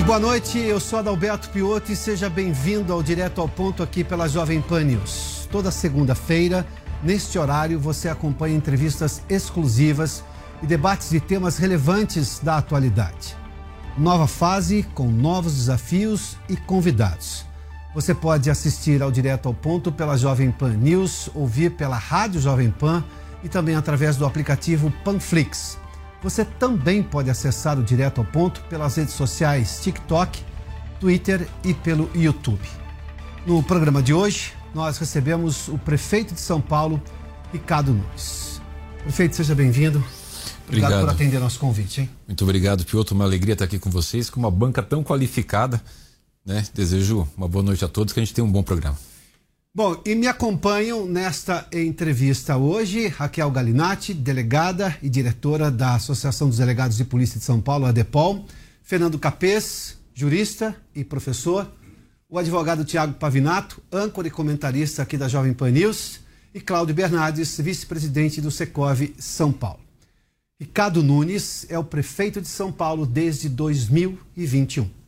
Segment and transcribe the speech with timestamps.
[0.00, 4.02] Muito boa noite, eu sou Adalberto Piotto e seja bem-vindo ao Direto ao Ponto aqui
[4.02, 5.46] pela Jovem Pan News.
[5.52, 6.66] Toda segunda-feira,
[7.02, 10.24] neste horário, você acompanha entrevistas exclusivas
[10.62, 13.36] e debates de temas relevantes da atualidade.
[13.98, 17.44] Nova fase com novos desafios e convidados.
[17.94, 22.70] Você pode assistir ao Direto ao Ponto pela Jovem Pan News, ouvir pela Rádio Jovem
[22.70, 23.04] Pan
[23.44, 25.78] e também através do aplicativo Panflix.
[26.22, 30.42] Você também pode acessar o Direto ao Ponto pelas redes sociais TikTok,
[30.98, 32.60] Twitter e pelo YouTube.
[33.46, 37.02] No programa de hoje, nós recebemos o prefeito de São Paulo,
[37.52, 38.60] Ricardo Nunes.
[39.02, 39.98] Prefeito, seja bem-vindo.
[40.68, 42.02] Obrigado, obrigado, por atender nosso convite.
[42.02, 42.10] Hein?
[42.28, 43.12] Muito obrigado, Piotr.
[43.12, 45.82] Uma alegria estar aqui com vocês, com uma banca tão qualificada
[46.44, 46.64] né?
[46.74, 48.96] Desejo uma boa noite a todos, que a gente tenha um bom programa.
[49.72, 56.58] Bom, e me acompanham nesta entrevista hoje Raquel Galinatti, delegada e diretora da Associação dos
[56.58, 58.44] Delegados de Polícia de São Paulo, a DEPOL,
[58.82, 61.72] Fernando Capês, jurista e professor,
[62.28, 66.18] o advogado Tiago Pavinato, âncora e comentarista aqui da Jovem Pan News,
[66.52, 69.78] e Cláudio Bernardes, vice-presidente do Secov São Paulo.
[70.58, 74.99] Ricardo Nunes é o prefeito de São Paulo desde 2021.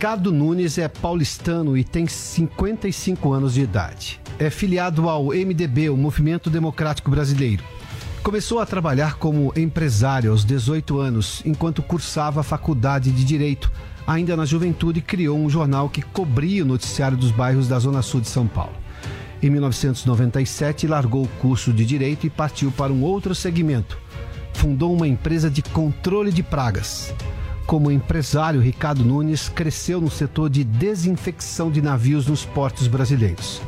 [0.00, 4.18] Ricardo Nunes é paulistano e tem 55 anos de idade.
[4.38, 7.62] É filiado ao MDB, o Movimento Democrático Brasileiro.
[8.22, 13.70] Começou a trabalhar como empresário aos 18 anos, enquanto cursava a faculdade de Direito.
[14.06, 18.22] Ainda na juventude, criou um jornal que cobria o noticiário dos bairros da Zona Sul
[18.22, 18.72] de São Paulo.
[19.42, 23.98] Em 1997, largou o curso de Direito e partiu para um outro segmento.
[24.54, 27.12] Fundou uma empresa de controle de pragas.
[27.70, 33.62] Como empresário, Ricardo Nunes cresceu no setor de desinfecção de navios nos portos brasileiros.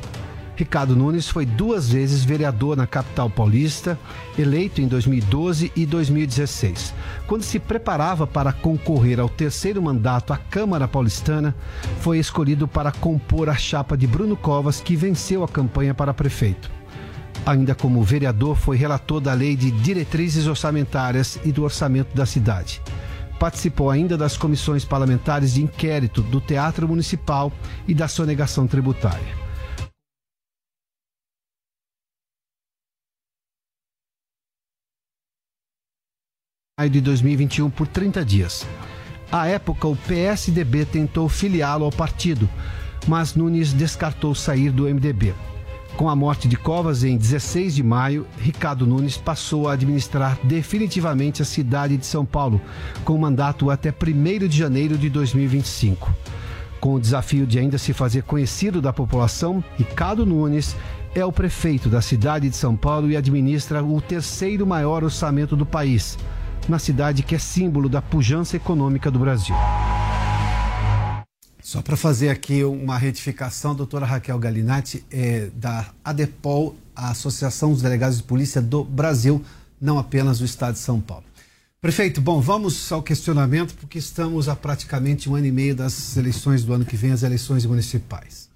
[0.57, 3.97] Ricardo Nunes foi duas vezes vereador na capital paulista,
[4.37, 6.93] eleito em 2012 e 2016.
[7.29, 11.55] Quando se preparava para concorrer ao terceiro mandato à Câmara Paulistana,
[12.01, 16.69] foi escolhido para compor a chapa de Bruno Covas, que venceu a campanha para prefeito.
[17.47, 22.83] Ainda como vereador, foi relator da Lei de Diretrizes Orçamentárias e do Orçamento da Cidade
[23.43, 27.53] participou ainda das comissões parlamentares de inquérito do Teatro Municipal
[27.89, 29.37] e da sonegação tributária.
[36.79, 38.65] Maio de 2021 por 30 dias.
[39.33, 42.49] À época, o PSDB tentou filiá-lo ao partido,
[43.09, 45.35] mas Nunes descartou sair do MDB.
[45.97, 51.43] Com a morte de Covas em 16 de maio, Ricardo Nunes passou a administrar definitivamente
[51.43, 52.61] a cidade de São Paulo,
[53.05, 56.13] com mandato até 1 de janeiro de 2025.
[56.81, 60.75] Com o desafio de ainda se fazer conhecido da população, Ricardo Nunes
[61.15, 65.67] é o prefeito da cidade de São Paulo e administra o terceiro maior orçamento do
[65.67, 66.19] país,
[66.69, 69.55] na cidade que é símbolo da pujança econômica do Brasil.
[71.73, 77.73] Só para fazer aqui uma retificação, a doutora Raquel Galinatti é da ADEPOL, a Associação
[77.73, 79.43] dos Delegados de Polícia do Brasil,
[79.81, 81.25] não apenas do Estado de São Paulo.
[81.81, 86.63] Prefeito, bom, vamos ao questionamento, porque estamos a praticamente um ano e meio das eleições
[86.63, 88.51] do ano que vem, as eleições municipais.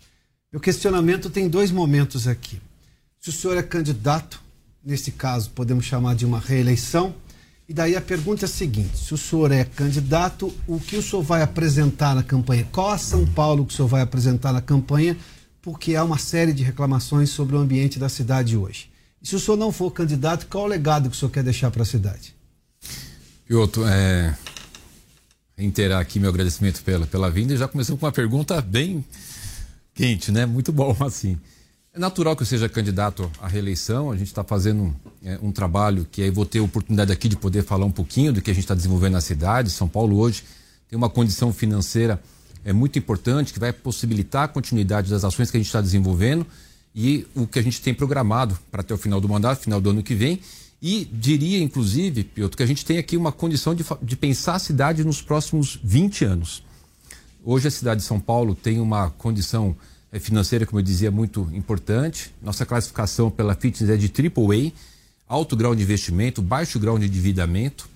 [0.53, 2.61] Meu questionamento tem dois momentos aqui.
[3.19, 4.43] Se o senhor é candidato,
[4.85, 7.15] nesse caso podemos chamar de uma reeleição,
[7.69, 11.03] e daí a pergunta é a seguinte: se o senhor é candidato, o que o
[11.03, 12.67] senhor vai apresentar na campanha?
[12.71, 15.17] Qual a São Paulo que o senhor vai apresentar na campanha?
[15.61, 18.89] Porque há uma série de reclamações sobre o ambiente da cidade hoje.
[19.21, 21.71] E se o senhor não for candidato, qual o legado que o senhor quer deixar
[21.73, 22.37] para a cidade?
[23.47, 24.37] Piotr, é,
[25.57, 29.05] reiterar aqui meu agradecimento pela, pela vinda e já começou com uma pergunta bem
[29.93, 30.47] quente, né?
[30.47, 31.37] Muito bom assim.
[31.97, 34.11] É natural que eu seja candidato à reeleição.
[34.11, 34.95] A gente está fazendo
[35.25, 38.35] é, um trabalho que aí vou ter a oportunidade aqui de poder falar um pouquinho
[38.35, 39.71] do que a gente está desenvolvendo na cidade.
[39.71, 40.45] São Paulo hoje
[40.91, 42.23] tem uma condição financeira
[42.63, 46.47] é muito importante que vai possibilitar a continuidade das ações que a gente está desenvolvendo
[46.95, 49.89] e o que a gente tem programado para até o final do mandato, final do
[49.89, 50.41] ano que vem.
[50.83, 54.59] E diria, inclusive, Piotr, que a gente tem aqui uma condição de, de pensar a
[54.59, 56.63] cidade nos próximos 20 anos.
[57.43, 59.75] Hoje a cidade de São Paulo tem uma condição
[60.21, 62.33] financeira, como eu dizia, muito importante.
[62.43, 64.73] Nossa classificação pela Fitness é de AAA.
[65.29, 67.89] alto grau de investimento, baixo grau de endividamento.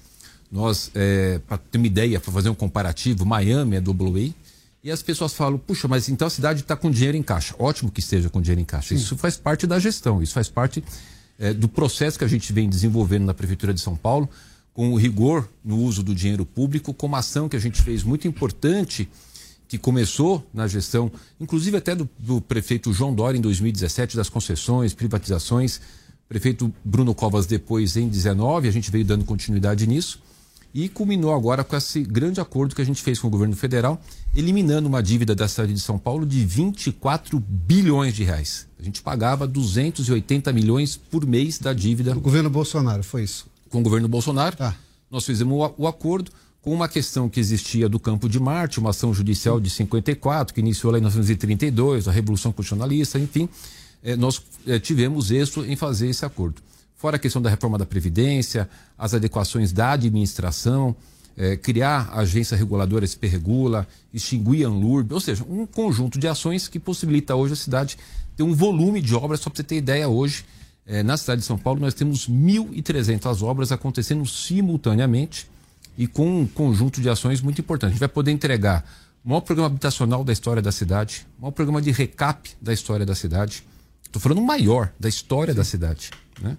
[0.51, 4.51] Nós, é, para ter uma ideia, para fazer um comparativo, Miami é double A.
[4.83, 7.55] E as pessoas falam, puxa, mas então a cidade está com dinheiro em caixa.
[7.59, 8.89] Ótimo que esteja com dinheiro em caixa.
[8.89, 8.95] Sim.
[8.97, 10.83] Isso faz parte da gestão, isso faz parte
[11.39, 14.29] é, do processo que a gente vem desenvolvendo na Prefeitura de São Paulo,
[14.73, 18.03] com o rigor no uso do dinheiro público, com uma ação que a gente fez
[18.03, 19.09] muito importante,
[19.71, 24.93] que começou na gestão, inclusive até do, do prefeito João Dória em 2017, das concessões,
[24.93, 25.81] privatizações,
[26.29, 30.21] prefeito Bruno Covas depois em 19, a gente veio dando continuidade nisso
[30.75, 34.03] e culminou agora com esse grande acordo que a gente fez com o governo federal,
[34.35, 38.67] eliminando uma dívida da cidade de São Paulo de 24 bilhões de reais.
[38.77, 42.17] A gente pagava 280 milhões por mês da dívida.
[42.17, 43.47] O governo Bolsonaro, foi isso?
[43.69, 44.57] Com o governo Bolsonaro.
[44.59, 44.75] Ah.
[45.09, 46.33] Nós fizemos o, o acordo
[46.63, 50.61] com uma questão que existia do Campo de Marte, uma ação judicial de 54, que
[50.61, 53.49] iniciou lá em 1932, a Revolução Constitucionalista, enfim,
[54.03, 56.61] eh, nós eh, tivemos êxito em fazer esse acordo.
[56.97, 58.69] Fora a questão da reforma da Previdência,
[58.99, 60.95] as adequações da administração,
[61.35, 66.29] é, criar a agência reguladora SP Regula, extinguir a ANLURB, ou seja, um conjunto de
[66.29, 67.97] ações que possibilita hoje a cidade
[68.37, 70.45] ter um volume de obras, só para você ter ideia hoje,
[71.05, 75.47] na cidade de São Paulo nós temos 1.300 obras acontecendo simultaneamente
[76.01, 77.91] e com um conjunto de ações muito importante.
[77.91, 78.91] A gente vai poder entregar
[79.23, 83.05] o maior programa habitacional da história da cidade, o maior programa de recap da história
[83.05, 83.63] da cidade,
[84.03, 85.59] estou falando o maior da história Sim.
[85.59, 86.11] da cidade,
[86.41, 86.57] né?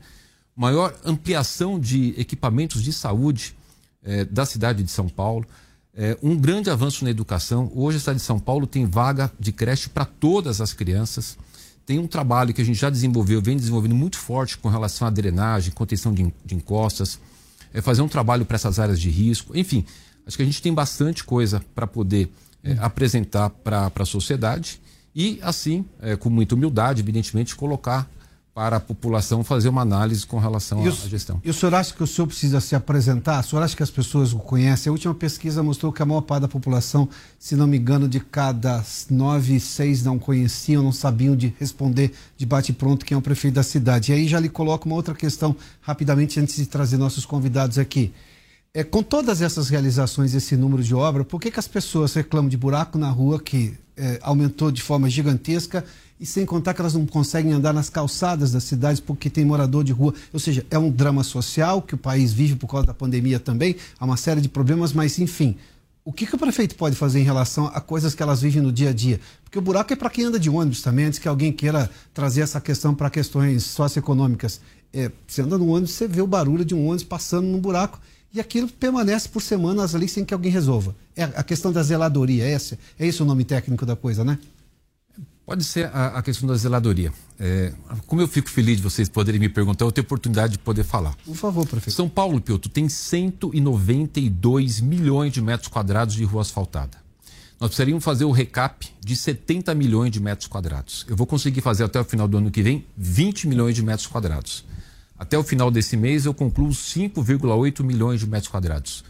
[0.55, 3.55] maior ampliação de equipamentos de saúde
[4.03, 5.43] eh, da cidade de São Paulo,
[5.95, 7.71] eh, um grande avanço na educação.
[7.73, 11.35] Hoje a cidade de São Paulo tem vaga de creche para todas as crianças.
[11.83, 15.09] Tem um trabalho que a gente já desenvolveu, vem desenvolvendo muito forte com relação à
[15.09, 17.19] drenagem, contenção de, de encostas,
[17.73, 19.57] é fazer um trabalho para essas áreas de risco.
[19.57, 19.85] Enfim,
[20.25, 22.31] acho que a gente tem bastante coisa para poder
[22.63, 24.79] é, apresentar para a sociedade
[25.15, 28.09] e, assim, é, com muita humildade, evidentemente, colocar
[28.53, 31.39] para a população fazer uma análise com relação à gestão.
[31.43, 33.39] E o senhor acha que o senhor precisa se apresentar?
[33.39, 34.89] O senhor acha que as pessoas o conhecem?
[34.89, 37.07] A última pesquisa mostrou que a maior parte da população,
[37.39, 42.45] se não me engano, de cada nove, seis não conheciam, não sabiam de responder de
[42.45, 44.11] bate-pronto quem é o prefeito da cidade.
[44.11, 48.13] E aí já lhe coloco uma outra questão rapidamente antes de trazer nossos convidados aqui.
[48.73, 52.49] É, com todas essas realizações, esse número de obra, por que, que as pessoas reclamam
[52.49, 55.85] de buraco na rua que é, aumentou de forma gigantesca
[56.21, 59.83] e sem contar que elas não conseguem andar nas calçadas das cidades porque tem morador
[59.83, 60.13] de rua.
[60.31, 63.75] Ou seja, é um drama social que o país vive por causa da pandemia também,
[63.99, 65.57] há uma série de problemas, mas enfim.
[66.05, 68.71] O que, que o prefeito pode fazer em relação a coisas que elas vivem no
[68.71, 69.19] dia a dia?
[69.43, 72.41] Porque o buraco é para quem anda de ônibus também, antes que alguém queira trazer
[72.41, 74.61] essa questão para questões socioeconômicas.
[74.93, 77.99] É, você anda no ônibus, você vê o barulho de um ônibus passando num buraco
[78.33, 80.95] e aquilo permanece por semanas ali sem que alguém resolva.
[81.15, 84.39] É a questão da zeladoria, é esse, é esse o nome técnico da coisa, né?
[85.45, 87.11] Pode ser a, a questão da zeladoria.
[87.39, 87.73] É,
[88.05, 91.15] como eu fico feliz de vocês poderem me perguntar, eu tenho oportunidade de poder falar.
[91.25, 91.95] Por favor, prefeito.
[91.95, 97.01] São Paulo, Piotr, tem 192 milhões de metros quadrados de rua asfaltada.
[97.59, 101.05] Nós precisaríamos fazer o recap de 70 milhões de metros quadrados.
[101.07, 104.07] Eu vou conseguir fazer até o final do ano que vem 20 milhões de metros
[104.07, 104.65] quadrados.
[105.17, 109.03] Até o final desse mês eu concluo 5,8 milhões de metros quadrados.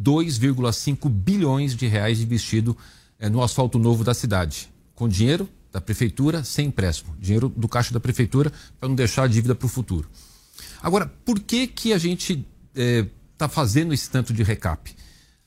[0.00, 2.76] 2,5 bilhões de reais investido
[3.18, 4.70] é, no asfalto novo da cidade.
[4.94, 9.26] Com dinheiro da prefeitura sem empréstimo, dinheiro do caixa da prefeitura para não deixar a
[9.26, 10.08] dívida para o futuro.
[10.82, 14.94] Agora, por que que a gente está é, fazendo esse tanto de recap?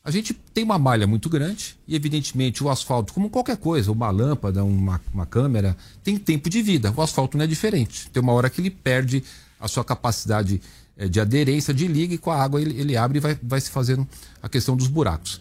[0.04, 4.10] A gente tem uma malha muito grande e, evidentemente, o asfalto, como qualquer coisa, uma
[4.10, 6.92] lâmpada, uma, uma câmera, tem tempo de vida.
[6.96, 8.10] O asfalto não é diferente.
[8.10, 9.24] Tem uma hora que ele perde
[9.60, 10.60] a sua capacidade
[10.98, 13.62] é, de aderência, de liga, e com a água ele, ele abre e vai, vai
[13.62, 14.08] se fazendo
[14.42, 15.40] a questão dos buracos.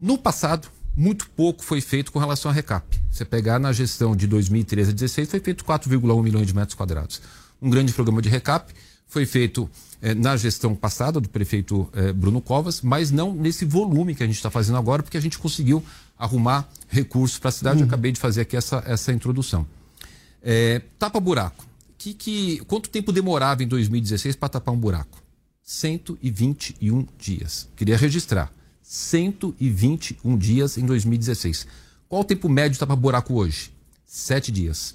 [0.00, 2.84] No passado, muito pouco foi feito com relação a recap.
[3.10, 7.20] Você pegar na gestão de 2013 a 2016, foi feito 4,1 milhões de metros quadrados.
[7.60, 8.72] Um grande programa de recap
[9.06, 9.68] foi feito
[10.00, 14.26] eh, na gestão passada do prefeito eh, Bruno Covas, mas não nesse volume que a
[14.26, 15.84] gente está fazendo agora, porque a gente conseguiu
[16.18, 17.76] arrumar recursos para a cidade.
[17.76, 17.82] Uhum.
[17.82, 19.66] Eu acabei de fazer aqui essa, essa introdução.
[20.42, 21.66] É, tapa buraco.
[21.98, 25.22] Que, que, quanto tempo demorava em 2016 para tapar um buraco?
[25.62, 27.68] 121 dias.
[27.76, 28.52] Queria registrar.
[28.88, 31.66] 121 dias em 2016.
[32.08, 33.72] Qual o tempo médio para buraco hoje?
[34.06, 34.94] Sete dias.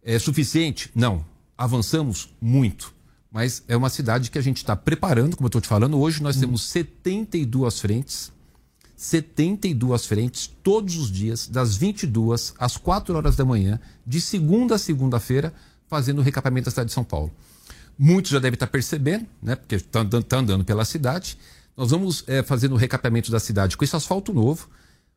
[0.00, 0.88] É suficiente?
[0.94, 1.24] Não.
[1.58, 2.94] Avançamos muito.
[3.32, 5.98] Mas é uma cidade que a gente está preparando, como eu estou te falando.
[5.98, 6.40] Hoje nós hum.
[6.40, 8.32] temos 72 frentes.
[8.96, 14.78] 72 frentes todos os dias, das 22 às 4 horas da manhã, de segunda a
[14.78, 15.52] segunda-feira,
[15.88, 17.32] fazendo o recapamento da cidade de São Paulo.
[17.98, 19.56] Muitos já devem estar percebendo, né?
[19.56, 21.36] Porque está andando, tá andando pela cidade.
[21.76, 24.68] Nós vamos é, fazendo o recapeamento da cidade com esse asfalto novo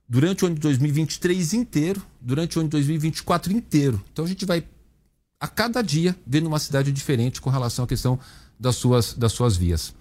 [0.08, 4.02] durante o ano de 2023 inteiro, durante o ano de 2024 inteiro.
[4.12, 4.64] Então a gente vai
[5.40, 8.20] a cada dia vendo uma cidade diferente com relação à questão
[8.60, 9.94] das suas, das suas vias.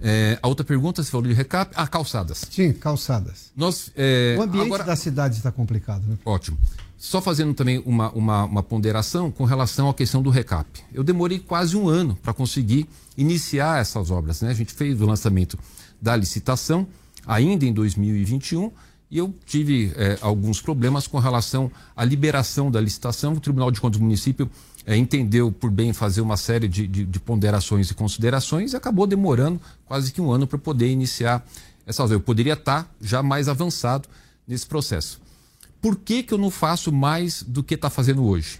[0.00, 2.44] É, a outra pergunta, você falou de recap, ah, calçadas.
[2.50, 3.52] Sim, calçadas.
[3.54, 4.84] Nós, é, o ambiente agora...
[4.84, 6.18] da cidade está complicado, né?
[6.24, 6.58] Ótimo.
[6.96, 10.68] Só fazendo também uma, uma, uma, ponderação com relação à questão do recap.
[10.92, 14.42] Eu demorei quase um ano para conseguir iniciar essas obras.
[14.42, 14.50] Né?
[14.50, 15.58] A gente fez o lançamento
[16.00, 16.86] da licitação
[17.26, 18.70] ainda em 2021
[19.10, 23.32] e eu tive é, alguns problemas com relação à liberação da licitação.
[23.32, 24.48] O Tribunal de Contas do município
[24.86, 29.08] é, entendeu por bem fazer uma série de, de, de, ponderações e considerações e acabou
[29.08, 31.44] demorando quase que um ano para poder iniciar
[31.84, 32.04] essa.
[32.04, 34.08] Eu poderia estar já mais avançado
[34.46, 35.20] nesse processo.
[35.82, 38.59] Por que, que eu não faço mais do que está fazendo hoje?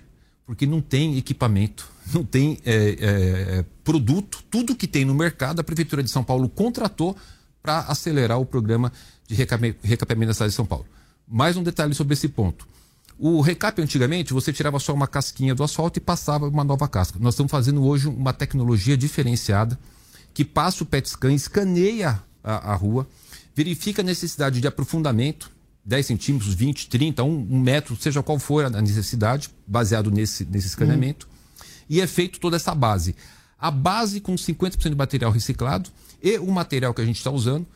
[0.51, 4.43] Porque não tem equipamento, não tem é, é, é produto.
[4.51, 7.17] Tudo que tem no mercado, a Prefeitura de São Paulo contratou
[7.63, 8.93] para acelerar o programa
[9.29, 10.87] de recapeamento da cidade de São Paulo.
[11.25, 12.67] Mais um detalhe sobre esse ponto.
[13.17, 17.17] O recap antigamente, você tirava só uma casquinha do asfalto e passava uma nova casca.
[17.21, 19.79] Nós estamos fazendo hoje uma tecnologia diferenciada
[20.35, 23.07] que passa o PET scan, escaneia a, a rua,
[23.55, 25.49] verifica a necessidade de aprofundamento,
[25.85, 30.69] 10 centímetros, 20, 30, 1, 1 metro, seja qual for a necessidade, baseado nesse, nesse
[30.69, 31.27] escaneamento.
[31.27, 31.65] Hum.
[31.89, 33.17] E é feito toda essa base.
[33.59, 35.91] A base com 50% de material reciclado
[36.23, 37.67] e o material que a gente está usando,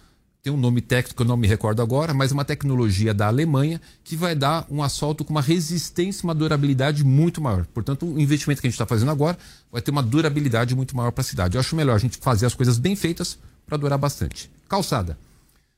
[0.45, 3.29] tem um nome técnico que eu não me recordo agora, mas é uma tecnologia da
[3.29, 7.65] Alemanha que vai dar um asfalto com uma resistência e uma durabilidade muito maior.
[7.73, 9.39] Portanto, o investimento que a gente está fazendo agora
[9.73, 11.57] vai ter uma durabilidade muito maior para a cidade.
[11.57, 14.51] Eu acho melhor a gente fazer as coisas bem feitas para durar bastante.
[14.69, 15.19] Calçada.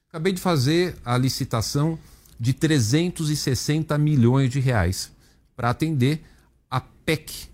[0.09, 1.97] Acabei de fazer a licitação
[2.39, 5.11] de 360 milhões de reais
[5.57, 6.23] para atender
[6.71, 7.49] a PEC.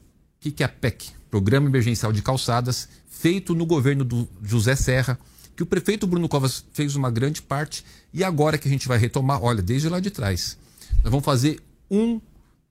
[0.44, 1.10] O que, é a PEC?
[1.30, 5.18] Programa Emergencial de Calçadas, feito no governo do José Serra,
[5.54, 8.98] que o prefeito Bruno Covas fez uma grande parte, e agora que a gente vai
[8.98, 10.58] retomar, olha, desde lá de trás,
[11.02, 11.60] nós vamos fazer
[11.90, 12.20] 1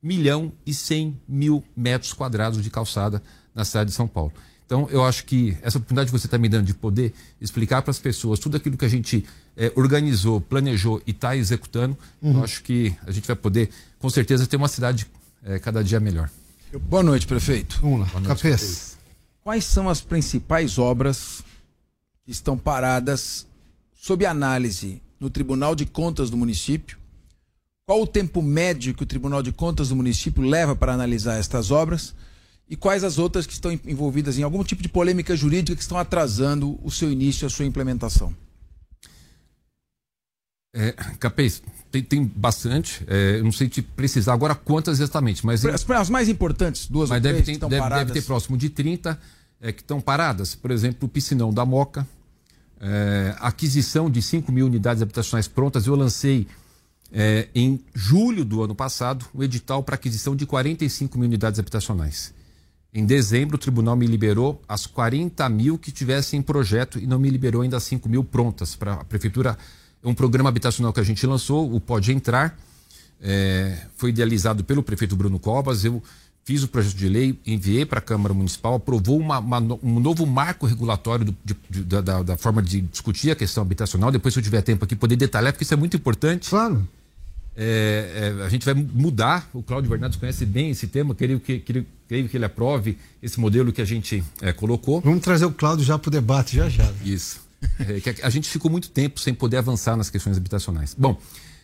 [0.02, 3.22] milhão e 100 mil metros quadrados de calçada
[3.54, 4.34] na cidade de São Paulo.
[4.66, 7.92] Então, eu acho que essa oportunidade que você está me dando de poder explicar para
[7.92, 12.38] as pessoas tudo aquilo que a gente é, organizou, planejou e está executando, uhum.
[12.38, 15.08] eu acho que a gente vai poder, com certeza, ter uma cidade
[15.44, 16.30] é, cada dia melhor.
[16.84, 17.80] Boa noite, prefeito.
[17.82, 18.28] Vamos lá, Boa noite,
[19.44, 21.44] Quais são as principais obras
[22.24, 23.48] que estão paradas
[23.94, 26.98] sob análise no Tribunal de Contas do município?
[27.86, 31.72] Qual o tempo médio que o Tribunal de Contas do município leva para analisar estas
[31.72, 32.14] obras?
[32.72, 35.98] e quais as outras que estão envolvidas em algum tipo de polêmica jurídica que estão
[35.98, 38.34] atrasando o seu início, a sua implementação?
[40.74, 41.62] É, Capês,
[41.92, 43.04] tem, tem bastante.
[43.08, 45.66] É, eu não sei te precisar agora quantas exatamente, mas.
[45.66, 48.08] As, as mais importantes, duas mas ou deve três ter, que estão deve, paradas.
[48.08, 49.20] Deve ter próximo de 30
[49.60, 50.56] é, que estão paradas.
[50.56, 52.08] Por exemplo, o piscinão da Moca,
[52.80, 55.86] é, aquisição de 5 mil unidades habitacionais prontas.
[55.86, 56.48] Eu lancei
[57.12, 62.34] é, em julho do ano passado o edital para aquisição de 45 mil unidades habitacionais.
[62.94, 67.20] Em dezembro, o tribunal me liberou as 40 mil que tivessem em projeto e não
[67.20, 68.76] me liberou ainda as 5 mil prontas.
[68.76, 69.58] Para a prefeitura,
[70.04, 72.58] um programa habitacional que a gente lançou, o Pode Entrar,
[73.22, 75.86] é, foi idealizado pelo prefeito Bruno Cobas.
[75.86, 76.02] Eu
[76.44, 80.26] fiz o projeto de lei, enviei para a Câmara Municipal, aprovou uma, uma, um novo
[80.26, 84.12] marco regulatório do, de, de, da, da, forma de discutir a questão habitacional.
[84.12, 86.50] Depois, se eu tiver tempo aqui, poder detalhar, porque isso é muito importante.
[86.50, 86.88] Claro.
[87.56, 89.48] É, é, a gente vai mudar.
[89.54, 91.60] O Cláudio Bernardes conhece bem esse tema, creio que,
[92.08, 95.02] creio que ele aprove esse modelo que a gente é, colocou.
[95.02, 96.90] Vamos trazer o Cláudio já para o debate, já já.
[97.04, 97.41] Isso.
[97.80, 100.96] É, a, gente ficou muito tempo sem poder avançar nas questões habitacionais.
[100.98, 101.20] Bom,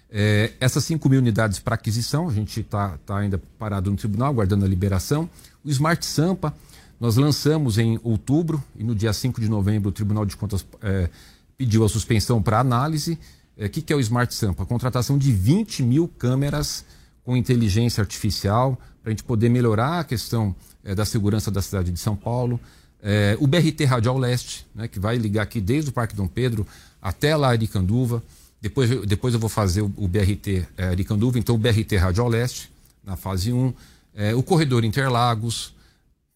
[0.09, 4.29] é, essas 5 mil unidades para aquisição, a gente está tá ainda parado no tribunal,
[4.29, 5.29] aguardando a liberação.
[5.63, 6.53] O Smart Sampa,
[6.99, 11.09] nós lançamos em outubro e no dia 5 de novembro o Tribunal de Contas é,
[11.57, 13.19] pediu a suspensão para análise.
[13.57, 14.63] O é, que, que é o Smart Sampa?
[14.63, 16.85] A contratação de 20 mil câmeras
[17.23, 21.91] com inteligência artificial para a gente poder melhorar a questão é, da segurança da cidade
[21.91, 22.59] de São Paulo.
[23.01, 26.65] É, o BRT Radial Leste, né, que vai ligar aqui desde o Parque Dom Pedro
[27.01, 28.23] até lá Aricanduva.
[28.61, 32.71] Depois, depois eu vou fazer o, o BRT é, Aricanduva, então o BRT Radial Leste,
[33.03, 33.73] na fase 1.
[34.15, 35.73] É, o corredor Interlagos,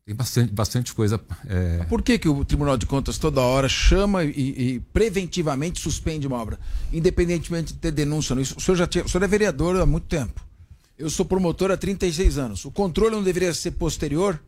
[0.06, 1.20] tem bastante, bastante coisa.
[1.48, 1.86] É...
[1.86, 6.38] Por que, que o Tribunal de Contas toda hora chama e, e preventivamente suspende uma
[6.38, 6.60] obra,
[6.92, 8.34] independentemente de ter denúncia?
[8.42, 10.44] Isso, o senhor já tinha, o senhor é vereador há muito tempo.
[10.98, 12.66] Eu sou promotor há 36 anos.
[12.66, 14.40] O controle não deveria ser posterior?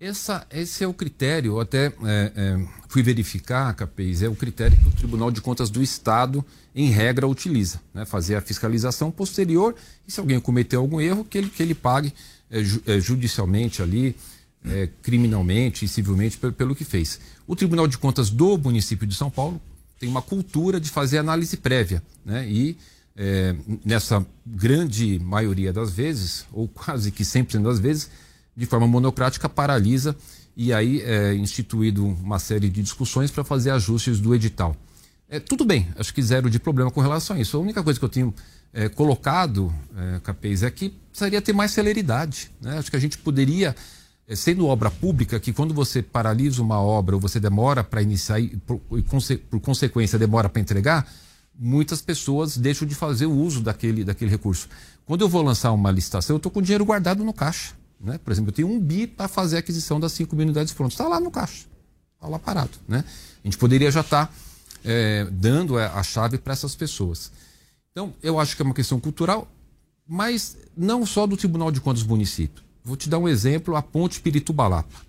[0.00, 4.76] Essa, esse é o critério, eu até é, é, fui verificar, Capês, é o critério
[4.76, 7.80] que o Tribunal de Contas do Estado, em regra, utiliza.
[7.94, 8.04] Né?
[8.04, 9.74] Fazer a fiscalização posterior
[10.06, 12.12] e se alguém cometeu algum erro, que ele, que ele pague
[12.50, 14.16] é, é judicialmente ali,
[14.64, 17.20] é, criminalmente e civilmente pelo, pelo que fez.
[17.46, 19.60] O Tribunal de Contas do município de São Paulo
[19.98, 22.48] tem uma cultura de fazer análise prévia, né?
[22.48, 22.76] E
[23.16, 28.10] é, nessa grande maioria das vezes, ou quase que 100% das vezes,
[28.56, 30.16] de forma monocrática, paralisa
[30.56, 34.76] e aí é instituído uma série de discussões para fazer ajustes do edital.
[35.28, 37.56] É, tudo bem, acho que zero de problema com relação a isso.
[37.56, 38.32] A única coisa que eu tenho
[38.72, 42.50] é, colocado, é, Capês, é que precisaria ter mais celeridade.
[42.60, 42.78] Né?
[42.78, 43.74] Acho que a gente poderia,
[44.28, 48.38] é, sendo obra pública, que quando você paralisa uma obra ou você demora para iniciar
[48.38, 51.10] e por, por consequência demora para entregar,
[51.58, 54.68] muitas pessoas deixam de fazer o uso daquele, daquele recurso.
[55.04, 57.74] Quando eu vou lançar uma licitação, eu estou com dinheiro guardado no caixa.
[58.04, 58.18] Né?
[58.18, 60.92] Por exemplo, eu tenho um bi para fazer a aquisição das 5 mil unidades prontas.
[60.92, 61.64] Está lá no caixa.
[62.14, 62.72] Está lá parado.
[62.86, 63.02] Né?
[63.42, 64.32] A gente poderia já estar tá,
[64.84, 67.32] é, dando a chave para essas pessoas.
[67.90, 69.48] Então, eu acho que é uma questão cultural,
[70.06, 72.62] mas não só do Tribunal de Contas do município.
[72.84, 75.00] Vou te dar um exemplo, a ponte Piritubalapa.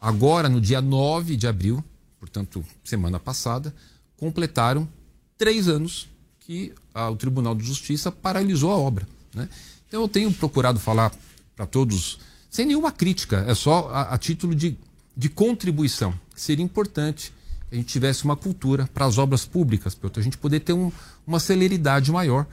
[0.00, 1.84] Agora, no dia 9 de abril,
[2.18, 3.74] portanto, semana passada,
[4.16, 4.88] completaram
[5.36, 6.08] três anos
[6.40, 9.06] que a, o Tribunal de Justiça paralisou a obra.
[9.34, 9.48] Né?
[9.86, 11.12] Então, eu tenho procurado falar
[11.56, 12.18] para todos,
[12.50, 14.76] sem nenhuma crítica, é só a, a título de,
[15.16, 16.14] de contribuição.
[16.34, 17.32] Seria importante
[17.68, 20.72] que a gente tivesse uma cultura para as obras públicas, para a gente poder ter
[20.72, 20.90] um,
[21.26, 22.46] uma celeridade maior.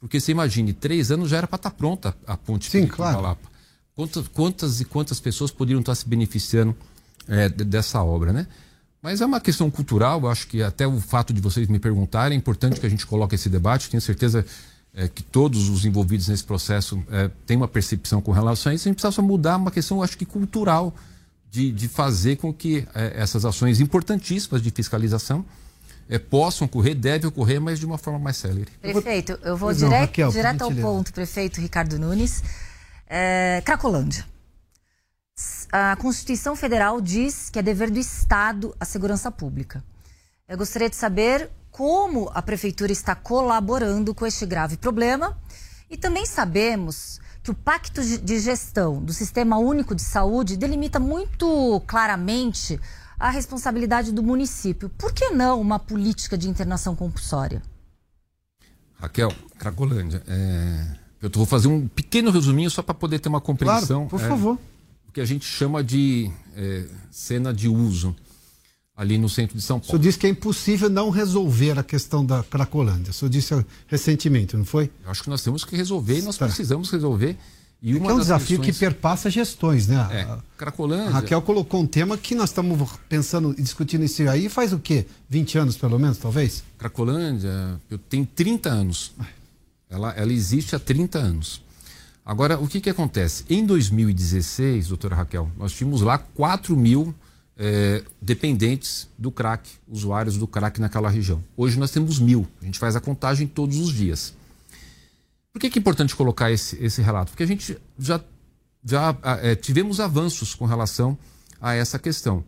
[0.00, 3.16] Porque você imagine, três anos já era para estar tá pronta a ponte Sim, claro.
[3.16, 3.52] Palapa.
[3.94, 6.74] Quantas, quantas e quantas pessoas poderiam estar se beneficiando
[7.28, 8.46] é, dessa obra, né?
[9.02, 12.36] Mas é uma questão cultural, eu acho que até o fato de vocês me perguntarem,
[12.36, 13.90] é importante que a gente coloque esse debate.
[13.90, 14.46] Tenho certeza
[14.94, 18.88] é, que todos os envolvidos nesse processo é, têm uma percepção com relação a isso.
[18.88, 20.94] A gente precisa só mudar uma questão, acho que cultural,
[21.50, 25.44] de, de fazer com que é, essas ações importantíssimas de fiscalização
[26.08, 28.68] é, possam ocorrer, devem ocorrer, mas de uma forma mais célere.
[28.80, 32.42] Prefeito, eu vou direto, Raquel, direto ao ponto, prefeito Ricardo Nunes.
[33.06, 34.24] É, Cracolândia.
[35.70, 39.82] A Constituição Federal diz que é dever do Estado a segurança pública.
[40.48, 45.36] Eu gostaria de saber como a prefeitura está colaborando com este grave problema.
[45.90, 51.82] E também sabemos que o Pacto de Gestão do Sistema Único de Saúde delimita muito
[51.86, 52.78] claramente
[53.18, 54.88] a responsabilidade do município.
[54.90, 57.62] Por que não uma política de internação compulsória?
[58.94, 60.96] Raquel, Cracolândia, é...
[61.20, 64.06] eu vou fazer um pequeno resuminho só para poder ter uma compreensão.
[64.06, 64.58] Claro, por favor.
[64.58, 68.14] É, o que a gente chama de é, cena de uso
[69.02, 69.88] ali no centro de São Paulo.
[69.88, 73.10] O senhor disse que é impossível não resolver a questão da Cracolândia.
[73.10, 74.90] O senhor disse recentemente, não foi?
[75.04, 76.46] Eu acho que nós temos que resolver e nós tá.
[76.46, 77.36] precisamos resolver.
[77.82, 78.78] E uma é um desafio questões...
[78.78, 80.08] que perpassa gestões, né?
[80.12, 81.08] É, Cracolândia.
[81.08, 84.78] A Raquel colocou um tema que nós estamos pensando e discutindo isso aí faz o
[84.78, 85.04] quê?
[85.28, 86.62] 20 anos, pelo menos, talvez?
[86.78, 89.12] Cracolândia, eu tenho 30 anos.
[89.90, 91.60] Ela, ela existe há 30 anos.
[92.24, 93.44] Agora, o que, que acontece?
[93.50, 97.12] Em 2016, doutora Raquel, nós tínhamos lá 4 mil
[97.56, 101.42] é, dependentes do crack, usuários do crack naquela região.
[101.56, 102.46] Hoje nós temos mil.
[102.60, 104.34] A gente faz a contagem todos os dias.
[105.52, 107.30] Por que, que é importante colocar esse, esse relato?
[107.30, 108.18] Porque a gente já,
[108.84, 111.18] já é, tivemos avanços com relação
[111.60, 112.42] a essa questão.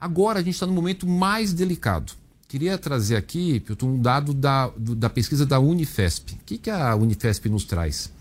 [0.00, 2.12] Agora a gente está no momento mais delicado.
[2.46, 6.34] Queria trazer aqui um dado da, da pesquisa da Unifesp.
[6.34, 8.12] O que, que a Unifesp nos traz?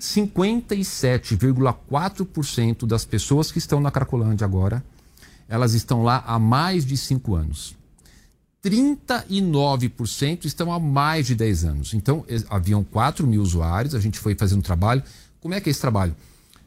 [0.00, 4.82] 57,4% das pessoas que estão na Cracolândia agora
[5.48, 7.76] elas estão lá há mais de cinco anos.
[8.64, 11.94] 39% estão há mais de 10 anos.
[11.94, 15.02] Então, haviam 4 mil usuários, a gente foi fazendo trabalho.
[15.38, 16.16] Como é que é esse trabalho?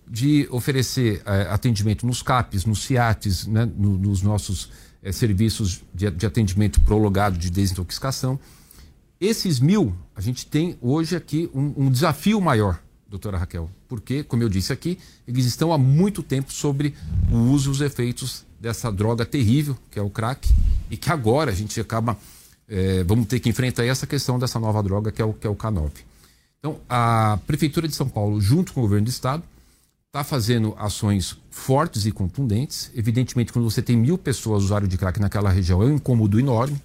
[0.08, 4.70] De oferecer é, atendimento nos CAPs, nos CIATs, né, no, nos nossos
[5.02, 8.40] é, serviços de, de, atendimento prolongado de desintoxicação.
[9.20, 14.44] Esses mil, a gente tem hoje aqui um, um desafio maior, doutora Raquel, porque, como
[14.44, 16.94] eu disse aqui, eles estão há muito tempo sobre
[17.32, 20.50] o uso e os efeitos dessa droga terrível, que é o crack,
[20.90, 22.18] e que agora a gente acaba.
[22.70, 25.50] É, vamos ter que enfrentar essa questão dessa nova droga, que é o, que é
[25.50, 25.92] o K9.
[26.60, 29.44] Então, a Prefeitura de São Paulo, junto com o governo do Estado,
[30.08, 32.92] está fazendo ações fortes e contundentes.
[32.96, 36.82] Evidentemente, quando você tem mil pessoas usuários de crack naquela região, é um incômodo enorme.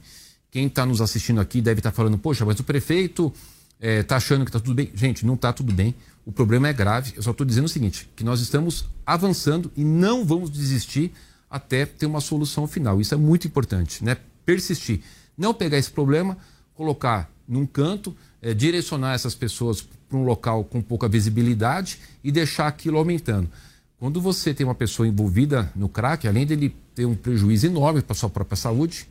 [0.51, 3.33] Quem está nos assistindo aqui deve estar tá falando, poxa, mas o prefeito
[3.81, 4.91] está é, tá achando que está tudo bem.
[4.95, 5.95] Gente, não está tudo bem.
[6.25, 7.15] O problema é grave.
[7.17, 11.13] Eu só estou dizendo o seguinte: que nós estamos avançando e não vamos desistir
[11.53, 12.99] até ter uma solução final.
[12.99, 14.17] Isso é muito importante, né?
[14.47, 15.03] Persistir.
[15.37, 16.39] Não pegar esse problema,
[16.75, 22.67] colocar num canto, é, direcionar essas pessoas para um local com pouca visibilidade e deixar
[22.67, 23.51] aquilo aumentando.
[23.99, 28.15] Quando você tem uma pessoa envolvida no crack, além dele ter um prejuízo enorme para
[28.15, 29.07] sua própria saúde,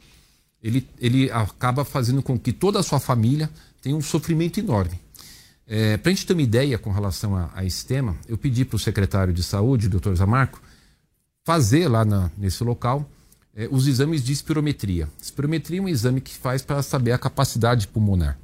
[0.61, 3.49] ele, ele acaba fazendo com que toda a sua família
[3.81, 4.99] tenha um sofrimento enorme.
[5.67, 8.65] É, para a gente ter uma ideia com relação a, a esse tema, eu pedi
[8.65, 10.61] para o secretário de saúde, doutor Zamarco,
[11.43, 13.09] fazer lá na, nesse local
[13.55, 15.09] é, os exames de espirometria.
[15.21, 18.37] Espirometria é um exame que faz para saber a capacidade pulmonar.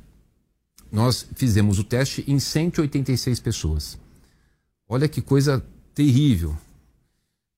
[0.91, 3.97] Nós fizemos o teste em 186 pessoas.
[4.87, 6.57] Olha que coisa terrível.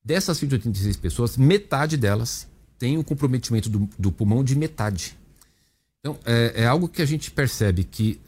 [0.04, 2.48] Dessas 186 pessoas, metade delas
[2.78, 5.18] tem um comprometimento do, do, pulmão de metade.
[6.00, 8.20] Então, é, é, algo que a gente percebe que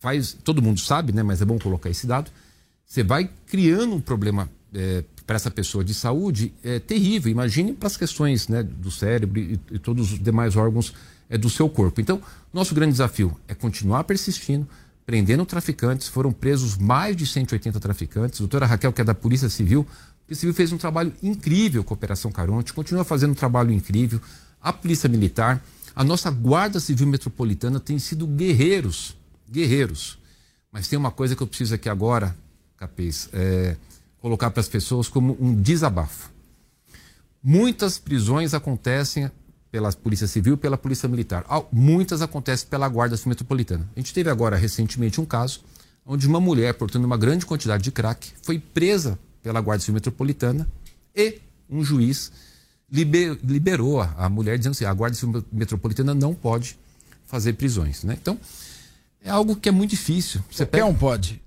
[0.00, 0.32] faz.
[0.32, 1.22] Todo mundo sabe, né?
[1.22, 2.30] Mas é bom colocar esse dado.
[2.84, 7.30] Você vai criando um problema é, para essa pessoa de saúde é, terrível.
[7.30, 10.94] Imagine para as questões né, do cérebro e, e todos os demais órgãos
[11.28, 12.00] é, do seu corpo.
[12.00, 12.20] Então,
[12.52, 14.66] nosso grande desafio é continuar persistindo,
[15.06, 16.08] prendendo traficantes.
[16.08, 18.40] Foram presos mais de 180 traficantes.
[18.40, 21.84] A doutora Raquel, que é da Polícia Civil, a Polícia Civil fez um trabalho incrível
[21.84, 24.20] com a Operação Caronte, continua fazendo um trabalho incrível.
[24.60, 25.62] A Polícia Militar,
[25.94, 29.16] a nossa Guarda Civil Metropolitana tem sido guerreiros,
[29.50, 30.18] guerreiros.
[30.70, 32.36] Mas tem uma coisa que eu preciso aqui agora,
[32.76, 33.76] Capês, é
[34.20, 36.30] colocar para as pessoas como um desabafo.
[37.42, 39.30] Muitas prisões acontecem
[39.70, 41.44] pela Polícia Civil e pela Polícia Militar.
[41.72, 43.88] Muitas acontecem pela Guarda Metropolitana.
[43.96, 45.60] A gente teve agora recentemente um caso
[46.04, 50.68] onde uma mulher portando uma grande quantidade de crack foi presa pela Guarda Civil Metropolitana
[51.14, 52.32] e um juiz
[52.90, 56.76] liberou a mulher dizendo assim, a Guarda Civil Metropolitana não pode
[57.24, 58.02] fazer prisões.
[58.02, 58.18] Né?
[58.20, 58.38] Então,
[59.22, 60.42] é algo que é muito difícil.
[60.50, 60.86] Você Qualquer pega...
[60.86, 61.40] um pode.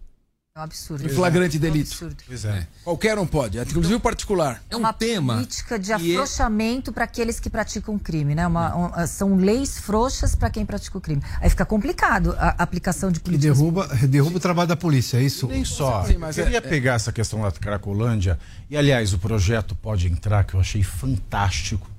[0.55, 1.03] É um absurdo.
[1.03, 1.89] Em flagrante delito.
[1.99, 2.23] É um absurdo.
[2.27, 2.67] Pois é.
[2.83, 4.61] Qualquer um pode, inclusive o particular.
[4.69, 6.93] É um uma tema política de é afrouxamento é...
[6.93, 8.45] para aqueles que praticam crime, né?
[8.45, 11.23] Uma, um, são leis frouxas para quem pratica o crime.
[11.41, 13.57] Aí fica complicado a aplicação de políticas.
[13.57, 15.47] E derruba, derruba o trabalho da polícia, é isso?
[15.47, 16.05] Nem só.
[16.05, 18.37] Sim, mas eu queria é, pegar essa questão da Cracolândia
[18.69, 21.89] e, aliás, o projeto Pode Entrar, que eu achei fantástico.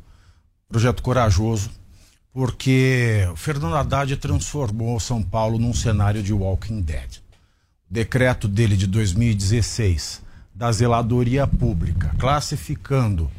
[0.69, 1.73] Projeto corajoso,
[2.33, 7.24] porque o Fernando Haddad transformou São Paulo num cenário de Walking Dead
[7.95, 10.21] decreto dele de 2016
[10.53, 13.31] da zeladoria pública, classificando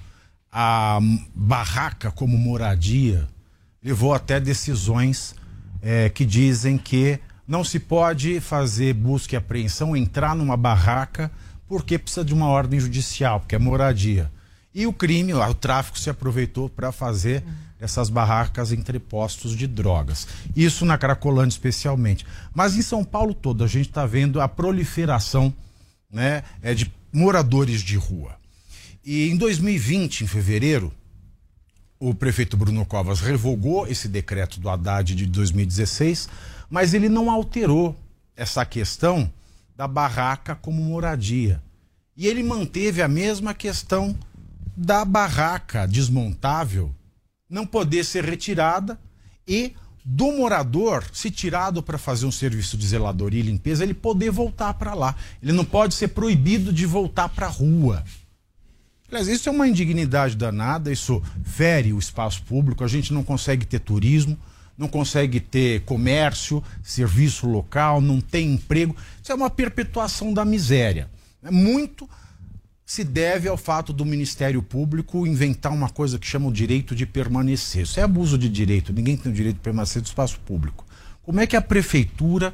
[0.50, 0.98] a
[1.36, 3.28] barraca como moradia,
[3.84, 5.36] levou até decisões
[5.82, 11.30] é, que dizem que não se pode fazer busca e apreensão, entrar numa barraca,
[11.68, 14.32] porque precisa de uma ordem judicial, porque é moradia.
[14.74, 17.44] E o crime, o tráfico se aproveitou para fazer
[17.86, 20.28] essas barracas entre postos de drogas.
[20.56, 22.26] Isso na Cracolândia especialmente.
[22.54, 25.54] Mas em São Paulo todo a gente está vendo a proliferação
[26.12, 28.36] né, é de moradores de rua.
[29.04, 30.92] E em 2020, em fevereiro,
[32.00, 36.28] o prefeito Bruno Covas revogou esse decreto do Haddad de 2016,
[36.70, 37.96] mas ele não alterou
[38.36, 39.32] essa questão
[39.76, 41.62] da barraca como moradia.
[42.18, 44.18] E ele manteve a mesma questão
[44.76, 46.94] da barraca desmontável
[47.56, 49.00] não poder ser retirada
[49.48, 54.30] e do morador, se tirado para fazer um serviço de zeladoria e limpeza, ele poder
[54.30, 55.16] voltar para lá.
[55.42, 58.04] Ele não pode ser proibido de voltar para a rua.
[59.08, 63.66] Aliás, isso é uma indignidade danada, isso fere o espaço público, a gente não consegue
[63.66, 64.38] ter turismo,
[64.78, 68.94] não consegue ter comércio, serviço local, não tem emprego.
[69.24, 71.10] Isso é uma perpetuação da miséria.
[71.42, 72.08] É muito
[72.86, 77.06] se deve ao fato do Ministério Público inventar uma coisa que chama o direito de
[77.06, 77.82] permanecer.
[77.82, 80.86] Isso é abuso de direito, ninguém tem o direito de permanecer no espaço público.
[81.24, 82.54] Como é que a prefeitura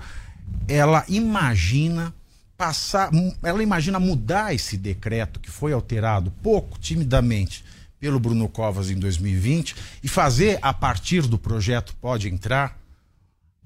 [0.68, 2.14] ela imagina
[2.58, 3.12] passar,
[3.44, 7.66] ela imagina mudar esse decreto que foi alterado pouco timidamente
[8.00, 12.80] pelo Bruno Covas em 2020 e fazer a partir do projeto pode entrar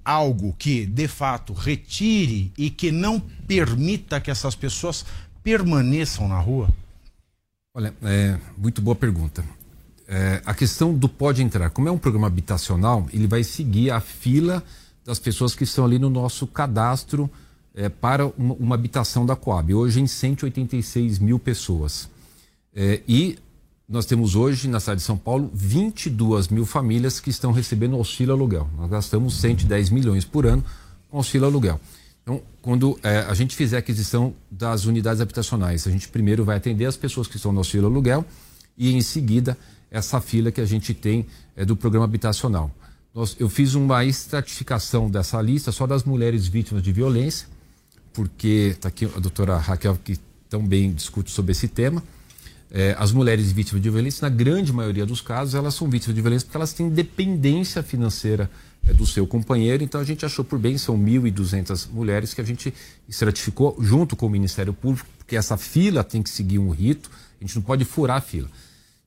[0.04, 5.06] algo que de fato retire e que não permita que essas pessoas
[5.46, 6.70] permaneçam na rua?
[7.72, 9.46] Olha, é, muito boa pergunta.
[10.08, 14.00] É, a questão do pode entrar, como é um programa habitacional, ele vai seguir a
[14.00, 14.64] fila
[15.06, 17.30] das pessoas que estão ali no nosso cadastro
[17.76, 19.72] é, para uma, uma, habitação da Coab.
[19.72, 22.10] Hoje em 186 mil pessoas.
[22.74, 23.38] É, e
[23.88, 28.34] nós temos hoje na cidade de São Paulo 22 mil famílias que estão recebendo auxílio
[28.34, 28.68] aluguel.
[28.76, 30.64] Nós gastamos 110 milhões por ano
[31.08, 31.80] com auxílio aluguel.
[32.26, 36.58] Então, quando é, a gente fizer a aquisição das unidades habitacionais, a gente primeiro vai
[36.58, 38.26] atender as pessoas que estão no auxílio aluguel
[38.76, 39.56] e, em seguida,
[39.92, 42.72] essa fila que a gente tem é, do programa habitacional.
[43.14, 47.48] Nós, eu fiz uma estratificação dessa lista só das mulheres vítimas de violência,
[48.12, 50.18] porque está aqui a doutora Raquel, que
[50.50, 52.02] também discute sobre esse tema.
[52.72, 56.22] É, as mulheres vítimas de violência, na grande maioria dos casos, elas são vítimas de
[56.22, 58.50] violência porque elas têm dependência financeira
[58.94, 59.84] do seu companheiro.
[59.84, 62.74] Então a gente achou por bem, são 1.200 mulheres que a gente
[63.08, 67.44] estratificou junto com o Ministério Público, porque essa fila tem que seguir um rito, a
[67.44, 68.50] gente não pode furar a fila.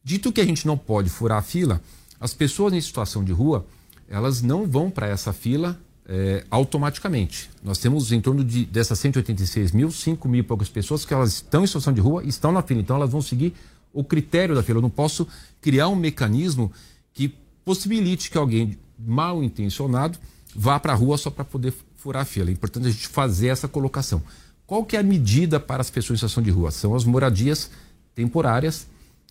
[0.02, 1.80] Dito que a gente não pode furar a fila,
[2.20, 3.66] as pessoas em situação de rua,
[4.08, 7.50] elas não vão para essa fila é, automaticamente.
[7.62, 11.34] Nós temos em torno de dessas 186 mil, 5 mil e poucas pessoas que elas
[11.34, 12.80] estão em situação de rua estão na fila.
[12.80, 13.52] Então elas vão seguir
[13.92, 14.78] o critério da fila.
[14.78, 15.28] Eu não posso
[15.60, 16.72] criar um mecanismo
[17.12, 20.18] que possibilite que alguém mal intencionado
[20.54, 22.50] vá para a rua só para poder furar a fila.
[22.50, 24.22] É importante a gente fazer essa colocação.
[24.66, 26.70] Qual que é a medida para as pessoas em situação de rua?
[26.70, 27.70] São as moradias
[28.14, 28.86] temporárias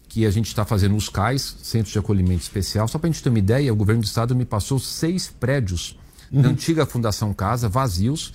[0.07, 2.87] que a gente está fazendo os CAIS, Centros de Acolhimento Especial.
[2.87, 5.97] Só para a gente ter uma ideia, o governo do estado me passou seis prédios
[6.31, 6.41] uhum.
[6.41, 8.29] da antiga Fundação Casa, vazios.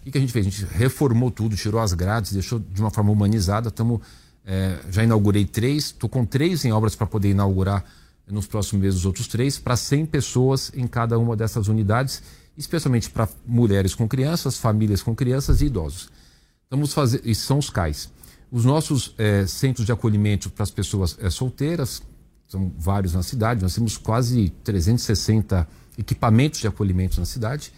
[0.00, 0.46] O que, que, a gente fez?
[0.46, 3.70] A gente reformou tudo, tirou as grades, deixou de uma forma humanizada.
[3.70, 4.02] Tamo,
[4.44, 7.84] é, já inaugurei três, estou com três em obras para poder inaugurar
[8.26, 12.22] nos próximos meses os outros três, para 100 pessoas em cada uma dessas unidades,
[12.56, 16.08] especialmente para mulheres com crianças, famílias com crianças e idosos.
[16.62, 18.10] Estamos fazendo, isso são os CAIs.
[18.50, 22.02] Os nossos é, centros de acolhimento para as pessoas é, solteiras,
[22.48, 25.66] são vários na cidade, nós temos quase 360
[25.98, 27.72] equipamentos de acolhimento na cidade.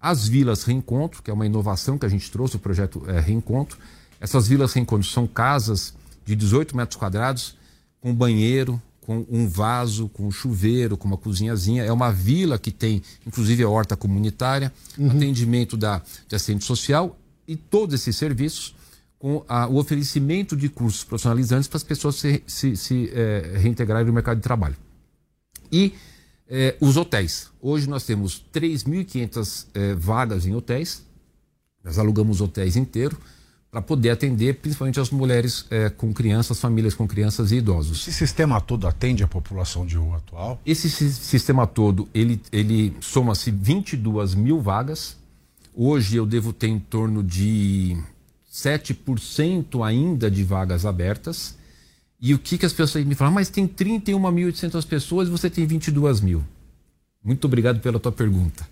[0.00, 3.78] As vilas Reencontro, que é uma inovação que a gente trouxe, o projeto é, Reencontro.
[4.20, 7.56] Essas vilas Reencontro são casas de 18 metros quadrados,
[8.00, 11.82] com banheiro, com um vaso, com um chuveiro, com uma cozinhazinha.
[11.82, 15.10] É uma vila que tem, inclusive, a horta comunitária, uhum.
[15.10, 18.74] atendimento da, de assistente social e todos esses serviços
[19.18, 24.06] com a, o oferecimento de cursos profissionalizantes para as pessoas se, se, se é, reintegrarem
[24.06, 24.76] no mercado de trabalho.
[25.72, 25.94] E
[26.46, 27.48] é, os hotéis.
[27.62, 31.02] Hoje nós temos 3.500 é, vagas em hotéis.
[31.82, 33.18] Nós alugamos hotéis inteiros
[33.70, 38.08] para poder atender principalmente as mulheres é, com crianças, famílias com crianças e idosos.
[38.08, 40.60] Esse sistema todo atende a população de rua atual?
[40.64, 45.18] Esse sistema todo, ele, ele soma-se 22 mil vagas.
[45.74, 47.96] Hoje eu devo ter em torno de
[48.50, 51.56] 7% ainda de vagas abertas.
[52.20, 53.34] E o que, que as pessoas me falam?
[53.34, 56.42] Mas tem 31.800 pessoas e você tem 22 mil.
[57.22, 58.66] Muito obrigado pela tua pergunta.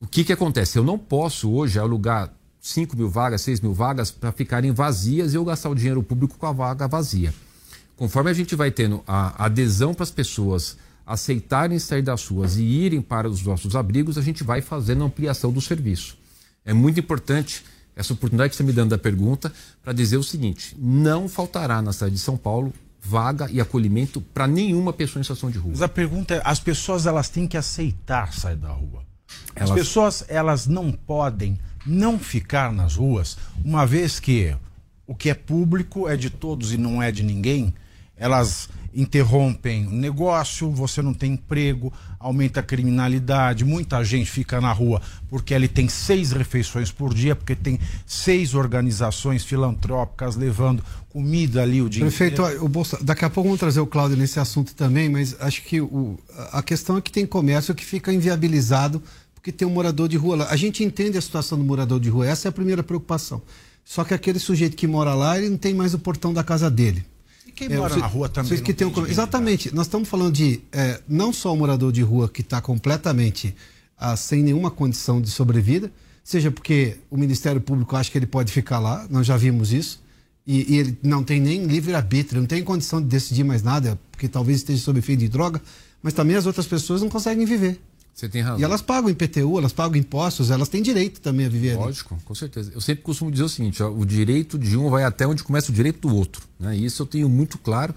[0.00, 0.78] O que, que acontece?
[0.78, 5.36] Eu não posso hoje alugar 5 mil vagas, 6 mil vagas para ficarem vazias e
[5.36, 7.32] eu gastar o dinheiro público com a vaga vazia.
[7.96, 12.62] Conforme a gente vai tendo a adesão para as pessoas aceitarem sair das ruas e
[12.62, 16.16] irem para os nossos abrigos, a gente vai fazendo ampliação do serviço.
[16.64, 17.64] É muito importante
[17.96, 21.92] essa oportunidade que você me dando da pergunta para dizer o seguinte: não faltará na
[21.92, 25.72] cidade de São Paulo vaga e acolhimento para nenhuma pessoa em situação de rua.
[25.72, 29.09] Mas a pergunta é: as pessoas elas têm que aceitar sair da rua.
[29.54, 29.74] As elas...
[29.74, 34.54] pessoas elas não podem não ficar nas ruas, uma vez que
[35.06, 37.74] o que é público é de todos e não é de ninguém.
[38.16, 44.72] Elas interrompem o negócio, você não tem emprego, aumenta a criminalidade, muita gente fica na
[44.72, 51.62] rua porque ele tem seis refeições por dia, porque tem seis organizações filantrópicas levando comida
[51.62, 52.64] ali o dia Prefeito, inteiro.
[52.64, 52.98] o Bolsa...
[53.00, 56.18] daqui a pouco vamos trazer o Cláudio nesse assunto também, mas acho que o...
[56.52, 59.02] a questão é que tem comércio que fica inviabilizado
[59.40, 60.48] porque tem um morador de rua lá.
[60.50, 63.40] A gente entende a situação do morador de rua, essa é a primeira preocupação.
[63.82, 66.70] Só que aquele sujeito que mora lá, ele não tem mais o portão da casa
[66.70, 67.04] dele.
[67.46, 68.62] E quem é, mora você, na rua também.
[68.62, 69.74] Que tem um, exatamente.
[69.74, 73.56] Nós estamos falando de é, não só o morador de rua que está completamente
[73.96, 75.90] ah, sem nenhuma condição de sobrevida,
[76.22, 80.02] seja porque o Ministério Público acha que ele pode ficar lá, nós já vimos isso,
[80.46, 84.28] e, e ele não tem nem livre-arbítrio, não tem condição de decidir mais nada, porque
[84.28, 85.62] talvez esteja sob efeito de droga,
[86.02, 87.80] mas também as outras pessoas não conseguem viver.
[88.14, 88.60] Você tem razão.
[88.60, 92.22] E elas pagam IPTU, elas pagam impostos, elas têm direito também a viver Lógico, ali.
[92.24, 92.70] com certeza.
[92.74, 95.70] Eu sempre costumo dizer o seguinte: ó, o direito de um vai até onde começa
[95.70, 96.46] o direito do outro.
[96.58, 96.76] Né?
[96.76, 97.94] E isso eu tenho muito claro.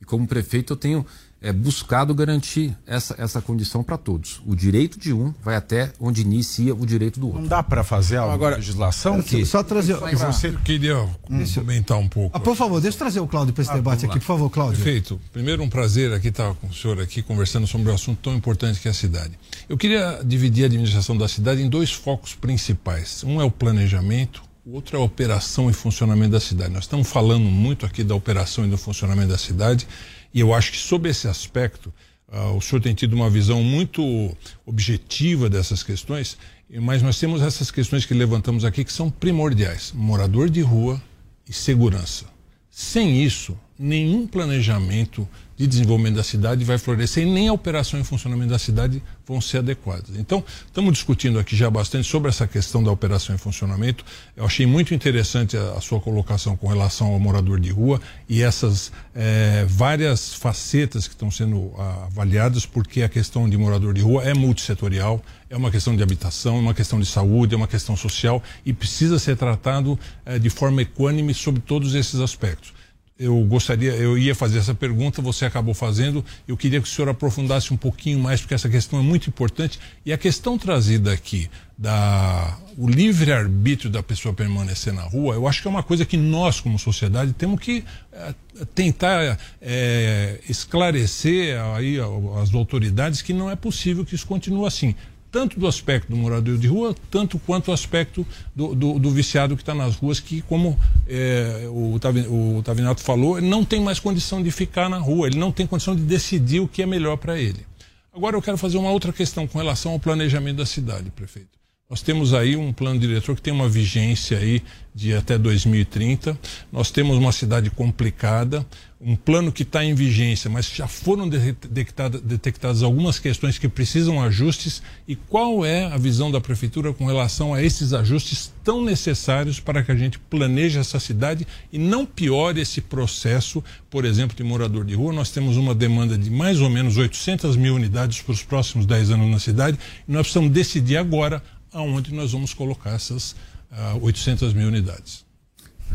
[0.00, 1.06] E como prefeito, eu tenho
[1.44, 4.40] é, buscado garantir essa, essa condição para todos.
[4.46, 7.42] O direito de um vai até onde inicia o direito do outro.
[7.42, 11.44] Não dá para fazer a Agora, legislação que só trazer que você eu queria hum.
[11.54, 12.34] comentar um pouco.
[12.34, 14.48] Ah, por favor, deixa eu trazer o Cláudio para esse ah, debate aqui, por favor,
[14.48, 14.82] Cláudio.
[14.82, 15.20] Perfeito.
[15.34, 18.80] Primeiro um prazer aqui estar com o senhor aqui conversando sobre um assunto tão importante
[18.80, 19.38] que é a cidade.
[19.68, 23.22] Eu queria dividir a administração da cidade em dois focos principais.
[23.22, 26.72] Um é o planejamento, o outro é a operação e funcionamento da cidade.
[26.72, 29.86] Nós estamos falando muito aqui da operação e do funcionamento da cidade
[30.34, 31.94] e eu acho que, sob esse aspecto,
[32.28, 36.36] uh, o senhor tem tido uma visão muito objetiva dessas questões,
[36.68, 41.00] mas nós temos essas questões que levantamos aqui que são primordiais: morador de rua
[41.48, 42.26] e segurança.
[42.68, 48.04] Sem isso, nenhum planejamento de desenvolvimento da cidade vai florescer e nem a operação e
[48.04, 50.16] funcionamento da cidade vão ser adequadas.
[50.16, 54.04] Então, estamos discutindo aqui já bastante sobre essa questão da operação e funcionamento.
[54.36, 58.42] Eu achei muito interessante a, a sua colocação com relação ao morador de rua e
[58.42, 61.72] essas é, várias facetas que estão sendo
[62.06, 66.56] avaliadas, porque a questão de morador de rua é multissetorial, é uma questão de habitação,
[66.56, 70.50] é uma questão de saúde, é uma questão social e precisa ser tratado é, de
[70.50, 72.74] forma equânime sobre todos esses aspectos
[73.16, 76.24] eu gostaria, eu ia fazer essa pergunta, você acabou fazendo.
[76.48, 79.78] Eu queria que o senhor aprofundasse um pouquinho mais, porque essa questão é muito importante.
[80.04, 81.48] E a questão trazida aqui
[81.78, 86.04] da o livre arbítrio da pessoa permanecer na rua, eu acho que é uma coisa
[86.04, 88.34] que nós, como sociedade, temos que é,
[88.74, 91.98] tentar é, esclarecer aí
[92.42, 94.94] as autoridades que não é possível que isso continue assim
[95.34, 99.56] tanto do aspecto do morador de rua, tanto quanto o aspecto do, do, do viciado
[99.56, 104.40] que está nas ruas, que, como é, o, o Tavinato falou, não tem mais condição
[104.40, 107.36] de ficar na rua, ele não tem condição de decidir o que é melhor para
[107.36, 107.66] ele.
[108.14, 111.58] Agora eu quero fazer uma outra questão com relação ao planejamento da cidade, prefeito.
[111.90, 114.62] Nós temos aí um plano diretor que tem uma vigência aí
[114.94, 116.38] de até 2030.
[116.72, 118.64] Nós temos uma cidade complicada,
[119.00, 124.82] um plano que está em vigência, mas já foram detectadas, algumas questões que precisam ajustes.
[125.06, 129.82] E qual é a visão da prefeitura com relação a esses ajustes tão necessários para
[129.82, 134.84] que a gente planeje essa cidade e não piore esse processo, por exemplo, de morador
[134.84, 135.12] de rua?
[135.12, 139.10] Nós temos uma demanda de mais ou menos 800 mil unidades para os próximos 10
[139.10, 139.78] anos na cidade
[140.08, 143.36] e nós precisamos decidir agora aonde nós vamos colocar essas uh,
[143.72, 145.23] ah, 800 mil unidades.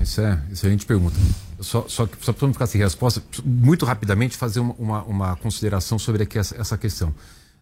[0.02, 1.16] Isso é excelente pergunta.
[1.60, 6.00] Só, só, só para não ficar sem resposta, muito rapidamente fazer uma, uma, uma consideração
[6.00, 7.14] sobre essa, essa questão.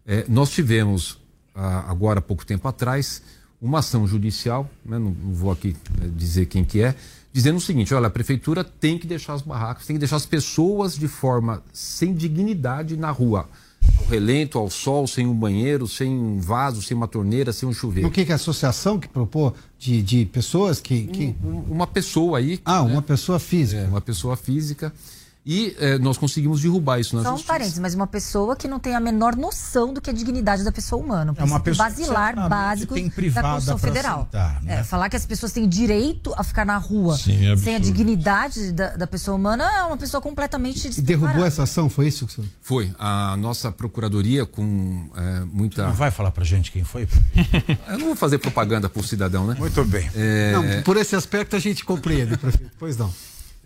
[0.06, 1.12] É, nós tivemos,
[1.54, 3.22] uh, agora há pouco tempo atrás,
[3.60, 6.94] uma ação judicial, né, não, não, vou aqui né, dizer quem que é,
[7.32, 10.26] dizendo o seguinte, olha, a prefeitura tem que deixar as barracas, tem que deixar as
[10.26, 13.48] pessoas de forma sem dignidade na rua
[13.96, 17.72] ao relento, ao sol, sem um banheiro, sem um vaso, sem uma torneira, sem um
[17.72, 18.08] chuveiro.
[18.08, 21.06] O que, que é a associação que propôs de, de pessoas que.
[21.06, 21.34] que...
[21.44, 22.60] Um, uma pessoa aí.
[22.64, 22.92] Ah, né?
[22.92, 23.82] uma pessoa física.
[23.82, 24.92] É, uma pessoa física
[25.44, 28.78] e é, nós conseguimos derrubar isso na Só um parênteses, mas uma pessoa que não
[28.78, 31.34] tem a menor noção do que é a dignidade da pessoa humana.
[31.36, 34.24] É uma pessoa basilar básico da Constituição Federal.
[34.24, 34.80] Sentar, né?
[34.80, 37.78] é, falar que as pessoas têm direito a ficar na rua Sim, é sem a
[37.78, 42.28] dignidade da, da, pessoa humana é uma pessoa completamente E derrubou essa ação, foi isso?
[42.28, 42.48] Senhor?
[42.60, 42.92] Foi.
[42.98, 45.82] A nossa procuradoria com é, muita...
[45.82, 47.08] Você não vai falar pra gente quem foi?
[47.88, 49.56] Eu não vou fazer propaganda pro cidadão, né?
[49.58, 50.10] Muito bem.
[50.14, 52.72] É, não, por esse aspecto a gente compreende, prefeito.
[52.78, 53.10] Pois não.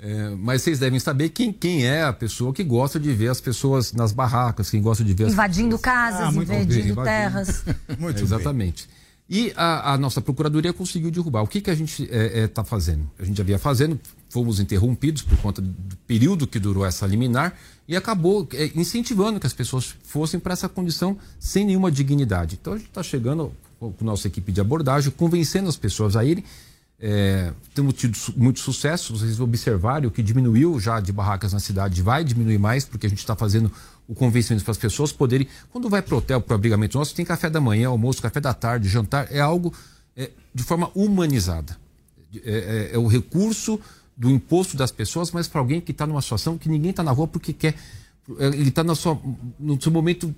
[0.05, 3.41] É, mas vocês devem saber quem, quem é a pessoa que gosta de ver as
[3.41, 7.65] pessoas nas barracas, quem gosta de ver invadindo casas, ah, invadindo bem, terras.
[8.01, 8.89] muito é, exatamente.
[8.89, 9.03] Bem.
[9.31, 11.43] E a, a, nossa procuradoria conseguiu derrubar.
[11.43, 13.09] O que, que a gente está é, é, tá fazendo?
[13.17, 17.55] A gente havia fazendo, fomos interrompidos por conta do período que durou essa liminar
[17.87, 22.59] e acabou é, incentivando que as pessoas fossem para essa condição sem nenhuma dignidade.
[22.61, 26.25] Então a gente está chegando com a nossa equipe de abordagem, convencendo as pessoas a
[26.25, 26.43] irem
[27.05, 32.23] é, temos tido muito sucesso, vocês observaram que diminuiu já de barracas na cidade, vai
[32.23, 33.73] diminuir mais, porque a gente está fazendo
[34.07, 35.49] o convencimento para as pessoas poderem.
[35.73, 38.39] Quando vai para o hotel, para o abrigamento nosso, tem café da manhã, almoço, café
[38.39, 39.75] da tarde, jantar, é algo
[40.17, 41.77] é, de forma humanizada.
[42.45, 43.81] É, é, é, o recurso
[44.17, 47.11] do imposto das pessoas, mas para alguém que está numa situação que ninguém está na
[47.11, 47.75] rua porque quer.
[48.39, 50.33] É, ele está no seu momento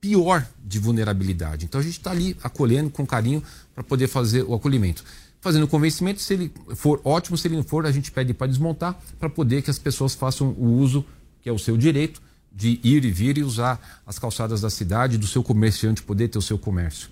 [0.00, 1.64] pior de vulnerabilidade.
[1.64, 3.42] Então a gente está ali acolhendo com carinho
[3.74, 5.02] para poder fazer o acolhimento
[5.44, 6.22] fazendo convencimento.
[6.22, 9.60] Se ele for ótimo, se ele não for, a gente pede para desmontar para poder
[9.60, 11.04] que as pessoas façam o uso,
[11.42, 15.18] que é o seu direito, de ir e vir e usar as calçadas da cidade,
[15.18, 17.10] do seu comerciante poder ter o seu comércio.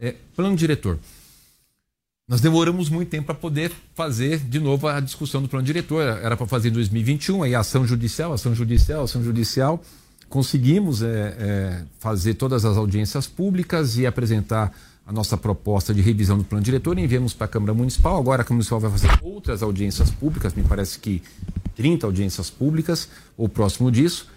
[0.00, 0.98] É, plano diretor.
[2.26, 6.00] Nós demoramos muito tempo para poder fazer de novo a discussão do plano diretor.
[6.00, 9.82] Era para fazer em 2021, aí ação judicial, ação judicial, ação judicial.
[10.30, 14.72] Conseguimos é, é, fazer todas as audiências públicas e apresentar
[15.06, 18.18] a nossa proposta de revisão do plano diretor, enviamos para a Câmara Municipal.
[18.18, 21.22] Agora a Câmara Municipal vai fazer outras audiências públicas, me parece que
[21.76, 24.28] 30 audiências públicas, ou próximo disso.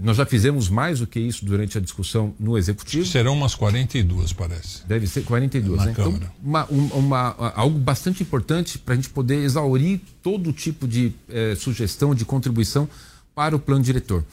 [0.00, 3.04] Nós já fizemos mais do que isso durante a discussão no Executivo.
[3.04, 4.86] Serão umas 42, parece.
[4.86, 5.92] Deve ser 42, Na né?
[5.92, 6.24] Então, Câmara.
[6.24, 6.94] Então, uma, uma,
[7.34, 12.24] uma, algo bastante importante para a gente poder exaurir todo tipo de eh, sugestão, de
[12.24, 12.88] contribuição
[13.34, 14.24] para o plano diretor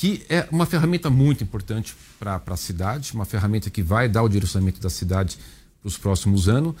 [0.00, 4.30] que é uma ferramenta muito importante para a cidade, uma ferramenta que vai dar o
[4.30, 5.36] direcionamento da cidade
[5.78, 6.74] para os próximos, ano,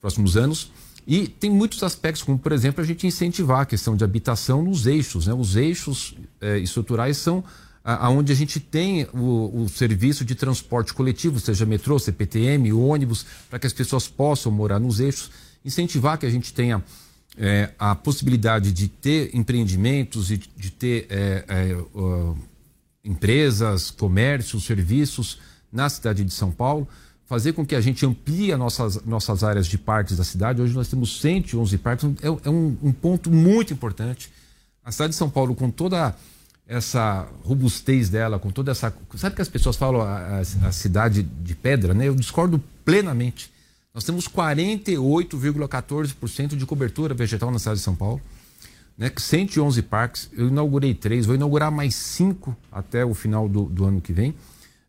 [0.00, 0.72] próximos anos.
[1.06, 4.84] E tem muitos aspectos, como por exemplo a gente incentivar a questão de habitação nos
[4.84, 5.28] eixos.
[5.28, 5.32] Né?
[5.32, 7.44] Os eixos é, estruturais são
[7.84, 13.24] aonde a, a gente tem o, o, serviço de transporte coletivo, seja metrô, CPTM, ônibus,
[13.48, 15.30] para que as pessoas possam morar nos eixos.
[15.64, 16.82] Incentivar que a gente tenha
[17.38, 22.36] é, a possibilidade de ter empreendimentos e de ter é, é, uh,
[23.06, 25.38] empresas, comércios, serviços
[25.72, 26.86] na cidade de São Paulo,
[27.24, 30.60] fazer com que a gente amplie as nossas, nossas áreas de parques da cidade.
[30.60, 34.30] Hoje nós temos 111 parques, é, é um, um, ponto muito importante.
[34.84, 36.14] A cidade de São Paulo, com toda
[36.66, 38.94] essa robustez dela, com toda essa.
[39.16, 42.08] Sabe que as pessoas falam a, a, a cidade de pedra, né?
[42.08, 43.50] Eu discordo plenamente.
[43.94, 48.20] Nós temos 48,14% de cobertura vegetal na cidade de São Paulo
[48.96, 53.84] né, 111 parques, eu inaugurei três, vou inaugurar mais cinco até o final do, do
[53.84, 54.34] ano que vem.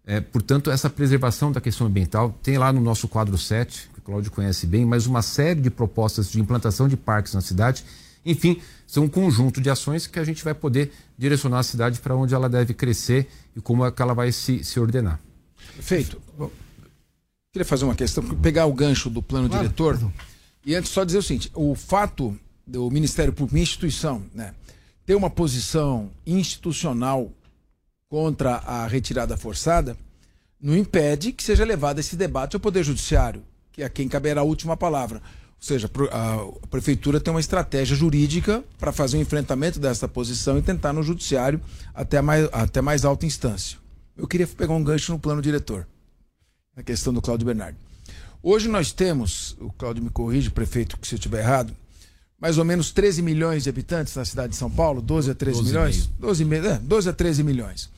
[0.06, 4.02] É, portanto, essa preservação da questão ambiental tem lá no nosso quadro 7, que o
[4.02, 7.84] Cláudio conhece bem, mas uma série de propostas de implantação de parques na cidade.
[8.26, 12.16] Enfim, são um conjunto de ações que a gente vai poder direcionar a cidade para
[12.16, 15.20] onde ela deve crescer e como é que ela vai se, se ordenar.
[15.58, 16.22] Feito.
[17.52, 20.00] queria fazer uma questão, pegar o gancho do plano claro, diretor.
[20.66, 22.38] E antes só dizer o seguinte: o fato
[22.68, 24.54] do Ministério Público, minha instituição, né,
[25.06, 27.32] ter uma posição institucional
[28.10, 29.98] contra a retirada forçada,
[30.60, 33.42] não impede que seja levado esse debate ao Poder Judiciário,
[33.72, 35.20] que é quem caberá a última palavra.
[35.20, 40.58] Ou seja, a prefeitura tem uma estratégia jurídica para fazer o um enfrentamento dessa posição
[40.58, 41.60] e tentar no judiciário
[41.94, 43.78] até mais, até mais alta instância.
[44.16, 45.88] Eu queria pegar um gancho no plano diretor,
[46.76, 47.78] na questão do Cláudio Bernardo.
[48.42, 51.76] Hoje nós temos, o Cláudio me corrige, prefeito, que se eu estiver errado,
[52.40, 55.58] mais ou menos 13 milhões de habitantes na cidade de São Paulo, 12 a 13
[55.58, 56.10] 12 milhões?
[56.20, 57.90] 12, é, 12 a 13 milhões.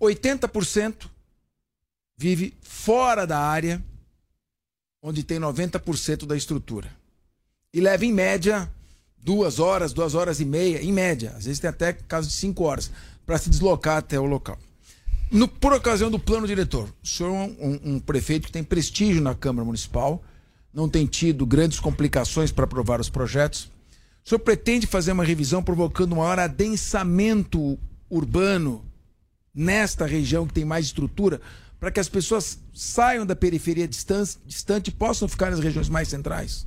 [0.00, 1.08] 80%
[2.18, 3.82] vive fora da área
[5.02, 6.90] onde tem 90% da estrutura.
[7.72, 8.68] E leva em média
[9.16, 11.32] duas horas, duas horas e meia, em média.
[11.36, 12.90] Às vezes tem até caso de cinco horas
[13.24, 14.58] para se deslocar até o local.
[15.30, 19.20] No, por ocasião do plano diretor, o senhor é um, um, prefeito que tem prestígio
[19.20, 20.22] na Câmara Municipal,
[20.72, 23.68] não tem tido grandes complicações para aprovar os projetos.
[24.26, 27.78] O senhor pretende fazer uma revisão provocando um maior adensamento
[28.10, 28.84] urbano
[29.54, 31.40] nesta região que tem mais estrutura,
[31.78, 36.66] para que as pessoas saiam da periferia distante, e possam ficar nas regiões mais centrais?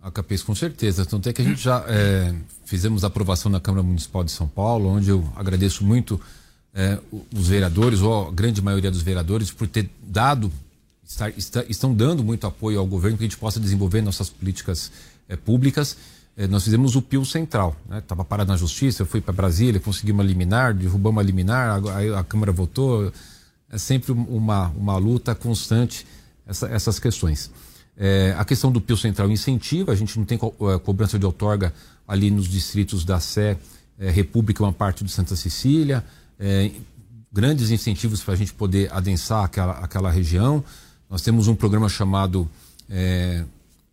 [0.00, 1.04] A Capês, com certeza.
[1.04, 4.88] Tanto é que a gente já é, fizemos aprovação na Câmara Municipal de São Paulo,
[4.88, 6.18] onde eu agradeço muito
[6.72, 6.98] é,
[7.34, 10.50] os vereadores, ou a grande maioria dos vereadores, por ter dado,
[11.04, 14.30] estar, está, estão dando muito apoio ao governo para que a gente possa desenvolver nossas
[14.30, 14.90] políticas
[15.28, 15.98] é, públicas.
[16.36, 18.26] É, nós fizemos o PIL Central, estava né?
[18.28, 22.24] parado na Justiça, eu fui para Brasília, consegui uma liminar, derrubamos uma liminar, a, a,
[22.24, 23.12] Câmara votou.
[23.68, 26.06] É sempre uma, uma luta constante
[26.46, 27.50] essa, essas questões.
[27.96, 31.26] É, a questão do PIL Central incentiva, a gente não tem co é, cobrança de
[31.26, 31.72] outorga
[32.08, 33.58] ali nos distritos da Sé,
[33.98, 36.02] é, República, uma parte de Santa Cecília,
[36.40, 36.70] é,
[37.30, 40.64] grandes incentivos para a gente poder adensar aquela, aquela região.
[41.10, 42.48] Nós temos um programa chamado.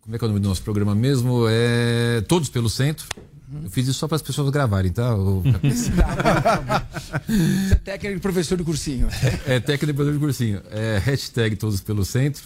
[0.02, 1.46] Como é que é o nome do nosso programa mesmo?
[1.48, 3.06] É Todos pelo Centro.
[3.64, 5.14] Eu fiz isso só para as pessoas gravarem, tá?
[5.14, 5.42] O...
[7.26, 9.08] Você é técnico de professor de cursinho.
[9.46, 10.62] É, é técnico de professor de cursinho.
[10.70, 12.44] É hashtag Todos pelo Centro.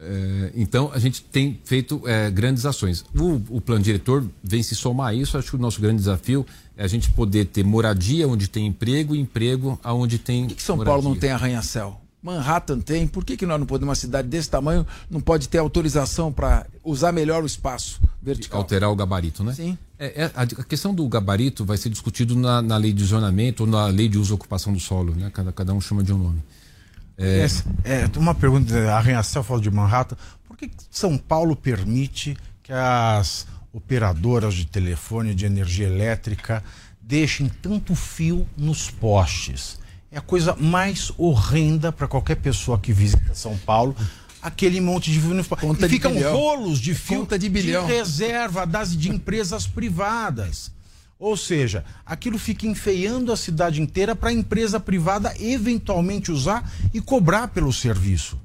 [0.00, 3.04] É, então, a gente tem feito é, grandes ações.
[3.16, 5.36] O, o, plano diretor vem se somar a isso.
[5.36, 9.16] Acho que o nosso grande desafio é a gente poder ter moradia onde tem emprego
[9.16, 10.42] e emprego aonde tem.
[10.42, 10.92] Por que, que São moradia?
[10.92, 12.00] Paulo não tem arranha-céu?
[12.22, 13.06] Manhattan tem.
[13.06, 16.66] Por que, que nós não podemos, uma cidade desse tamanho, não pode ter autorização para
[16.84, 18.60] usar melhor o espaço vertical?
[18.60, 19.54] Alterar o gabarito, né?
[19.54, 19.78] Sim.
[19.98, 23.68] É, é, a, questão do gabarito vai ser discutido na, na, lei de zonamento ou
[23.68, 25.30] na lei de uso e ocupação do solo, né?
[25.32, 26.42] Cada, cada um chama de um nome.
[27.16, 27.46] É,
[27.84, 30.16] é uma pergunta, arranha-céu fala de Manhattan.
[30.46, 36.62] Por que São Paulo permite que as operadoras de telefone, de energia elétrica,
[37.00, 39.78] deixem tanto fio nos postes?
[40.10, 43.94] É a coisa mais horrenda para qualquer pessoa que visita São Paulo
[44.40, 45.82] aquele monte de postes.
[45.82, 46.36] e ficam bilhão.
[46.36, 50.70] rolos de fio de, de, reserva das de empresas privadas.
[51.18, 57.00] Ou seja, aquilo fica enfeiando a cidade inteira para a empresa privada eventualmente usar e
[57.00, 58.38] cobrar pelo serviço.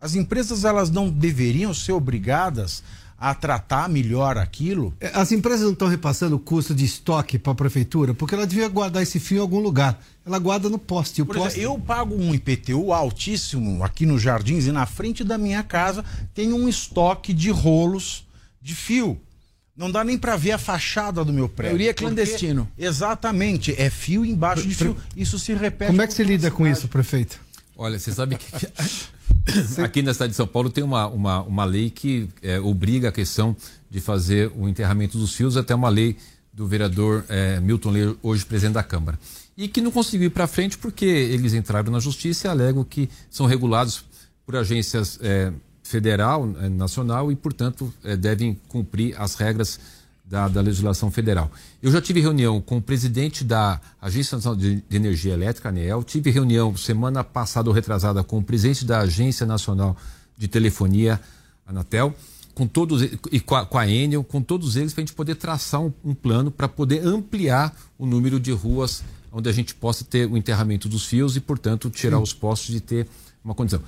[0.00, 2.82] As empresas elas não deveriam ser obrigadas
[3.18, 4.94] a tratar melhor aquilo.
[5.00, 8.46] É, as empresas não estão repassando o custo de estoque para a prefeitura, porque ela
[8.46, 10.00] devia guardar esse fio em algum lugar.
[10.24, 11.22] Ela guarda no poste.
[11.22, 11.58] O Por poste...
[11.58, 16.04] Exemplo, eu pago um IPTU altíssimo aqui nos jardins e na frente da minha casa
[16.32, 18.24] tem um estoque de rolos
[18.62, 19.20] de fio.
[19.76, 21.76] Não dá nem para ver a fachada do meu prédio.
[21.76, 22.66] Teoria clandestino.
[22.66, 24.96] Porque, exatamente, é fio embaixo de fio.
[25.16, 25.90] Isso se repete.
[25.90, 27.40] Como é que você lida com isso, prefeito?
[27.76, 28.46] Olha, você sabe que
[29.82, 33.12] aqui na cidade de São Paulo tem uma, uma, uma lei que é, obriga a
[33.12, 33.56] questão
[33.90, 36.16] de fazer o enterramento dos fios, até uma lei
[36.52, 39.18] do vereador é, Milton Leir, hoje presidente da Câmara.
[39.56, 43.08] E que não conseguiu ir para frente porque eles entraram na justiça e alegam que
[43.30, 44.04] são regulados
[44.44, 45.52] por agências é,
[45.88, 49.80] federal, eh, nacional e, portanto, eh, devem cumprir as regras
[50.28, 51.50] da, da, legislação federal.
[51.82, 56.30] Eu já tive reunião com o presidente da Agência Nacional de, Energia Elétrica, ANEEL, tive
[56.30, 59.96] reunião semana passada ou retrasada com o presidente da Agência Nacional
[60.36, 61.20] de Telefonia,
[61.66, 62.14] Anatel,
[62.54, 65.36] com todos e com a, com a Enel, com todos eles, para a gente poder
[65.36, 69.02] traçar um, um plano para poder ampliar o número de ruas
[69.32, 72.22] onde a gente possa ter o enterramento dos fios e, portanto, tirar Sim.
[72.22, 73.06] os postos de ter
[73.44, 73.80] uma condição.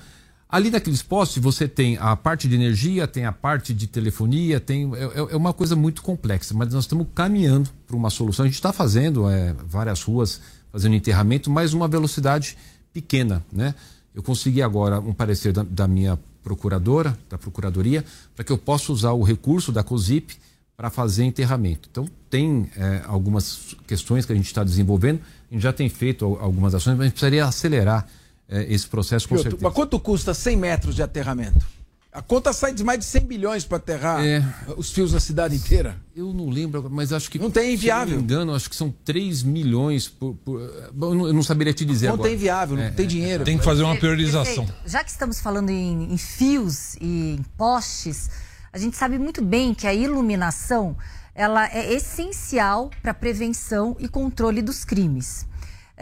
[0.51, 4.91] Ali naqueles postes você tem a parte de energia, tem a parte de telefonia, tem
[4.95, 8.43] é, é, é uma coisa muito complexa, mas nós estamos caminhando para uma solução.
[8.43, 12.57] A gente está fazendo é, várias ruas, fazendo enterramento, mas uma velocidade
[12.91, 13.73] pequena, né?
[14.13, 18.03] Eu consegui agora um parecer da, da minha procuradora, da procuradoria,
[18.35, 20.35] para que eu possa usar o recurso da COSIP
[20.75, 21.87] para fazer enterramento.
[21.89, 26.25] Então tem é, algumas questões que a gente está desenvolvendo, a gente já tem feito
[26.41, 28.05] algumas ações, mas a gente precisaria acelerar
[28.51, 29.63] é, esse processo com certeza.
[29.63, 31.65] Mas quanto custa 100 metros de aterramento?
[32.13, 34.43] A conta sai de mais de 100 bilhões para aterrar é,
[34.75, 35.95] os fios da cidade inteira.
[36.13, 37.39] Eu não lembro, mas acho que.
[37.39, 38.07] Não tem inviável.
[38.07, 40.35] Se não me engano, acho que são 3 milhões por.
[40.35, 42.27] por eu, não, eu, não, saberia te dizer não agora.
[42.27, 43.45] Não tem inviável, não é, tem dinheiro.
[43.45, 44.65] Tem que fazer uma priorização.
[44.65, 44.89] Perfeito.
[44.89, 48.29] Já que estamos falando em, em fios e em postes,
[48.73, 50.97] a gente sabe muito bem que a iluminação
[51.33, 55.45] ela é essencial para a prevenção e controle dos crimes.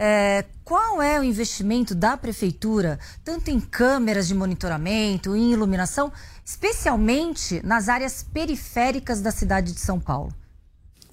[0.02, 6.10] É, qual é o investimento da prefeitura, tanto em câmeras de monitoramento, em iluminação,
[6.42, 10.32] especialmente nas áreas periféricas da cidade de São Paulo?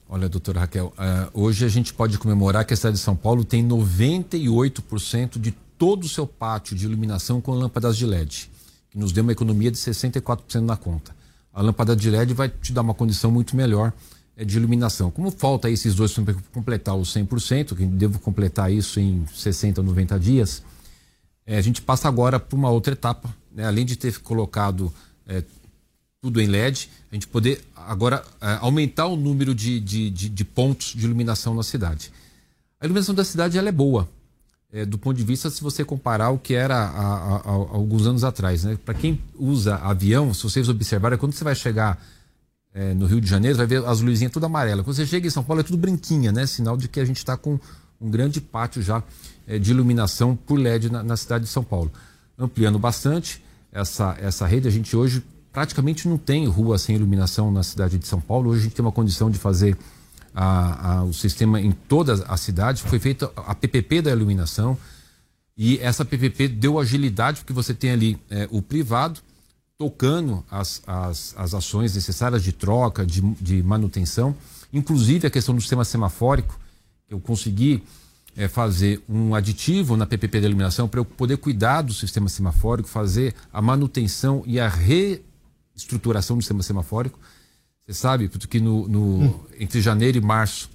[0.07, 3.43] Olha, doutora Raquel, uh, hoje a gente pode comemorar que a cidade de São Paulo
[3.43, 8.49] tem 98% de todo o seu pátio de iluminação com lâmpadas de LED,
[8.89, 11.13] que nos deu uma economia de 64% na conta.
[11.53, 13.91] A lâmpada de LED vai te dar uma condição muito melhor
[14.45, 15.09] de iluminação.
[15.09, 19.88] Como falta esses dois para completar os 100%, que devo completar isso em 60 ou
[19.88, 20.61] 90 dias,
[21.45, 23.33] é, a gente passa agora para uma outra etapa.
[23.51, 23.65] Né?
[23.65, 24.93] Além de ter colocado
[25.25, 25.43] é,
[26.21, 30.45] tudo em LED, a gente poder agora é, aumentar o número de, de, de, de,
[30.45, 32.11] pontos de iluminação na cidade.
[32.79, 34.07] A iluminação da cidade ela é boa,
[34.71, 38.05] é, do ponto de vista se você comparar o que era há, há, há alguns
[38.05, 38.63] anos atrás.
[38.63, 38.77] Né?
[38.85, 41.99] Para quem usa avião, se vocês observarem, quando você vai chegar
[42.78, 44.84] é, no Rio de Janeiro, vai ver as luzinhas tudo amarela.
[44.84, 46.45] Quando você chega em São Paulo é tudo branquinha, né?
[46.45, 47.59] Sinal de que a gente está com
[47.99, 49.01] um grande pátio já
[49.47, 51.91] é, de iluminação por LED na, na, cidade de São Paulo.
[52.38, 57.63] Ampliando bastante essa, essa rede, a gente hoje praticamente não tem rua sem iluminação na
[57.63, 58.51] cidade de São Paulo.
[58.51, 59.75] Hoje a gente tem uma condição de fazer
[60.36, 62.84] a, a, o sistema em toda a cidade.
[62.84, 64.78] Foi feita a PPP da iluminação
[65.57, 69.19] e essa PPP deu agilidade porque você tem ali é, o privado
[69.78, 74.36] tocando as, as, as ações necessárias de troca, de, de manutenção,
[74.73, 76.59] inclusive a questão do sistema semafórico,
[77.07, 77.84] eu consegui
[78.36, 82.89] é, fazer um aditivo na PPP da iluminação para eu poder cuidar do sistema semafórico,
[82.89, 87.19] fazer a manutenção e a reestruturação do sistema semafórico.
[87.86, 89.39] Você sabe que no, no hum.
[89.59, 90.69] entre janeiro e março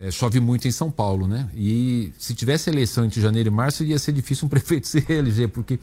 [0.00, 1.48] é, chove muito em São Paulo, né?
[1.54, 5.48] E se tivesse eleição entre janeiro e março, ia ser difícil um prefeito se reeleger,
[5.48, 5.78] porque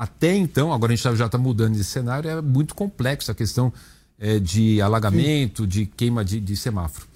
[0.00, 3.70] até então, agora a gente já está mudando de cenário, é muito complexo a questão
[4.18, 5.68] é, de alagamento, Sim.
[5.68, 7.06] de queima de, de, semáforo.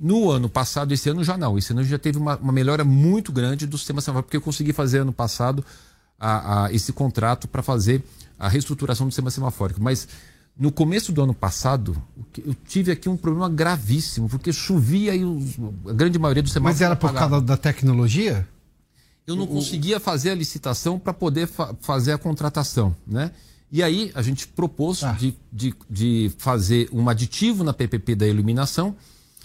[0.00, 1.58] No ano passado, esse ano já não.
[1.58, 4.72] Esse ano já teve uma, uma melhora muito grande do sistema semáforo, porque eu consegui
[4.72, 5.62] fazer ano passado
[6.18, 8.02] a, a esse contrato para fazer
[8.38, 9.82] a reestruturação do sistema semafórico.
[9.82, 10.08] Mas
[10.58, 12.02] no começo do ano passado,
[12.46, 15.22] eu tive aqui um problema gravíssimo, porque chovia e
[15.86, 16.80] a grande maioria dos semáforos.
[16.80, 18.48] Mas era por causa da tecnologia?
[19.26, 23.30] Eu não conseguia fazer a licitação para poder fa fazer a contratação, né?
[23.70, 25.12] E aí a gente propôs ah.
[25.12, 28.94] de, de, de fazer um aditivo na PPP da iluminação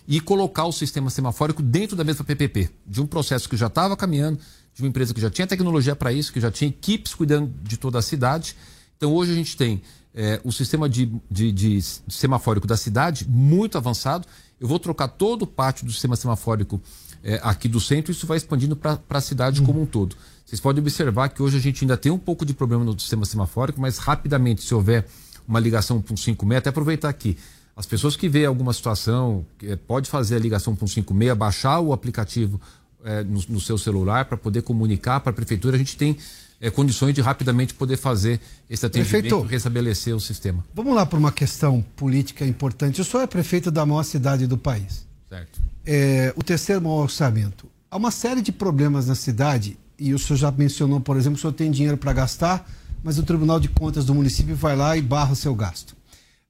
[0.08, 3.96] e colocar o sistema semafórico dentro da mesma PPP, de um processo que já estava
[3.96, 4.40] caminhando,
[4.74, 7.78] de uma empresa que já tinha tecnologia para isso, que já tinha equipes cuidando de
[7.78, 8.56] toda a cidade.
[8.98, 9.82] Então hoje a gente tem
[10.14, 14.28] é, o sistema de, de, de semafórico da cidade muito avançado.
[14.60, 16.82] Eu vou trocar todo o pátio do sistema semafórico
[17.24, 20.15] é, aqui do centro, isso vai expandindo para a cidade como um todo.
[20.45, 23.26] Vocês podem observar que hoje a gente ainda tem um pouco de problema no sistema
[23.26, 25.05] semafórico, mas rapidamente, se houver
[25.47, 27.38] uma ligação para um 56, até aproveitar aqui.
[27.76, 31.80] As pessoas que veem alguma situação, é, pode fazer a ligação para um 56, baixar
[31.80, 32.59] o aplicativo
[33.03, 35.76] é, no, no, seu celular para poder comunicar para a prefeitura.
[35.76, 36.18] A gente tem
[36.59, 38.39] é, condições de rapidamente poder fazer
[38.70, 40.65] esse atendimento e restabelecer o sistema.
[40.74, 42.99] Vamos lá para uma questão política importante.
[42.99, 45.05] O senhor é prefeito da maior cidade do país.
[45.30, 45.62] Certo.
[45.86, 47.68] É, o terceiro maior orçamento.
[47.90, 51.42] Há uma série de problemas na cidade, e o senhor já mencionou, por exemplo, o
[51.42, 52.70] senhor tem dinheiro para gastar,
[53.04, 55.96] mas o Tribunal de Contas do município vai lá e barra o seu gasto.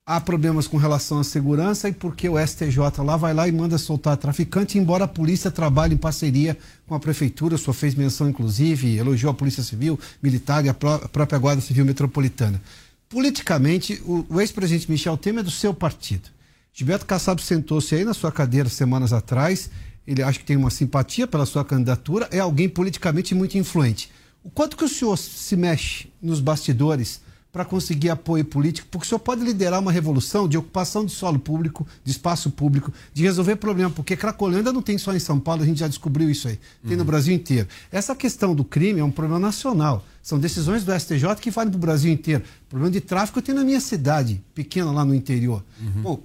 [0.05, 3.77] Há problemas com relação à segurança e porque o STJ lá vai lá e manda
[3.77, 6.57] soltar traficante, embora a polícia trabalhe em parceria
[6.87, 10.73] com a prefeitura, o senhor fez menção, inclusive, elogiou a Polícia Civil, Militar e a,
[10.73, 12.61] pró a própria Guarda Civil Metropolitana.
[13.09, 16.29] Politicamente, o, o ex-presidente Michel Temer é do seu partido.
[16.77, 19.67] Gilberto Kassab sentou-se aí na sua cadeira semanas atrás.
[20.05, 24.11] Ele acha que tem uma simpatia pela sua candidatura, é alguém politicamente muito influente.
[24.43, 27.19] O quanto que o senhor se mexe nos bastidores
[27.51, 28.87] para conseguir apoio político?
[28.91, 32.93] Porque o senhor pode liderar uma revolução de ocupação de solo público, de espaço público,
[33.11, 36.29] de resolver problema, porque Cracolândia não tem só em São Paulo, a gente já descobriu
[36.29, 36.97] isso aí, tem uhum.
[36.99, 37.67] no Brasil inteiro.
[37.91, 40.05] Essa questão do crime é um problema nacional.
[40.21, 42.43] São decisões do STJ que valem para o Brasil inteiro.
[42.67, 45.63] O problema de tráfico tem na minha cidade, pequena lá no interior.
[45.81, 46.01] Uhum.
[46.03, 46.23] Bom,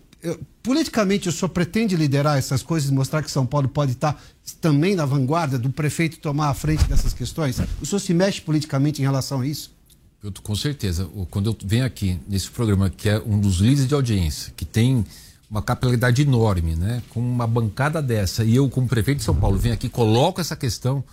[0.63, 4.23] politicamente o senhor pretende liderar essas coisas e mostrar que São Paulo pode estar
[4.61, 7.59] também na vanguarda do prefeito tomar a frente dessas questões?
[7.81, 9.73] O senhor se mexe politicamente em relação a isso?
[10.23, 11.09] Eu, com certeza.
[11.31, 15.05] Quando eu venho aqui nesse programa, que é um dos líderes de audiência, que tem
[15.51, 17.03] uma capilaridade enorme, né?
[17.11, 20.57] Com uma bancada dessa, e eu, como prefeito de São Paulo, venho aqui coloco essa
[20.57, 21.05] questão,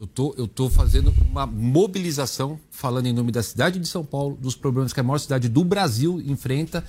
[0.00, 4.36] eu tô, eu tô fazendo uma mobilização, falando em nome da cidade de São Paulo,
[4.40, 6.82] dos problemas que a maior cidade do Brasil enfrenta.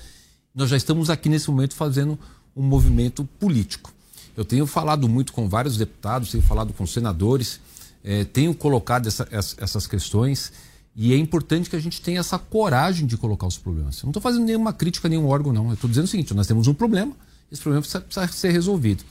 [0.56, 2.18] Nós já estamos aqui nesse momento fazendo
[2.56, 3.92] um movimento político.
[4.34, 7.60] Eu tenho falado muito com vários deputados, tenho falado com senadores,
[8.02, 10.50] eh, tenho colocado essa, essas questões
[10.96, 13.98] e é importante que a gente tenha essa coragem de colocar os problemas.
[13.98, 15.68] Eu não estou fazendo nenhuma crítica a nenhum órgão, não.
[15.68, 17.12] Eu estou dizendo o seguinte: nós temos um problema,
[17.52, 19.04] esse problema precisa, precisa ser resolvido.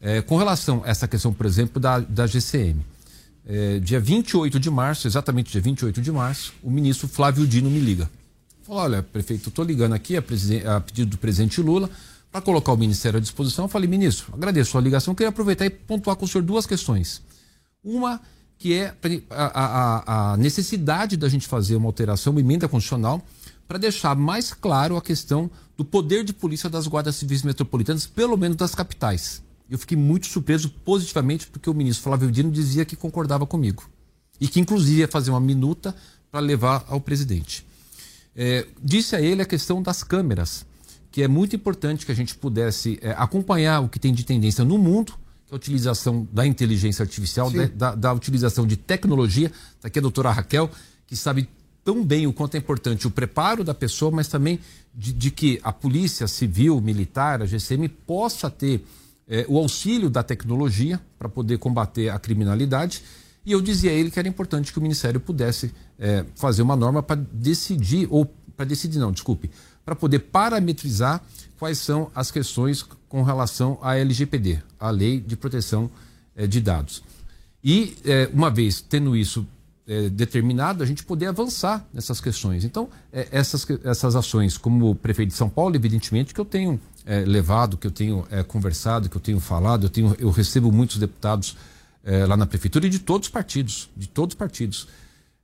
[0.00, 2.80] É, com relação a essa questão, por exemplo, da, da GCM.
[3.48, 7.80] É, dia 28 de março, exatamente dia 28 de março, o ministro Flávio Dino me
[7.80, 8.10] liga.
[8.66, 11.88] Falou: olha, prefeito, estou ligando aqui a, a, pedido do presidente Lula
[12.32, 13.66] para colocar o ministério à disposição.
[13.66, 16.66] Eu falei, ministro, agradeço a sua ligação, queria aproveitar e pontuar com o senhor duas
[16.66, 17.22] questões.
[17.84, 18.20] Uma,
[18.58, 18.92] que é
[19.30, 23.22] a, a, a necessidade da gente fazer uma alteração, uma emenda constitucional,
[23.68, 28.36] para deixar mais claro a questão do poder de polícia das guardas civis metropolitanas, pelo
[28.36, 29.42] menos das capitais.
[29.70, 33.88] Eu fiquei muito surpreso positivamente porque o ministro Flávio Dino dizia que concordava comigo.
[34.40, 35.94] E que, inclusive, ia fazer uma minuta
[36.30, 37.65] para levar ao presidente.
[38.36, 40.66] É, disse a ele a questão das câmeras,
[41.10, 44.62] que é muito importante que a gente pudesse é, acompanhar o que tem de tendência
[44.62, 45.14] no mundo,
[45.46, 49.50] que é a utilização da inteligência artificial, da, da, da, utilização de tecnologia.
[49.76, 50.70] Está aqui a doutora Raquel,
[51.06, 51.48] que sabe
[51.82, 54.60] tão bem o quanto é importante o preparo da pessoa, mas também
[54.94, 58.84] de, de que a polícia civil, militar, a GCM possa ter
[59.28, 63.02] é, o auxílio da tecnologia para poder combater a criminalidade.
[63.46, 66.74] E eu dizia a ele que era importante que o Ministério pudesse é, fazer uma
[66.74, 68.26] norma para decidir, ou
[68.56, 69.48] para decidir, não, desculpe,
[69.84, 71.22] para poder parametrizar
[71.56, 75.88] quais são as questões com relação à LGPD, a Lei de Proteção
[76.34, 77.04] é, de Dados.
[77.62, 79.46] E, é, uma vez tendo isso
[79.86, 82.64] é, determinado, a gente poder avançar nessas questões.
[82.64, 87.20] Então, é, essas, essas ações, como prefeito de São Paulo, evidentemente que eu tenho é,
[87.20, 89.86] levado, que eu tenho conversado, que eu tenho falado.
[89.86, 91.56] Eu, tenho, eu recebo muitos deputados
[92.06, 94.88] é, lá na prefeitura e de todos os partidos, de todos os partidos.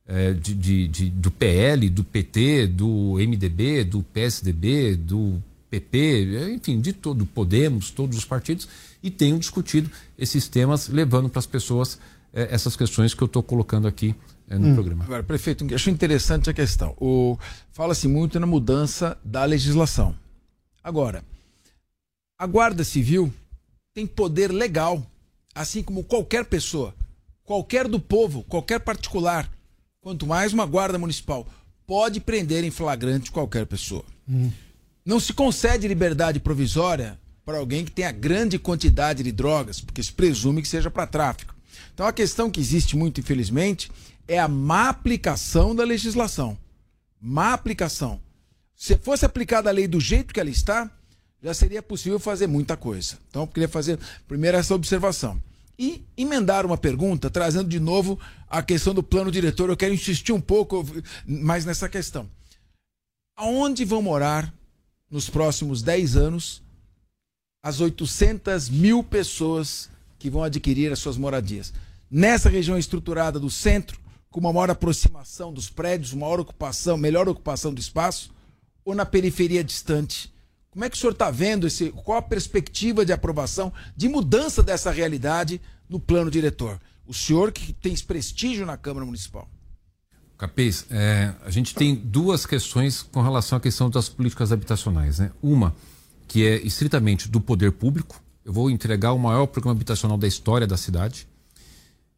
[0.05, 5.41] É, de, de, de, do PL, do PT, do MDB, do PSDB, do
[5.71, 8.69] PP, enfim, de todo, Podemos, todos os partidos,
[9.01, 9.89] e tenho discutido
[10.19, 12.01] esses temas, levando para as pessoas
[12.33, 14.15] é, essas questões que eu estou colocando aqui
[14.49, 14.75] é, no hum.
[14.75, 15.05] programa.
[15.05, 16.97] Agora, prefeito, acho interessante a questão.
[17.71, 20.15] Fala-se muito na mudança da legislação.
[20.83, 21.25] Agora,
[22.39, 23.33] a Guarda Civil
[23.95, 25.07] tem poder legal,
[25.55, 26.95] assim como qualquer pessoa,
[27.45, 29.51] qualquer do povo, qualquer particular,
[30.01, 31.47] quanto mais uma guarda municipal,
[31.87, 34.05] pode prender em flagrante qualquer pessoa.
[34.29, 34.51] Hum.
[35.05, 40.13] Não se concede liberdade provisória para alguém que tenha grande quantidade de drogas, porque se
[40.13, 41.55] presume que seja para tráfico.
[41.93, 43.91] Então a questão que existe muito, infelizmente,
[44.29, 46.57] é a má aplicação da legislação.
[47.21, 48.21] Má aplicação.
[48.77, 50.91] Se fosse aplicada a lei do jeito que ela está,
[51.43, 53.19] já seria possível fazer muita coisa.
[53.29, 55.43] Então, eu queria fazer primeiro essa observação.
[55.79, 58.19] E emendar uma pergunta, trazendo de novo
[58.49, 59.69] a questão do plano diretor.
[59.69, 60.87] Eu quero insistir um pouco
[61.27, 62.31] mais nessa questão.
[63.37, 64.55] Aonde vão morar,
[65.11, 66.63] nos próximos 10 anos,
[67.63, 71.73] as 800 mil pessoas que vão adquirir as suas moradias?
[72.09, 73.99] Nessa região estruturada do centro,
[74.31, 78.31] com uma maior aproximação dos prédios, uma maior ocupação, melhor ocupação do espaço,
[78.85, 80.33] ou na periferia distante,
[80.73, 81.91] como é que o senhor está vendo esse?
[81.91, 86.81] Qual a perspectiva de aprovação, de mudança dessa realidade no plano diretor?
[87.07, 89.47] O senhor que tem esse prestígio na Câmara Municipal.
[90.39, 95.19] Capês, é, a gente tem duas questões com relação à questão das políticas habitacionais.
[95.19, 95.31] Né?
[95.43, 95.77] Uma,
[96.27, 98.19] que é estritamente do poder público.
[98.43, 101.29] Eu vou entregar o maior programa habitacional da história da cidade.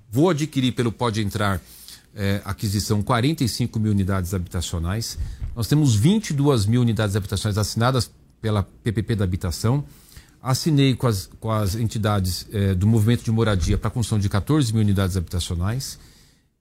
[0.09, 1.59] Vou adquirir pelo Pode Entrar
[2.15, 5.17] é, aquisição 45 mil unidades habitacionais.
[5.53, 8.09] Nós temos 22 mil unidades habitacionais assinadas
[8.41, 9.83] pela PPP da Habitação.
[10.41, 14.29] Assinei com as, com as entidades é, do movimento de moradia para a construção de
[14.29, 15.99] 14 mil unidades habitacionais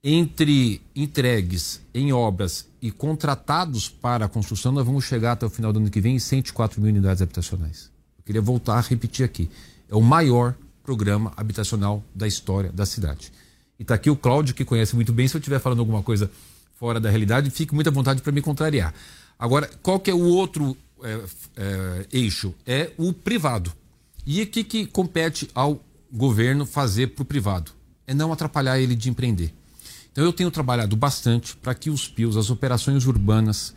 [0.09, 5.73] entre entregues em obras e contratados para a construção, nós vamos chegar até o final
[5.73, 7.91] do ano que vem em 104 mil unidades habitacionais.
[8.17, 9.51] Eu queria voltar a repetir aqui.
[9.91, 10.55] É o maior
[10.85, 13.33] programa habitacional da história da cidade.
[13.81, 15.27] E está aqui o Cláudio, que conhece muito bem.
[15.27, 16.31] Se eu estiver falando alguma coisa
[16.77, 18.95] fora da realidade, fique muita vontade para me contrariar.
[19.37, 21.21] Agora, qual que é o outro é,
[21.57, 22.55] é, eixo?
[22.65, 23.73] É o privado.
[24.25, 25.83] E o que, que compete ao
[26.13, 27.73] governo fazer para o privado?
[28.07, 29.53] É não atrapalhar ele de empreender.
[30.17, 33.75] Então eu tenho trabalhado bastante para que os PIOs, as operações urbanas,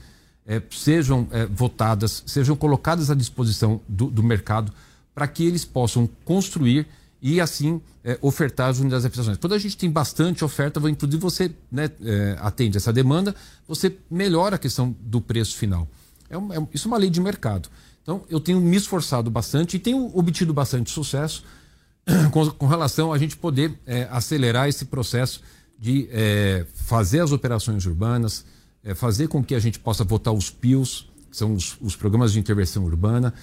[0.47, 4.71] é, sejam é, votadas, sejam colocadas à disposição do, do mercado
[5.13, 6.87] para que eles possam construir
[7.21, 9.37] e assim é, ofertar as unidades de habitações.
[9.37, 13.35] Quando a gente tem bastante oferta, inclusive você né, é, atende essa demanda,
[13.67, 15.89] você melhora a questão do preço final.
[16.29, 17.67] É, uma, é, isso é uma lei de mercado.
[18.01, 21.43] Então, eu tenho me esforçado bastante e tenho obtido bastante sucesso
[22.31, 25.41] com, com relação a gente poder é, acelerar esse processo
[25.80, 28.45] de é, fazer as operações urbanas,
[28.84, 32.34] é, fazer com que a gente possa votar os PIOs, que são os, os programas
[32.34, 33.34] de intervenção urbana,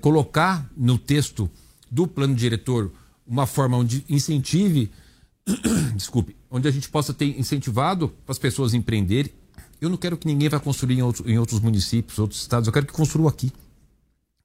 [0.00, 1.50] colocar no texto
[1.90, 2.90] do plano diretor
[3.26, 4.90] uma forma onde incentive,
[5.94, 9.32] desculpe, onde a gente possa ter incentivado as pessoas empreenderem.
[9.80, 12.72] Eu não quero que ninguém vá construir em, outro, em outros municípios, outros estados, eu
[12.72, 13.52] quero que construa aqui.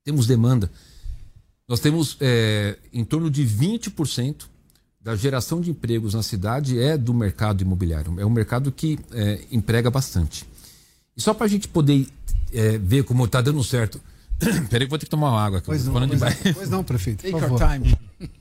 [0.03, 0.69] Temos demanda.
[1.67, 4.47] Nós temos é, em torno de 20%
[5.03, 8.19] da geração de empregos na cidade é do mercado imobiliário.
[8.19, 10.45] É um mercado que é, emprega bastante.
[11.17, 12.07] E só para a gente poder
[12.53, 13.99] é, ver como está dando certo.
[14.69, 15.61] Peraí que vou ter que tomar uma água.
[15.65, 17.23] Pois não, pois, não, pois não, prefeito.
[17.23, 17.97] Take your time.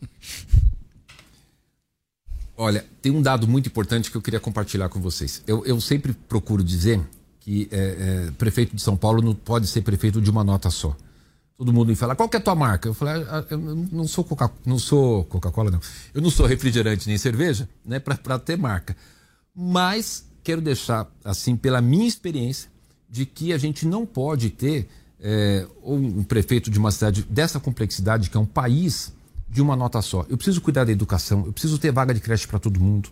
[2.56, 5.42] Olha, tem um dado muito importante que eu queria compartilhar com vocês.
[5.46, 7.00] Eu, eu sempre procuro dizer
[7.40, 10.94] que é, é, prefeito de São Paulo não pode ser prefeito de uma nota só.
[11.60, 12.88] Todo mundo me fala, qual que é a tua marca?
[12.88, 15.78] Eu falei, ah, eu não sou Coca, não sou Coca-Cola, não.
[16.14, 18.96] Eu não sou refrigerante nem cerveja, né, para ter marca.
[19.54, 22.70] Mas quero deixar, assim, pela minha experiência,
[23.10, 24.88] de que a gente não pode ter
[25.20, 29.12] é, um prefeito de uma cidade dessa complexidade, que é um país
[29.46, 30.24] de uma nota só.
[30.30, 33.10] Eu preciso cuidar da educação, eu preciso ter vaga de creche para todo mundo,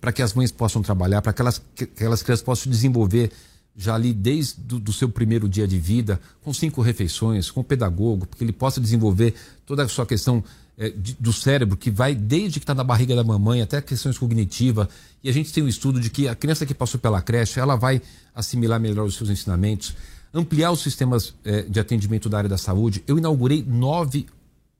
[0.00, 3.32] para que as mães possam trabalhar, para que, elas, que aquelas crianças possam desenvolver
[3.76, 8.26] já ali desde do, seu primeiro dia de vida, com cinco refeições, com o pedagogo,
[8.26, 10.42] porque ele possa desenvolver toda a sua questão
[10.76, 14.18] é, de, do cérebro, que vai desde que está na barriga da mamãe até questões
[14.18, 14.88] cognitivas.
[15.22, 17.76] E a gente tem um estudo de que a criança que passou pela creche, ela
[17.76, 18.00] vai
[18.34, 19.94] assimilar melhor os seus ensinamentos,
[20.32, 23.04] ampliar os sistemas é, de atendimento da área da saúde.
[23.06, 24.26] Eu inaugurei nove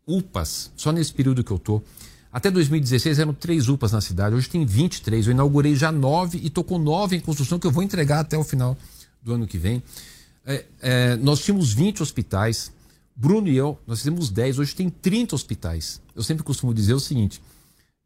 [0.07, 1.83] UPAs, só nesse período que eu tô.
[2.33, 5.27] Até 2016 eram três UPAs na cidade, hoje tem 23.
[5.27, 8.39] Eu inaugurei já nove e estou com nove em construção que eu vou entregar até
[8.39, 8.77] o final
[9.21, 9.83] do ano que vem.
[10.47, 12.73] É, é, nós tínhamos 20 hospitais,
[13.17, 16.01] Bruno e eu, nós fizemos 10, hoje tem 30 hospitais.
[16.15, 17.43] Eu sempre costumo dizer o seguinte: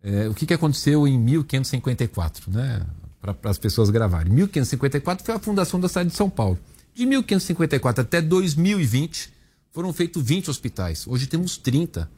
[0.02, 2.84] é, o que, que aconteceu em 1554, né?
[3.20, 4.32] Para as pessoas gravarem.
[4.32, 6.58] 1554 foi a fundação da cidade de São Paulo.
[6.94, 9.32] De 1554 até 2020,
[9.70, 11.06] foram feitos 20 hospitais.
[11.06, 12.08] Hoje temos 30.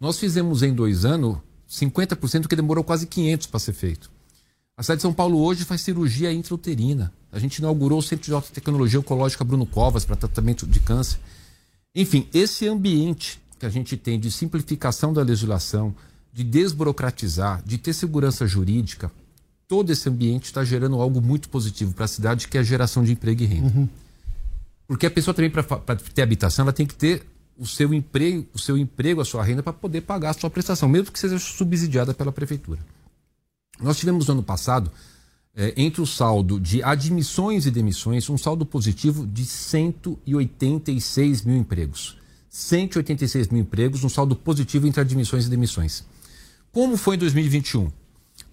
[0.00, 1.38] Nós fizemos em dois anos
[1.68, 4.10] 50% que demorou quase 500 para ser feito.
[4.76, 7.12] A cidade de São Paulo hoje faz cirurgia intrauterina.
[7.32, 11.18] A gente inaugurou o Centro de Alta Tecnologia Oncológica Bruno Covas para tratamento de câncer.
[11.94, 15.94] Enfim, esse ambiente que a gente tem de simplificação da legislação,
[16.32, 19.10] de desburocratizar, de ter segurança jurídica,
[19.66, 23.02] todo esse ambiente está gerando algo muito positivo para a cidade, que é a geração
[23.02, 23.76] de emprego e renda.
[23.76, 23.88] Uhum.
[24.86, 27.26] Porque a pessoa também, para ter habitação, ela tem que ter
[27.58, 30.88] o seu emprego, o seu emprego, a sua renda para poder pagar a sua prestação,
[30.88, 32.80] mesmo que seja subsidiada pela prefeitura.
[33.80, 34.90] Nós tivemos no ano passado,
[35.54, 42.16] é, entre o saldo de admissões e demissões, um saldo positivo de 186 mil empregos.
[42.48, 46.04] 186 mil empregos, um saldo positivo entre admissões e demissões.
[46.72, 47.90] Como foi em 2021?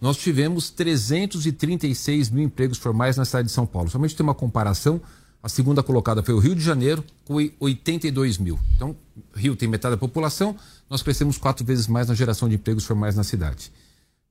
[0.02, 3.90] Nós tivemos 336 mil empregos formais na cidade de São Paulo.
[3.90, 5.00] Somente tem uma comparação
[5.46, 8.60] a segunda colocada foi o Rio de Janeiro, com 82 mil.
[8.76, 8.96] Então,
[9.36, 10.56] Rio tem metade da população,
[10.90, 13.72] nós crescemos quatro vezes mais na geração de empregos formais na cidade.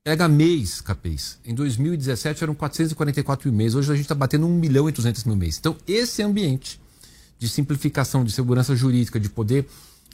[0.03, 1.39] Pega mês, capês.
[1.45, 5.23] Em 2017 eram 444 mil mês, hoje a gente está batendo 1 milhão e 200
[5.23, 5.57] mil mês.
[5.57, 6.81] Então, esse ambiente
[7.39, 9.65] de simplificação, de segurança jurídica, de poder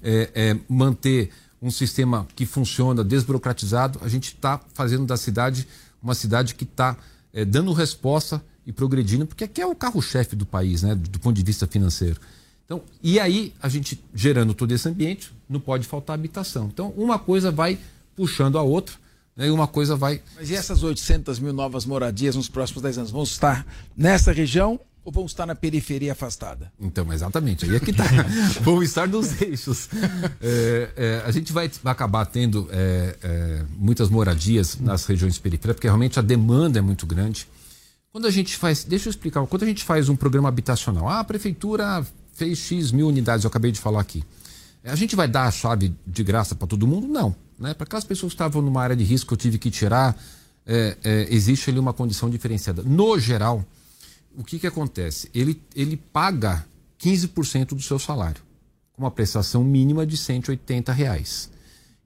[0.03, 5.67] é, é, manter um sistema que funciona, desburocratizado, a gente está fazendo da cidade
[5.99, 6.95] uma cidade que está
[7.33, 11.35] é, dando resposta e progredindo, porque aqui é o carro-chefe do país, né, do ponto
[11.35, 12.19] de vista financeiro.
[12.65, 16.69] Então, e aí, a gente gerando todo esse ambiente, não pode faltar habitação.
[16.71, 17.77] Então, uma coisa vai
[18.15, 18.95] puxando a outra,
[19.35, 20.21] né, e uma coisa vai.
[20.35, 23.11] Mas e essas 800 mil novas moradias nos próximos 10 anos?
[23.11, 23.65] Vão estar
[23.97, 26.71] nessa região ou vão estar na periferia afastada?
[26.79, 28.05] Então, exatamente, aí é que está.
[28.61, 29.89] vão estar nos eixos.
[30.39, 35.87] É, é, a gente vai acabar tendo é, é, muitas moradias nas regiões periféricas, porque
[35.87, 37.47] realmente a demanda é muito grande.
[38.11, 41.21] Quando a gente faz, deixa eu explicar, quando a gente faz um programa habitacional, ah,
[41.21, 44.21] a prefeitura fez X mil unidades, eu acabei de falar aqui.
[44.83, 47.07] A gente vai dar a chave de graça para todo mundo?
[47.07, 47.33] Não.
[47.57, 47.73] Né?
[47.73, 50.21] Para aquelas pessoas que estavam numa área de risco eu tive que tirar,
[50.65, 52.83] é, é, existe ali uma condição diferenciada.
[52.83, 53.65] No geral,
[54.35, 55.29] o que, que acontece?
[55.33, 56.65] Ele, ele paga
[56.99, 58.41] 15% do seu salário,
[58.91, 61.49] com uma prestação mínima de 180 reais.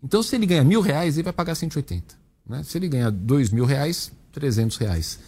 [0.04, 2.16] Então, se ele ganha mil reais, ele vai pagar 180.
[2.48, 2.62] Né?
[2.64, 5.20] Se ele ganha dois mil reais, 300 reais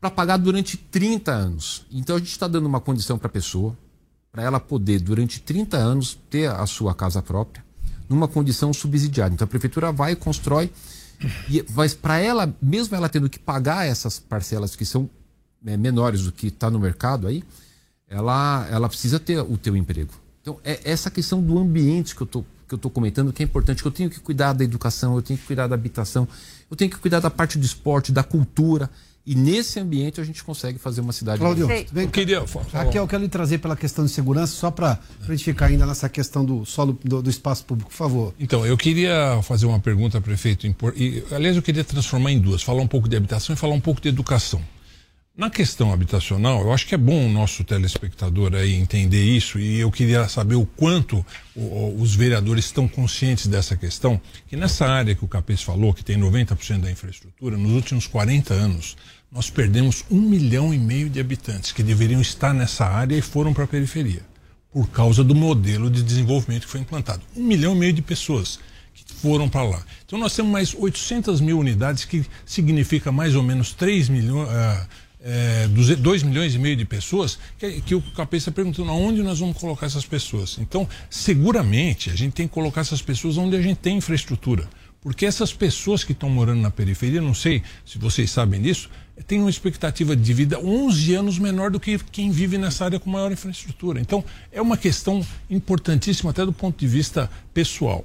[0.00, 1.86] para pagar durante 30 anos.
[1.90, 3.76] Então a gente está dando uma condição para a pessoa,
[4.30, 7.66] para ela poder, durante 30 anos, ter a sua casa própria.
[8.08, 9.34] numa condição subsidiada.
[9.34, 10.72] Então a prefeitura vai e constrói,
[11.50, 15.10] e, mas para ela, mesmo ela tendo que pagar essas parcelas que são
[15.66, 17.44] é, menores do que está no mercado aí,
[18.08, 20.14] ela, ela precisa ter o teu emprego.
[20.40, 23.44] Então é essa questão do ambiente que eu tô, que eu estou comentando que é
[23.44, 26.26] importante, que eu tenho que cuidar da educação, eu tenho que cuidar da habitação,
[26.70, 28.90] eu tenho que cuidar da parte do esporte, da cultura.
[29.28, 31.38] E nesse ambiente a gente consegue fazer uma cidade.
[31.38, 32.64] Claudio, vem, eu queria falar.
[32.72, 35.84] Raquel, eu quero lhe trazer pela questão de segurança, só para a gente ficar ainda
[35.84, 38.34] nessa questão do solo do, do, espaço público, por favor.
[38.40, 40.66] Então, eu queria fazer uma pergunta, prefeito.
[40.96, 43.80] E, aliás, eu queria transformar em duas: falar um pouco de habitação e falar um
[43.80, 44.62] pouco de educação.
[45.38, 49.78] Na questão habitacional, eu acho que é bom o nosso telespectador aí entender isso e
[49.78, 51.24] eu queria saber o quanto
[51.54, 56.04] o, os vereadores estão conscientes dessa questão, que nessa área que o Capês falou, que
[56.04, 58.96] tem 90% da infraestrutura, nos últimos 40 anos,
[59.30, 63.52] nós perdemos um milhão e meio de habitantes que deveriam estar nessa área e foram
[63.52, 64.22] para a periferia,
[64.72, 67.22] por causa do modelo de desenvolvimento que foi implantado.
[67.36, 68.58] Um milhão e meio de pessoas
[68.94, 69.82] que foram para lá.
[70.06, 74.48] Então nós temos mais 800 mil unidades, que significa mais ou menos 3 milhões...
[74.48, 78.02] Uh, é, 2 milhões e meio de pessoas, que, que o
[78.32, 80.58] está perguntando aonde nós vamos colocar essas pessoas.
[80.60, 84.68] Então, seguramente, a gente tem que colocar essas pessoas onde a gente tem infraestrutura.
[85.00, 88.90] Porque essas pessoas que estão morando na periferia, não sei se vocês sabem disso,
[89.26, 93.10] têm uma expectativa de vida 11 anos menor do que quem vive nessa área com
[93.10, 94.00] maior infraestrutura.
[94.00, 98.04] Então, é uma questão importantíssima até do ponto de vista pessoal.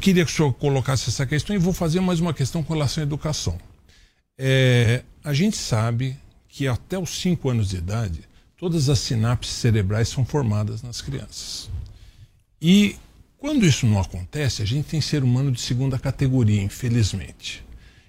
[0.00, 3.02] Queria que o senhor colocasse essa questão e vou fazer mais uma questão com relação
[3.02, 3.58] à educação.
[4.38, 6.16] É, a gente sabe
[6.48, 8.20] que até os 5 anos de idade,
[8.56, 11.68] todas as sinapses cerebrais são formadas nas crianças.
[12.62, 12.96] E
[13.36, 17.65] quando isso não acontece, a gente tem ser humano de segunda categoria, infelizmente.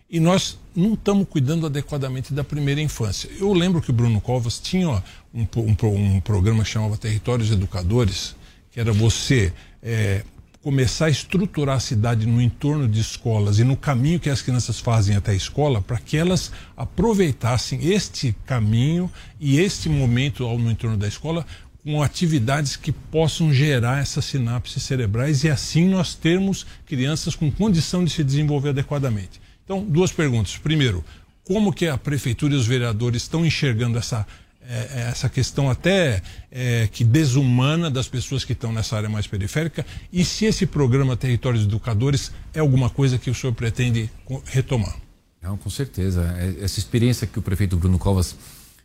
[0.10, 3.30] E nós não estamos cuidando adequadamente da primeira infância.
[3.38, 5.03] Eu lembro que o Bruno Covas tinha
[5.34, 5.76] um, um,
[6.16, 8.34] um programa que chamava Territórios Educadores,
[8.72, 9.51] que era você
[9.84, 10.24] é,
[10.62, 14.80] começar a estruturar a cidade no entorno de escolas e no caminho que as crianças
[14.80, 20.95] fazem até a escola, para que elas aproveitassem este caminho e este momento no entorno
[20.95, 21.45] da escola
[21.84, 28.03] com atividades que possam gerar essas sinapses cerebrais e assim nós termos crianças com condição
[28.03, 29.47] de se desenvolver adequadamente.
[29.68, 30.57] Então, duas perguntas.
[30.57, 31.03] Primeiro,
[31.43, 34.26] como que a prefeitura e os vereadores estão enxergando essa
[34.70, 39.26] é, é, essa questão até é, que desumana das pessoas que estão nessa área mais
[39.26, 44.09] periférica e se esse programa Territórios Educadores é alguma coisa que o senhor pretende
[44.43, 44.93] retomar.
[45.41, 46.36] Não, com certeza.
[46.38, 48.36] É, essa experiência que o prefeito Bruno Covas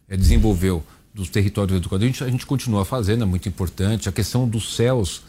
[0.08, 4.08] desenvolveu dos territórios educadores, a gente, a gente continua fazendo, é muito importante.
[4.08, 5.22] A questão dos CELS,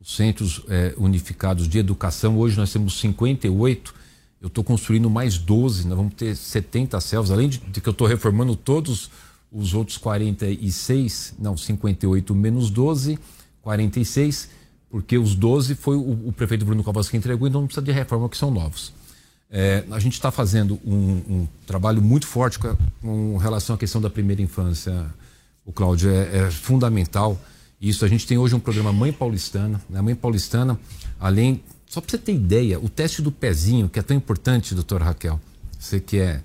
[0.00, 0.62] os Centros
[0.96, 3.94] Unificados de Educação, hoje nós temos 58
[4.40, 7.92] eu estou construindo mais 12, nós vamos ter 70 CELS, além de, de que eu
[7.92, 9.10] estou reformando todos
[9.52, 13.18] os outros 46, não, 58 menos 12,
[13.60, 14.48] 46,
[14.88, 17.92] porque os 12 foi o, o prefeito Bruno Covas que entregou, então não precisa de
[17.92, 18.92] reforma, que são novos.
[19.50, 24.00] É, a gente está fazendo um, um, trabalho muito forte com, com, relação à questão
[24.00, 25.06] da primeira infância.
[25.64, 27.38] O Cláudio é, é, fundamental.
[27.80, 29.80] Isso a gente tem hoje um programa Mãe Paulistana.
[29.92, 30.78] A Mãe Paulistana,
[31.18, 35.06] além, só para você ter ideia, o teste do pezinho que é tão importante, doutora
[35.06, 35.40] Raquel.
[35.76, 36.40] Você que é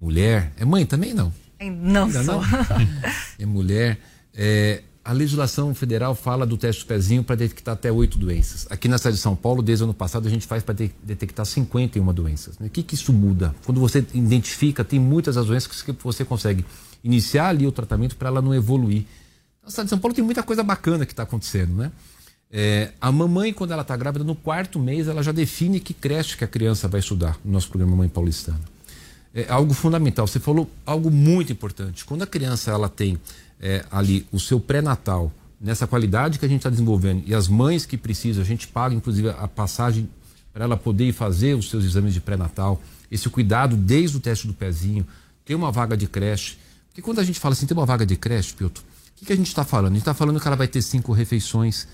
[0.00, 1.32] mulher, é mãe também não?
[1.60, 2.40] Não Ainda sou.
[2.40, 2.44] Não?
[3.36, 3.98] é mulher.
[4.32, 8.68] É, a legislação federal fala do teste do pezinho para detectar até oito doenças.
[8.70, 10.92] Aqui na cidade de São Paulo, desde o ano passado, a gente faz para de
[11.02, 12.56] detectar 51 doenças.
[12.56, 12.68] Né?
[12.68, 13.52] O que, que isso muda?
[13.66, 16.64] Quando você identifica, tem muitas as doenças que você consegue
[17.02, 19.04] iniciar ali o tratamento para ela não evoluir.
[19.64, 21.90] Na cidade de São Paulo tem muita coisa bacana que está acontecendo, né?
[22.52, 26.36] É, a mamãe, quando ela está grávida, no quarto mês, ela já define que creche
[26.36, 28.60] que a criança vai estudar no nosso programa Mãe Paulistana
[29.34, 30.26] é algo fundamental.
[30.26, 32.04] Você falou algo muito importante.
[32.04, 33.18] Quando a criança ela tem
[33.60, 37.86] é, ali o seu pré-natal, nessa qualidade que a gente está desenvolvendo, e as mães
[37.86, 40.08] que precisam, a gente paga inclusive a passagem
[40.52, 44.54] para ela poder fazer os seus exames de pré-natal, esse cuidado desde o teste do
[44.54, 45.06] pezinho,
[45.44, 46.58] ter uma vaga de creche.
[46.88, 48.84] Porque quando a gente fala assim, tem uma vaga de creche, Piotr, o
[49.20, 49.92] que, que a gente está falando?
[49.92, 51.86] A gente está falando que ela vai ter cinco refeições,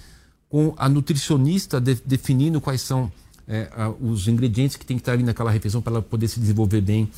[0.48, 3.10] com a nutricionista de, definindo quais são
[3.48, 3.68] é,
[4.00, 7.10] os ingredientes que tem que estar ali naquela refeição para ela poder se desenvolver bem.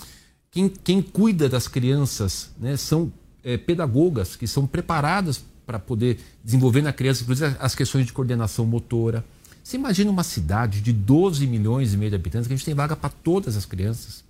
[0.50, 3.12] Quem, quem cuida das crianças né, são
[3.44, 8.64] é, pedagogas que são preparadas para poder desenvolver na criança, inclusive as questões de coordenação
[8.64, 9.24] motora.
[9.62, 12.74] Você imagina uma cidade de 12 milhões e meio de habitantes que a gente tem
[12.74, 14.24] vaga para todas as crianças.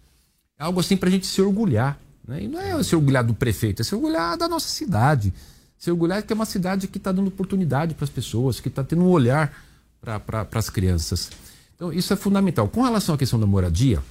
[0.59, 1.97] É algo assim para a gente se orgulhar.
[2.27, 2.43] Né?
[2.43, 5.33] E não é se orgulhar do prefeito, é se orgulhar da nossa cidade.
[5.79, 8.83] Se orgulhar que é uma cidade que está dando oportunidade para as pessoas, que está
[8.83, 9.53] tendo um olhar
[10.01, 11.31] para pra, as crianças.
[11.77, 12.69] Então, isso é fundamental.
[12.69, 14.03] Com relação à questão da moradia,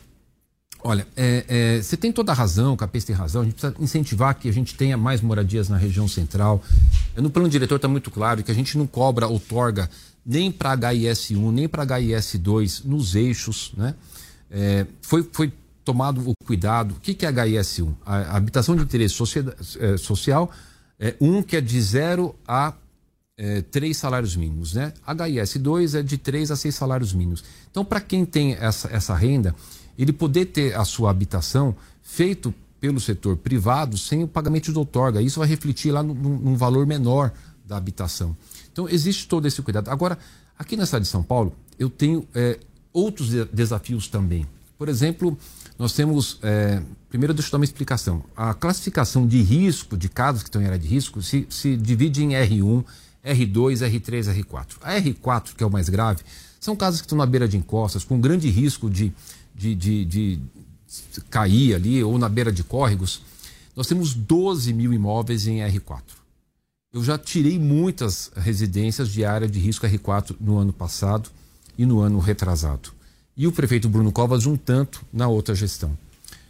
[0.84, 3.76] Olha, é, é, você tem toda a razão, o Capês tem razão, a gente precisa
[3.80, 6.64] incentivar que a gente tenha mais moradias na região central.
[7.16, 9.90] No plano diretor está muito claro que a gente não cobra outorga
[10.26, 13.72] nem para HIS1, nem para HIS2 nos eixos.
[13.76, 13.96] Né?
[14.52, 15.52] É, foi, foi
[15.84, 16.92] tomado o cuidado.
[16.92, 17.94] O que, que é HIS1?
[18.06, 19.16] A, habitação de interesse
[19.80, 20.52] é, social,
[21.00, 22.74] é, um que é de zero a
[23.38, 24.74] é, três salários mínimos.
[24.74, 24.94] Né?
[25.08, 27.44] HIS2 é de três a seis salários mínimos.
[27.70, 29.56] Então, para quem tem essa, essa renda
[29.98, 35.22] ele poder ter a sua habitação feito pelo setor privado sem o pagamento de outorga.
[35.22, 37.32] Isso vai refletir lá num, valor menor
[37.66, 38.38] da habitação.
[38.72, 39.90] Então, existe todo esse cuidado.
[39.90, 40.18] Agora,
[40.58, 42.60] aqui na cidade de São Paulo, eu tenho é,
[42.94, 44.46] outros desafios também.
[44.78, 45.36] Por exemplo,
[45.78, 46.40] nós temos.
[46.42, 48.24] É, primeiro, deixa eu dar uma explicação.
[48.36, 52.24] A classificação de risco de casos que estão em área de risco se, se divide
[52.24, 52.84] em R1,
[53.26, 54.78] R2, R3, R4.
[54.82, 56.22] A R4, que é o mais grave,
[56.60, 59.14] são casos que estão na beira de encostas, com grande risco de
[59.58, 60.42] de, de, de
[61.30, 63.22] cair ali ou na beira de córregos,
[63.76, 66.02] nós temos 12 mil imóveis em R4.
[66.94, 71.30] Eu já tirei muitas residências de área de risco R4 no ano passado
[71.78, 72.92] e no ano retrasado.
[73.38, 75.98] E o prefeito Bruno Covas um tanto na outra gestão.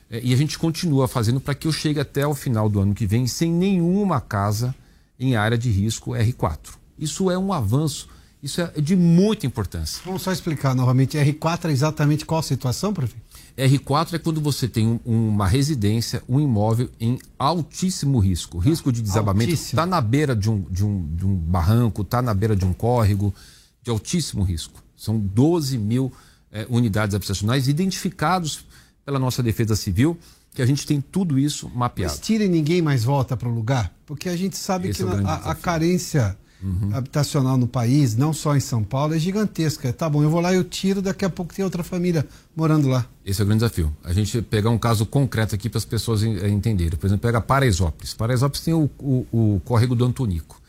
[0.09, 2.93] É, e a gente continua fazendo para que eu chegue até o final do ano
[2.93, 4.73] que vem sem nenhuma casa
[5.19, 6.75] em área de risco R4.
[6.97, 8.07] Isso é um avanço
[8.41, 10.01] isso é de muita importância.
[10.05, 11.17] Vamos só explicar novamente.
[11.17, 13.25] R4 é exatamente qual a situação, prefeito?
[13.57, 18.59] R4 é quando você tem um, uma residência, um imóvel em altíssimo risco.
[18.59, 19.51] Risco de desabamento.
[19.51, 22.73] Está na beira de um, de, um, de um barranco, está na beira de um
[22.73, 23.33] córrego,
[23.81, 24.83] de altíssimo risco.
[24.95, 26.13] São 12 mil
[26.57, 28.65] é, unidades habitacionais identificados
[29.05, 30.17] pela nossa Defesa Civil,
[30.53, 32.13] que a gente tem tudo isso mapeado.
[32.13, 33.93] Mas tira e ninguém mais volta para o lugar?
[34.07, 36.89] Porque a gente sabe Esse que é a, a carência uhum.
[36.95, 39.93] habitacional no país, não só em São Paulo, é gigantesca.
[39.93, 43.05] Tá bom, eu vou lá, eu tiro, daqui a pouco tem outra família morando lá.
[43.23, 43.95] Esse é o grande desafio.
[44.03, 46.97] A gente pegar um caso concreto aqui para as pessoas eh, entenderem.
[46.97, 48.15] Por exemplo, pega Paraisópolis.
[48.15, 50.59] Paraisópolis tem o, o, o córrego do Antonico.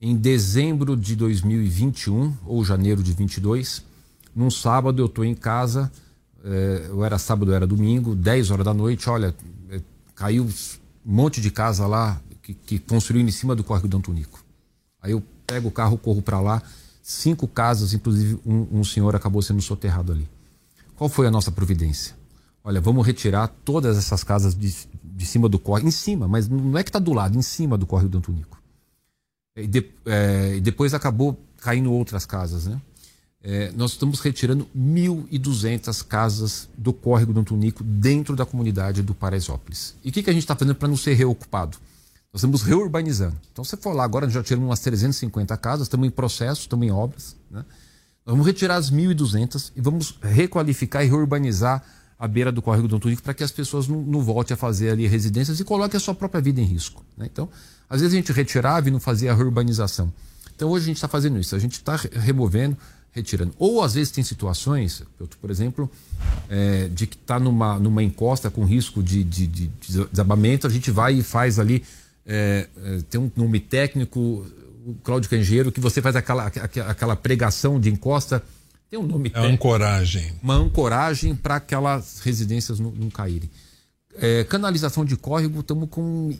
[0.00, 3.82] Em dezembro de 2021, ou janeiro de 22,
[4.38, 5.90] num sábado eu estou em casa,
[6.44, 9.34] é, eu era sábado, eu era domingo, 10 horas da noite, olha,
[9.68, 9.80] é,
[10.14, 14.44] caiu um monte de casa lá que, que construiu em cima do córrego do Antonico.
[15.02, 16.62] Aí eu pego o carro, corro para lá.
[17.02, 20.28] Cinco casas, inclusive um, um senhor acabou sendo soterrado ali.
[20.94, 22.14] Qual foi a nossa providência?
[22.62, 24.72] Olha, vamos retirar todas essas casas de,
[25.02, 27.76] de cima do córrego, em cima, mas não é que está do lado, em cima
[27.76, 28.62] do córrego do Antonico.
[29.56, 32.80] E, de, é, e depois acabou caindo outras casas, né?
[33.42, 39.94] É, nós estamos retirando 1.200 casas do córrego do Antonico dentro da comunidade do Paraisópolis.
[40.04, 41.78] E o que, que a gente está fazendo para não ser reocupado?
[42.32, 43.36] Nós estamos reurbanizando.
[43.52, 46.90] Então, você for lá agora, já tiramos umas 350 casas, estamos em processo, estamos em
[46.90, 47.36] obras.
[47.50, 47.64] Né?
[48.26, 51.82] Nós vamos retirar as 1.200 e vamos requalificar e reurbanizar
[52.18, 54.90] a beira do córrego do Antônio para que as pessoas não, não voltem a fazer
[54.90, 57.04] ali residências e coloquem a sua própria vida em risco.
[57.16, 57.28] Né?
[57.32, 57.48] Então,
[57.88, 60.12] às vezes a gente retirava e não fazia a reurbanização.
[60.54, 61.54] Então, hoje a gente está fazendo isso.
[61.54, 62.76] A gente está removendo,
[63.12, 63.54] retirando.
[63.58, 65.02] Ou às vezes tem situações,
[65.40, 65.90] por exemplo,
[66.48, 69.70] é, de que está numa, numa encosta com risco de, de, de
[70.10, 71.82] desabamento, a gente vai e faz ali
[72.28, 74.46] é, é, tem um nome técnico,
[74.86, 76.52] o Cláudio Canjeiro, que você faz aquela,
[76.86, 78.44] aquela pregação de encosta.
[78.90, 79.54] Tem um nome é técnico.
[79.54, 80.32] Ancoragem.
[80.42, 83.50] Uma ancoragem para aquelas residências não, não caírem.
[84.14, 86.36] É, canalização de córrego, estamos com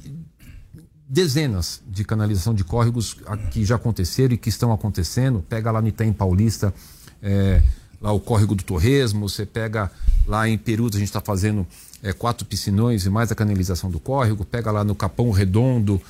[1.08, 3.16] dezenas de canalização de córregos
[3.50, 5.42] que já aconteceram e que estão acontecendo.
[5.48, 6.74] Pega lá no Itaim Paulista,
[7.22, 7.62] é,
[8.00, 9.90] lá o córrego do Torresmo, você pega
[10.26, 11.66] lá em Perus, a gente está fazendo
[12.02, 16.00] é, quatro piscinões e mais a canalização do córrego, pega lá no Capão Redondo,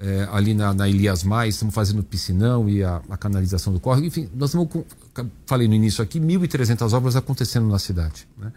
[0.00, 4.06] é, ali na, na Elias Mais, estamos fazendo piscinão e a, a, canalização do córrego.
[4.06, 4.84] Enfim, nós estamos, com,
[5.46, 8.26] falei no início aqui, 1.300 obras acontecendo na cidade.
[8.36, 8.52] Né?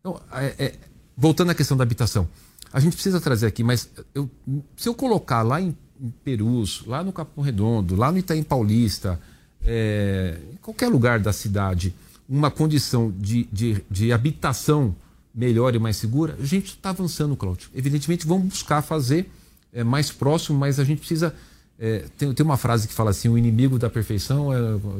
[0.00, 0.74] Então, é, é,
[1.16, 2.28] voltando à questão da habitação,
[2.76, 4.28] a gente precisa trazer aqui, mas eu,
[4.76, 9.18] se eu colocar lá em, em Perus, lá no Capão Redondo, lá no Itaim Paulista,
[9.64, 11.94] é, em qualquer lugar da cidade,
[12.28, 14.94] uma condição de, de, de habitação
[15.34, 17.70] melhor e mais segura, a gente está avançando, Cláudio.
[17.74, 19.26] Evidentemente, vamos buscar fazer
[19.72, 21.34] é, mais próximo, mas a gente precisa.
[21.78, 24.58] É, tem, tem uma frase que fala assim: o inimigo da perfeição é,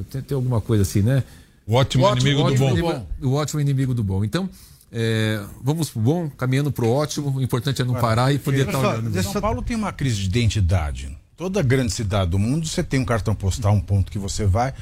[0.08, 1.22] tem, tem alguma coisa assim, né?
[1.66, 2.90] O ótimo, o ótimo inimigo o ótimo do bom.
[2.90, 4.24] Inimigo, o ótimo inimigo do bom.
[4.24, 4.48] Então,
[4.98, 7.36] é, vamos pro bom, caminhando pro ótimo.
[7.36, 9.22] O importante é não parar e poder estar tá olhando.
[9.22, 11.14] São Paulo tem uma crise de identidade.
[11.36, 14.72] Toda grande cidade do mundo, você tem um cartão postal, um ponto que você vai.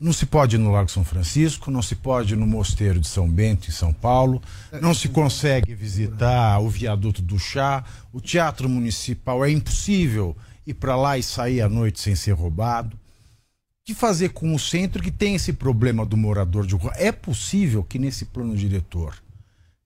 [0.00, 3.06] Não se pode ir no Lago São Francisco, não se pode ir no Mosteiro de
[3.06, 4.40] São Bento, em São Paulo,
[4.80, 7.84] não se consegue visitar o viaduto do Chá,
[8.14, 10.34] o Teatro Municipal, é impossível
[10.66, 12.96] ir para lá e sair à noite sem ser roubado.
[12.96, 16.92] O que fazer com o centro que tem esse problema do morador de rua?
[16.96, 19.22] É possível que nesse plano diretor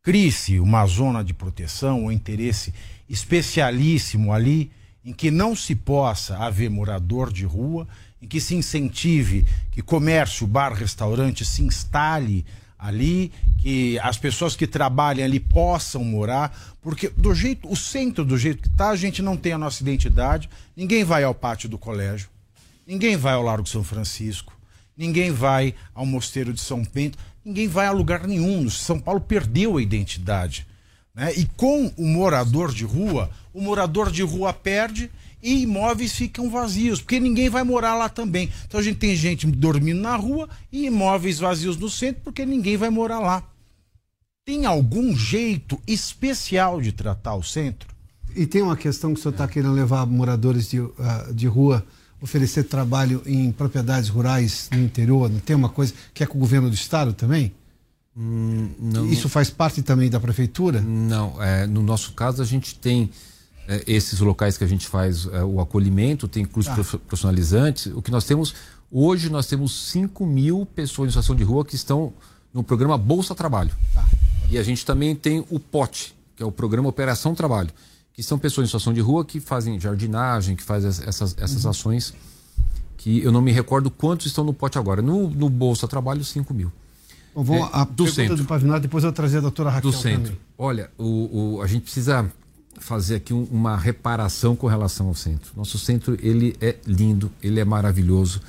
[0.02, 2.72] crie-se uma zona de proteção ou interesse
[3.08, 4.70] especialíssimo ali
[5.04, 7.88] em que não se possa haver morador de rua,
[8.20, 12.44] em que se incentive que comércio, bar, restaurante se instale
[12.78, 18.38] ali, que as pessoas que trabalham ali possam morar, porque do jeito, o centro do
[18.38, 21.76] jeito que está, a gente não tem a nossa identidade, ninguém vai ao pátio do
[21.76, 22.28] colégio,
[22.86, 24.56] ninguém vai ao Largo São Francisco,
[24.96, 27.18] ninguém vai ao Mosteiro de São Bento,
[27.48, 28.68] ninguém vai a lugar nenhum.
[28.68, 30.66] São Paulo perdeu a identidade.
[31.14, 31.32] Né?
[31.34, 35.10] E com o morador de rua, o morador de rua perde
[35.42, 38.50] e imóveis ficam vazios, porque ninguém vai morar lá também.
[38.66, 42.76] Então a gente tem gente dormindo na rua e imóveis vazios no centro, porque ninguém
[42.76, 43.42] vai morar lá.
[44.44, 47.88] Tem algum jeito especial de tratar o centro?
[48.36, 50.94] E tem uma questão que o senhor está querendo levar moradores de, uh,
[51.32, 51.84] de rua,
[52.20, 56.40] oferecer trabalho em propriedades rurais no interior, não tem uma coisa que é com o
[56.40, 57.52] governo do estado também?
[58.16, 60.80] Hum, não, Isso faz parte também da prefeitura?
[60.80, 63.10] Não, é, no nosso caso a gente tem
[63.68, 66.98] é, esses locais que a gente faz é, o acolhimento, tem cursos ah.
[66.98, 67.86] profissionalizantes.
[67.94, 68.54] O que nós temos,
[68.90, 72.12] hoje nós temos 5 mil pessoas em situação de rua que estão
[72.52, 73.70] no programa Bolsa Trabalho.
[73.94, 74.04] Ah.
[74.50, 77.70] E a gente também tem o POT, que é o programa Operação Trabalho,
[78.18, 81.70] que são pessoas em situação de rua que fazem jardinagem, que fazem essas, essas uhum.
[81.70, 82.12] ações
[82.96, 85.00] que eu não me recordo quantos estão no pote agora.
[85.00, 86.72] No, no Bolsa Trabalho, 5 mil.
[87.32, 88.34] Bom, vamos é, a do centro.
[88.34, 90.32] do Pavinato, depois eu trazer a doutora Raquel Do centro.
[90.32, 90.38] Também.
[90.58, 92.28] Olha, o, o, a gente precisa
[92.80, 95.52] fazer aqui um, uma reparação com relação ao centro.
[95.56, 98.40] Nosso centro, ele é lindo, ele é maravilhoso.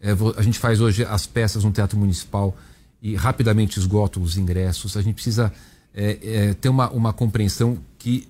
[0.00, 2.56] É, a gente faz hoje as peças no Teatro Municipal
[3.02, 4.96] e rapidamente esgota os ingressos.
[4.96, 5.52] A gente precisa
[5.94, 8.26] é, é, ter uma, uma compreensão que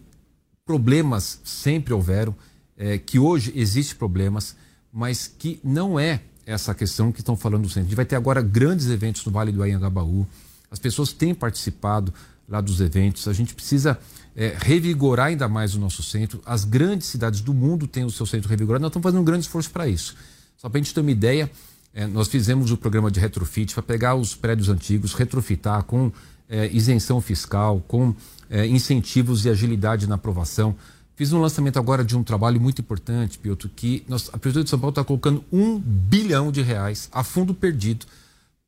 [0.70, 2.32] problemas sempre houveram,
[2.78, 4.54] é, que hoje existem problemas,
[4.92, 7.80] mas que não é essa questão que estão falando do centro.
[7.80, 10.24] A gente vai ter agora grandes eventos no Vale do Anhangabaú.
[10.70, 12.14] As pessoas têm participado
[12.48, 13.26] lá dos eventos.
[13.26, 13.98] A gente precisa
[14.36, 16.40] é, revigorar ainda mais o nosso centro.
[16.46, 18.82] As grandes cidades do mundo têm o seu centro revigorado.
[18.82, 20.14] Nós estamos fazendo um grande esforço para isso.
[20.56, 21.50] Só para a gente ter uma ideia,
[21.92, 26.12] é, nós fizemos o programa de retrofit para pegar os prédios antigos, retrofitar com
[26.50, 28.12] é, isenção fiscal, com
[28.50, 30.74] é, incentivos e agilidade na aprovação.
[31.14, 34.70] Fiz um lançamento agora de um trabalho muito importante, Piotr, que nós, a Prefeitura de
[34.70, 38.04] São Paulo está colocando um bilhão de reais a fundo perdido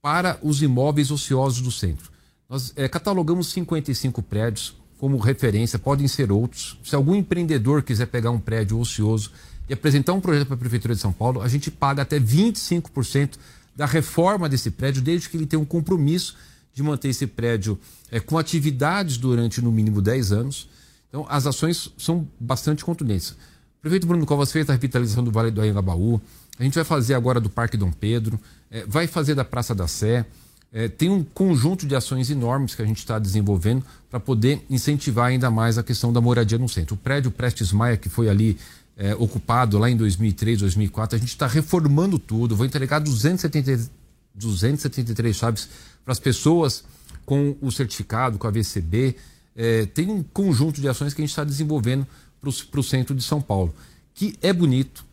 [0.00, 2.10] para os imóveis ociosos do centro.
[2.48, 6.78] Nós é, catalogamos 55 prédios como referência, podem ser outros.
[6.84, 9.32] Se algum empreendedor quiser pegar um prédio ocioso
[9.68, 13.32] e apresentar um projeto para a Prefeitura de São Paulo, a gente paga até 25%
[13.74, 16.36] da reforma desse prédio, desde que ele tenha um compromisso
[16.74, 17.78] de manter esse prédio
[18.10, 20.68] é, com atividades durante no mínimo 10 anos
[21.12, 23.32] então, as ações são bastante contundentes.
[23.32, 26.18] O prefeito Bruno Covas fez a revitalização do Vale do Anhangabaú.
[26.58, 29.86] A gente vai fazer agora do Parque Dom Pedro, é, vai fazer da Praça da
[29.86, 30.24] Sé.
[30.72, 35.26] É, tem um conjunto de ações enormes que a gente está desenvolvendo para poder incentivar
[35.26, 36.94] ainda mais a questão da moradia no centro.
[36.94, 38.56] O prédio Prestes Maia, que foi ali
[38.96, 42.56] é, ocupado lá em 2003, 2004, a gente está reformando tudo.
[42.56, 43.90] Vou entregar 270,
[44.34, 45.68] 273 chaves
[46.04, 46.84] para as pessoas
[47.24, 49.16] com o certificado, com a VCB
[49.54, 52.06] é, tem um conjunto de ações que a gente está desenvolvendo
[52.40, 53.74] para o centro de São Paulo,
[54.14, 55.04] que é bonito,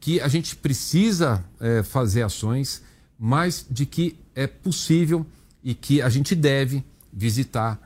[0.00, 2.82] que a gente precisa é, fazer ações,
[3.18, 5.26] mas de que é possível
[5.62, 7.80] e que a gente deve visitar,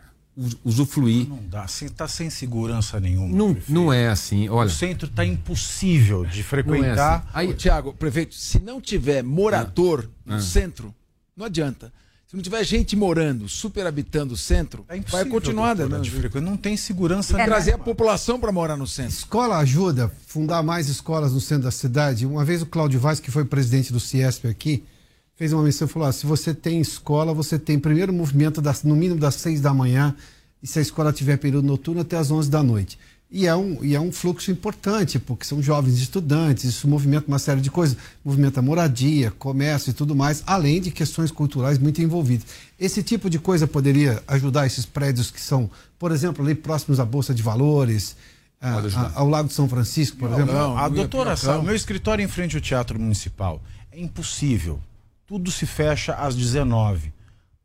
[0.64, 1.28] usufruir.
[1.28, 3.36] Não dá, você está sem segurança nenhuma.
[3.36, 4.66] Não, não é assim, olha.
[4.66, 7.26] O centro está impossível de frequentar.
[7.26, 7.50] É assim.
[7.50, 10.40] Aí, Tiago, prefeito, se não tiver morador no ah.
[10.40, 10.92] centro,
[11.36, 11.92] não adianta.
[12.28, 15.98] Se não tiver gente morando, superhabitando o centro, é vai continuar né?
[16.42, 17.40] Não tem segurança.
[17.40, 19.14] É, trazer a população para morar no centro.
[19.14, 22.26] Escola ajuda, fundar mais escolas no centro da cidade.
[22.26, 24.84] Uma vez o Cláudio Vaz, que foi presidente do Ciesp aqui,
[25.36, 28.82] fez uma missão e falou: ah, se você tem escola, você tem primeiro movimento das,
[28.82, 30.14] no mínimo das seis da manhã,
[30.62, 32.98] e se a escola tiver período noturno, até as onze da noite.
[33.30, 37.38] E é, um, e é um fluxo importante, porque são jovens estudantes, isso movimenta uma
[37.38, 37.94] série de coisas,
[38.24, 42.46] movimenta moradia, comércio e tudo mais, além de questões culturais muito envolvidas.
[42.80, 47.04] Esse tipo de coisa poderia ajudar esses prédios que são, por exemplo, ali próximos à
[47.04, 48.16] Bolsa de Valores,
[48.58, 50.54] a, a, ao Lago de São Francisco, por não, exemplo?
[50.54, 53.62] Não, a doutora Sá, meu escritório em frente ao Teatro Municipal.
[53.92, 54.80] É impossível.
[55.26, 57.12] Tudo se fecha às 19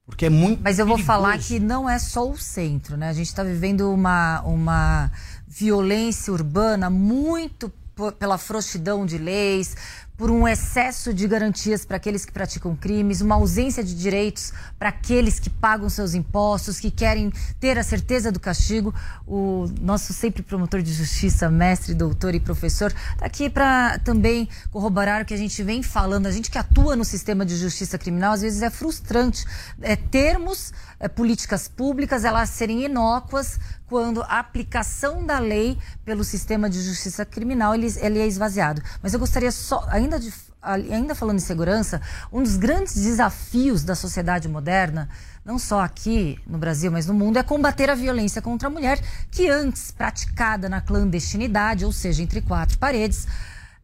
[0.05, 0.61] porque é muito.
[0.61, 1.17] Mas eu vou perigoso.
[1.17, 3.09] falar que não é só o centro, né?
[3.09, 5.11] A gente está vivendo uma, uma
[5.55, 7.71] violência urbana muito
[8.17, 9.75] pela frouxidão de leis,
[10.17, 14.89] por um excesso de garantias para aqueles que praticam crimes, uma ausência de direitos para
[14.89, 18.93] aqueles que pagam seus impostos, que querem ter a certeza do castigo.
[19.27, 25.21] O nosso sempre promotor de justiça, mestre, doutor e professor, está aqui para também corroborar
[25.21, 26.27] o que a gente vem falando.
[26.27, 29.45] A gente que atua no sistema de justiça criminal, às vezes é frustrante
[29.81, 30.71] é, termos
[31.07, 37.75] políticas públicas, elas serem inócuas quando a aplicação da lei pelo sistema de justiça criminal
[37.75, 38.81] ele, ele é esvaziado.
[39.01, 42.01] Mas eu gostaria só, ainda, de, ainda falando em segurança,
[42.31, 45.09] um dos grandes desafios da sociedade moderna,
[45.45, 48.99] não só aqui no Brasil, mas no mundo, é combater a violência contra a mulher,
[49.29, 53.27] que antes praticada na clandestinidade, ou seja, entre quatro paredes,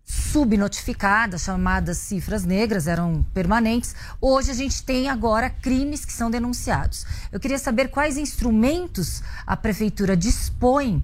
[0.09, 3.95] subnotificadas, chamadas cifras negras, eram permanentes.
[4.19, 7.05] Hoje a gente tem agora crimes que são denunciados.
[7.31, 11.03] Eu queria saber quais instrumentos a prefeitura dispõe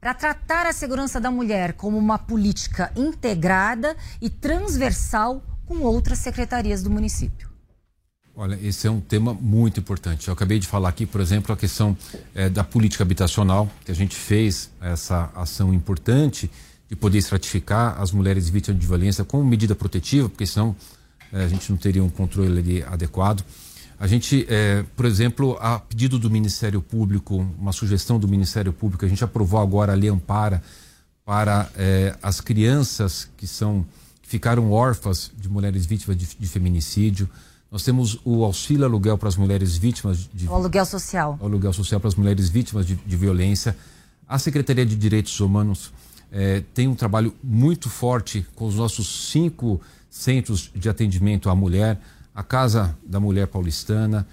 [0.00, 6.82] para tratar a segurança da mulher como uma política integrada e transversal com outras secretarias
[6.82, 7.50] do município.
[8.34, 10.28] Olha, esse é um tema muito importante.
[10.28, 11.96] Eu acabei de falar aqui, por exemplo, a questão
[12.34, 16.50] é, da política habitacional, que a gente fez essa ação importante
[16.88, 20.74] de poder estratificar as mulheres vítimas de violência como medida protetiva, porque senão
[21.32, 23.44] é, a gente não teria um controle adequado.
[23.98, 29.04] A gente, é, por exemplo, a pedido do Ministério Público, uma sugestão do Ministério Público,
[29.04, 30.62] a gente aprovou agora a Lei Ampara
[31.24, 33.84] para é, as crianças que são
[34.22, 37.28] que ficaram órfãs de mulheres vítimas de, de feminicídio.
[37.70, 40.46] Nós temos o auxílio aluguel para as mulheres vítimas de.
[40.46, 41.38] O aluguel social.
[41.40, 43.76] O aluguel social para as mulheres vítimas de, de violência.
[44.28, 45.92] A Secretaria de Direitos Humanos
[46.30, 49.80] é, tem um trabalho muito forte com os nossos cinco
[50.10, 52.00] centros de atendimento à mulher,
[52.34, 54.26] a Casa da Mulher Paulistana,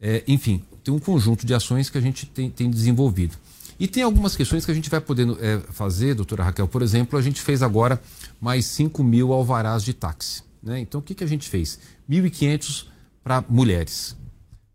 [0.00, 3.36] é, enfim, tem um conjunto de ações que a gente tem, tem desenvolvido.
[3.78, 6.66] E tem algumas questões que a gente vai poder é, fazer, doutora Raquel.
[6.66, 8.00] Por exemplo, a gente fez agora
[8.40, 10.42] mais 5 mil alvarás de táxi.
[10.62, 10.80] Né?
[10.80, 11.78] Então, o que, que a gente fez?
[12.10, 12.86] 1.500
[13.22, 14.16] para mulheres.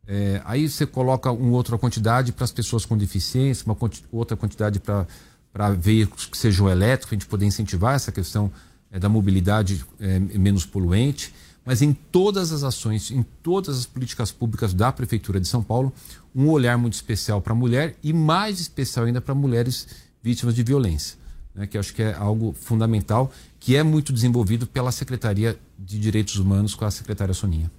[0.08, 4.36] É, aí você coloca uma outra quantidade para as pessoas com deficiência, uma quanti outra
[4.36, 5.08] quantidade para
[5.54, 8.52] para veículos que sejam elétricos, a gente poder incentivar essa questão
[8.92, 11.32] é, da mobilidade é, menos poluente,
[11.64, 15.94] mas em todas as ações, em todas as políticas públicas da Prefeitura de São Paulo,
[16.36, 19.88] um olhar muito especial para a mulher e mais especial ainda para mulheres
[20.22, 21.18] vítimas de violência,
[21.54, 26.38] né, que acho que é algo fundamental, que é muito desenvolvido pela Secretaria de Direitos
[26.38, 27.72] Humanos com a secretária Soninha.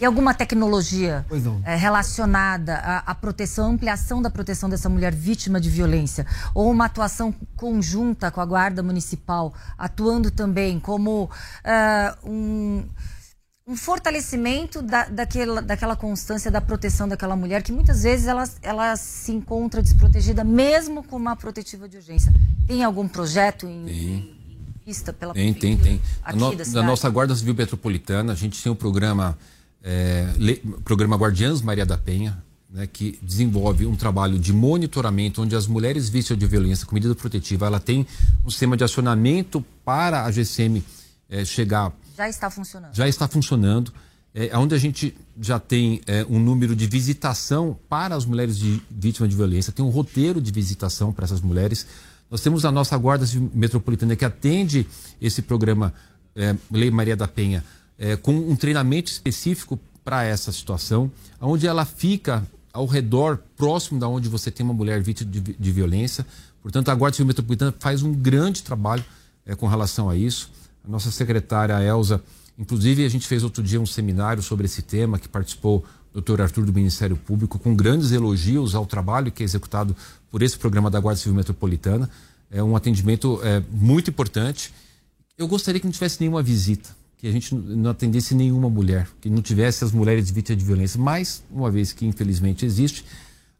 [0.00, 1.26] E alguma tecnologia
[1.62, 6.26] é, relacionada à, à, proteção, ampliação da proteção dessa mulher vítima de violência?
[6.54, 12.82] Ou uma atuação conjunta com a Guarda Municipal, atuando também como uh, um,
[13.66, 18.96] um, fortalecimento da, daquela, daquela constância da proteção daquela mulher, que muitas vezes ela, ela
[18.96, 22.32] se encontra desprotegida, mesmo com uma protetiva de urgência.
[22.66, 23.84] Tem algum projeto em.
[23.84, 24.40] Tem.
[25.20, 26.02] Pela tem, tem, tem.
[26.34, 29.38] No, da nossa Guarda Civil Metropolitana, a gente tem um programa
[29.82, 30.28] é,
[30.84, 36.08] programa Guardiãs Maria da Penha, né, que desenvolve um trabalho de monitoramento onde as mulheres
[36.08, 38.06] vítimas de violência com medida protetiva ela tem
[38.44, 40.84] um sistema de acionamento para a GCM
[41.28, 41.92] é, chegar.
[42.16, 42.94] Já está funcionando.
[42.94, 43.92] Já está funcionando.
[44.32, 48.80] É, onde a gente já tem é, um número de visitação para as mulheres de,
[48.88, 51.84] vítimas de violência tem um roteiro de visitação para essas mulheres.
[52.30, 54.86] Nós temos a nossa guarda metropolitana que atende
[55.20, 55.92] esse programa
[56.36, 57.64] é, Lei Maria da Penha
[58.00, 64.08] é, com um treinamento específico para essa situação, onde ela fica ao redor, próximo da
[64.08, 66.26] onde você tem uma mulher vítima de, de violência.
[66.62, 69.04] Portanto, a Guarda Civil Metropolitana faz um grande trabalho
[69.44, 70.50] é, com relação a isso.
[70.82, 72.22] A nossa secretária Elza,
[72.58, 76.40] inclusive, a gente fez outro dia um seminário sobre esse tema, que participou o doutor
[76.40, 79.94] Arthur do Ministério Público, com grandes elogios ao trabalho que é executado
[80.30, 82.08] por esse programa da Guarda Civil Metropolitana.
[82.50, 84.72] É um atendimento é, muito importante.
[85.36, 89.28] Eu gostaria que não tivesse nenhuma visita que a gente não atendesse nenhuma mulher, que
[89.28, 90.98] não tivesse as mulheres vítimas de violência.
[90.98, 93.04] Mas, uma vez que infelizmente existe,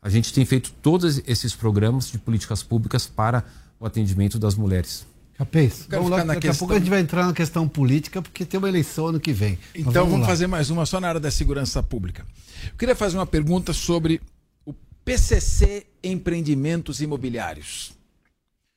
[0.00, 3.44] a gente tem feito todos esses programas de políticas públicas para
[3.78, 5.06] o atendimento das mulheres.
[5.34, 6.54] Capês, vamos lá, daqui questão...
[6.54, 9.32] a pouco a gente vai entrar na questão política, porque tem uma eleição ano que
[9.32, 9.58] vem.
[9.74, 12.26] Então vamos, vamos fazer mais uma só na área da segurança pública.
[12.64, 14.22] Eu queria fazer uma pergunta sobre
[14.64, 14.72] o
[15.04, 17.92] PCC Empreendimentos Imobiliários.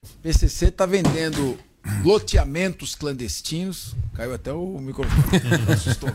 [0.03, 1.57] O PCC está vendendo
[2.03, 3.95] loteamentos clandestinos.
[4.13, 5.23] Caiu até o microfone.
[5.71, 6.09] Assustou.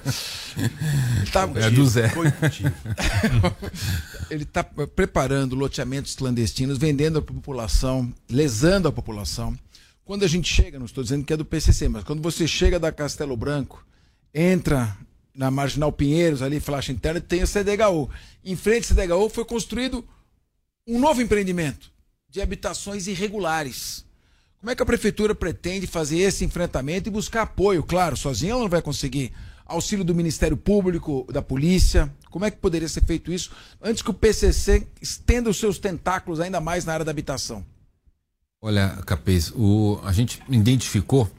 [0.56, 2.12] Ele tá, é do Zé.
[4.30, 9.58] Ele está preparando loteamentos clandestinos, vendendo a população, lesando a população.
[10.04, 12.78] Quando a gente chega, não estou dizendo que é do PCC, mas quando você chega
[12.78, 13.84] da Castelo Branco,
[14.32, 14.96] entra
[15.34, 18.08] na Marginal Pinheiros, ali, faixa interna, tem a CDHU.
[18.42, 20.04] Em frente à CDHU foi construído
[20.86, 21.92] um novo empreendimento
[22.30, 24.07] de habitações irregulares
[24.60, 27.82] Como é que a prefeitura pretende fazer esse enfrentamento e buscar apoio?
[27.84, 29.32] Claro, sozinha ela não vai conseguir.
[29.64, 32.12] Auxílio do Ministério Público, da Polícia.
[32.30, 36.40] Como é que poderia ser feito isso antes que o PCC estenda os seus tentáculos
[36.40, 37.64] ainda mais na área da habitação?
[38.60, 41.30] Olha, Capês, o, a gente identificou,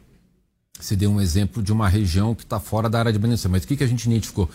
[0.80, 3.66] você deu um exemplo de uma região que está fora da área de manutenção, mas
[3.66, 4.50] o que, que a gente identificou?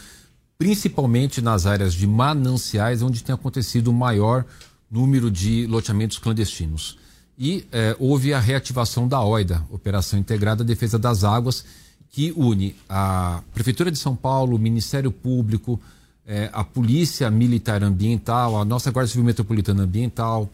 [0.56, 4.46] Principalmente nas áreas de mananciais, onde tem acontecido o maior
[4.90, 6.98] número de loteamentos clandestinos.
[7.38, 11.64] E é, houve a reativação da OIDA, Operação Integrada Defesa das Águas,
[12.10, 15.80] que une a Prefeitura de São Paulo, o Ministério Público,
[16.26, 20.48] é, a Polícia Militar Ambiental, a nossa Guarda Civil Metropolitana Ambiental,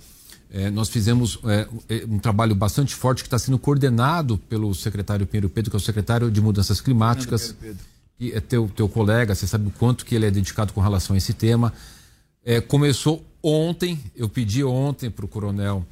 [0.52, 1.39] é, nós fizemos
[2.09, 5.81] um trabalho bastante forte que está sendo coordenado pelo secretário Pedro Pedro, que é o
[5.81, 7.55] secretário de Mudanças Climáticas.
[8.19, 11.15] Que é teu, teu colega, você sabe o quanto que ele é dedicado com relação
[11.15, 11.73] a esse tema.
[12.66, 15.86] Começou ontem, eu pedi ontem para o coronel.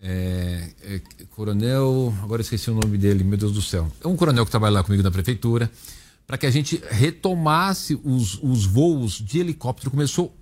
[0.00, 1.00] É, é,
[1.30, 3.90] coronel, agora esqueci o nome dele, meu Deus do céu.
[4.02, 5.70] É um coronel que trabalha lá comigo na prefeitura,
[6.26, 9.90] para que a gente retomasse os, os voos de helicóptero.
[9.90, 10.34] Começou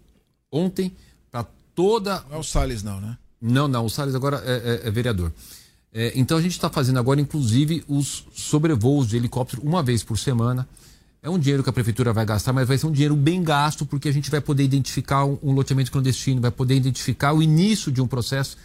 [0.51, 0.93] ontem
[1.31, 2.25] para toda.
[2.29, 3.17] Não é o Salles, não, né?
[3.41, 5.33] Não, não, o Salles agora é, é, é vereador.
[5.93, 10.19] É, então a gente está fazendo agora, inclusive, os sobrevoos de helicóptero uma vez por
[10.19, 10.69] semana.
[11.23, 13.87] É um dinheiro que a prefeitura vai gastar, mas vai ser um dinheiro bem gasto,
[13.87, 17.91] porque a gente vai poder identificar um, um loteamento clandestino, vai poder identificar o início
[17.91, 18.57] de um processo.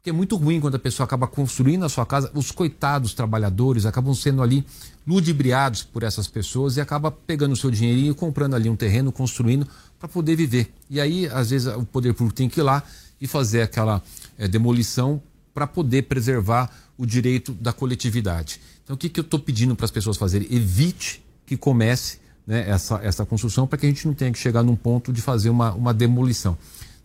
[0.00, 3.84] Porque é muito ruim quando a pessoa acaba construindo a sua casa, os coitados trabalhadores
[3.84, 4.64] acabam sendo ali
[5.06, 9.68] ludibriados por essas pessoas e acaba pegando o seu dinheirinho, comprando ali um terreno, construindo
[9.98, 10.72] para poder viver.
[10.88, 12.82] E aí, às vezes, o poder público tem que ir lá
[13.20, 14.02] e fazer aquela
[14.38, 15.20] é, demolição
[15.52, 18.58] para poder preservar o direito da coletividade.
[18.82, 20.48] Então, o que, que eu estou pedindo para as pessoas fazerem?
[20.50, 24.62] Evite que comece né, essa, essa construção para que a gente não tenha que chegar
[24.62, 26.56] num ponto de fazer uma, uma demolição.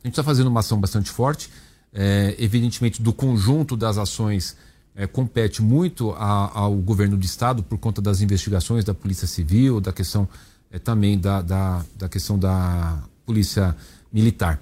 [0.01, 1.49] A gente está fazendo uma ação bastante forte,
[1.97, 4.57] é, evidentemente, do conjunto das ações
[4.93, 9.80] é, compete muito a, ao governo do estado por conta das investigações da polícia civil,
[9.80, 10.27] da questão
[10.69, 13.73] é, também da, da, da questão da polícia
[14.11, 14.59] militar.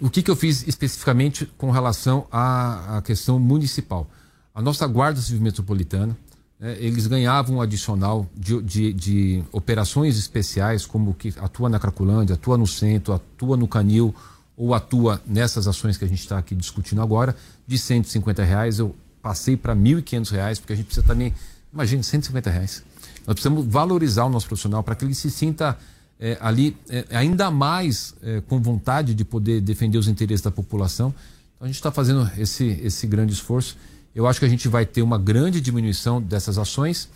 [0.00, 4.08] O que, que eu fiz especificamente com relação à, à questão municipal?
[4.54, 6.16] A nossa Guarda Civil Metropolitana,
[6.60, 12.34] né, eles ganhavam um adicional de, de, de, operações especiais, como que atua na Cracolândia,
[12.34, 14.14] atua no centro, atua no Canil,
[14.58, 18.80] ou atua nessas ações que a gente está aqui discutindo agora, de 150 reais.
[18.80, 21.32] Eu passei para 1.500 reais, porque a gente precisa também,
[21.72, 22.82] imagine, 150 reais.
[23.24, 25.78] Nós precisamos valorizar o nosso profissional para que ele se sinta
[26.18, 31.14] é, ali é, ainda mais é, com vontade de poder defender os interesses da população.
[31.54, 33.76] Então a gente está fazendo esse, esse grande esforço.
[34.12, 37.08] Eu acho que a gente vai ter uma grande diminuição dessas ações.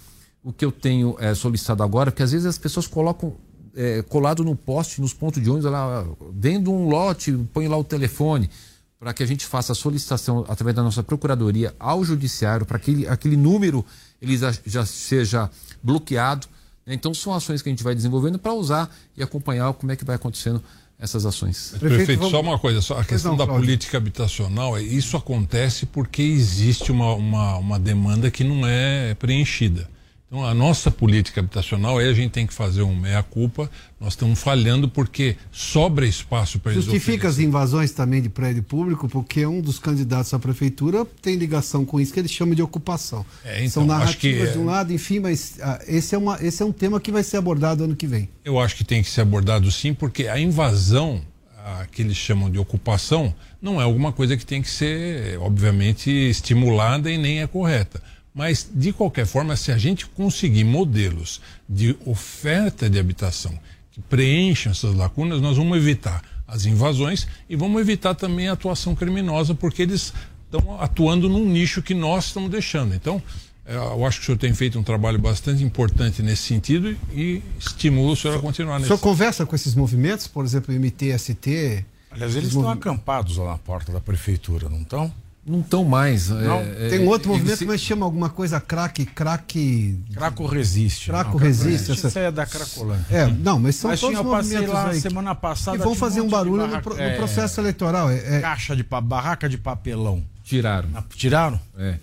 [0.45, 3.35] O que eu tenho solicitado agora, porque às vezes as pessoas colocam
[3.75, 7.85] é, colado no poste, nos pontos de ônibus, lá, vendo um lote, põe lá o
[7.85, 8.51] telefone,
[8.99, 13.07] para que a gente faça a solicitação através da nossa procuradoria ao judiciário, para que
[13.07, 13.85] aquele número
[14.21, 15.51] ele já, já seja
[15.83, 16.47] bloqueado
[16.87, 20.05] então são ações que a gente vai desenvolvendo para usar e acompanhar como é que
[20.05, 20.63] vai acontecendo
[20.99, 21.71] essas ações.
[21.71, 22.33] Prefeito, Prefeito vamos...
[22.33, 26.93] só uma coisa, só a questão não, da política habitacional, é, isso acontece porque existe
[26.93, 29.89] uma, uma, uma demanda que não é preenchida.
[30.33, 33.71] Então, a nossa política habitacional, aí a gente tem que fazer um meia-culpa.
[34.01, 39.11] Nós estamos falhando porque sobra espaço para eles Justifica as invasões também de prédio público,
[39.11, 43.27] porque um dos candidatos à prefeitura tem ligação com isso que eles chamam de ocupação.
[43.45, 46.63] É, então, São narrativas que, de um lado, enfim, mas ah, esse, é uma, esse
[46.63, 48.27] é um tema que vai ser abordado ano que vem.
[48.43, 51.21] Eu acho que tem que ser abordado sim, porque a invasão,
[51.63, 56.09] a, que eles chamam de ocupação, não é alguma coisa que tem que ser, obviamente,
[56.11, 58.01] estimulada e nem é correta
[58.35, 63.53] mas, de qualquer forma, se a gente conseguir modelos de oferta de habitação
[63.91, 68.95] que preencham essas lacunas, nós vamos evitar as invasões e vamos evitar também a atuação
[68.95, 70.15] criminosa, porque eles
[70.45, 72.95] estão atuando num nicho que nós estamos deixando.
[72.95, 73.23] Então,
[73.67, 77.43] é, eu acho que o senhor tem feito um trabalho bastante importante nesse sentido e
[77.59, 78.93] estimulo o senhor a continuar nesse.
[78.93, 81.85] O senhor conversa com esses movimentos, por exemplo, MTST?
[82.11, 85.13] Aliás, eles estão acampados lá na porta da prefeitura, não estão?
[85.45, 86.29] Não estão mais.
[86.29, 87.67] Não, é, tem um outro é, movimento, se...
[87.67, 89.99] mas chama alguma coisa craque, craque.
[90.15, 91.11] Craco resiste.
[91.11, 91.91] Craco não, resiste.
[91.91, 92.09] Essa...
[92.09, 93.07] Isso é da Cracolândia.
[93.11, 95.79] É, não, mas são mas todos tinha, movimentos lá aí semana passada.
[95.79, 98.09] Que vão fazer um barulho no, pro, no, é, processo eleitoral.
[98.09, 100.25] É, é, caixa de barraca de papelão.
[100.45, 100.89] Tiraram.
[101.17, 101.61] Tiraram?
[101.77, 101.99] É.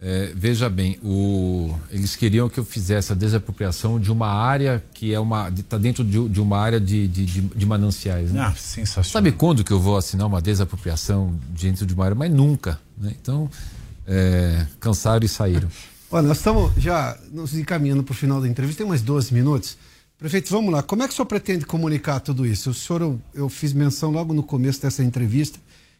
[0.00, 5.12] É, veja bem, o, eles queriam que eu fizesse a desapropriação de uma área que
[5.12, 8.30] é uma está dentro de, de, uma área de, de, de mananciais.
[8.30, 8.40] Né?
[8.40, 9.10] Ah, sensacional.
[9.10, 12.14] Sabe quando que eu vou assinar uma desapropriação dentro de uma área?
[12.14, 12.78] Mas nunca.
[12.96, 13.12] Né?
[13.20, 13.50] Então,
[14.06, 15.68] é, cansaram e saíram.
[16.12, 19.76] Olha, nós estamos já nos encaminhando para o final da entrevista, tem mais 12 minutos.
[20.16, 20.82] Prefeito, vamos lá.
[20.82, 22.70] Como é que o senhor pretende comunicar tudo isso?
[22.70, 25.58] O senhor, eu, eu fiz menção logo no começo dessa entrevista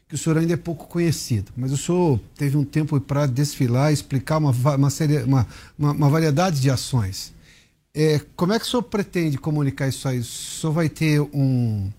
[0.08, 3.92] que o senhor ainda é pouco conhecido, mas o senhor teve um tempo para desfilar,
[3.92, 5.46] explicar uma, uma, série, uma,
[5.78, 7.32] uma, uma variedade de ações.
[7.94, 10.20] É, como é que o senhor pretende comunicar isso aí?
[10.20, 11.90] O senhor vai ter um,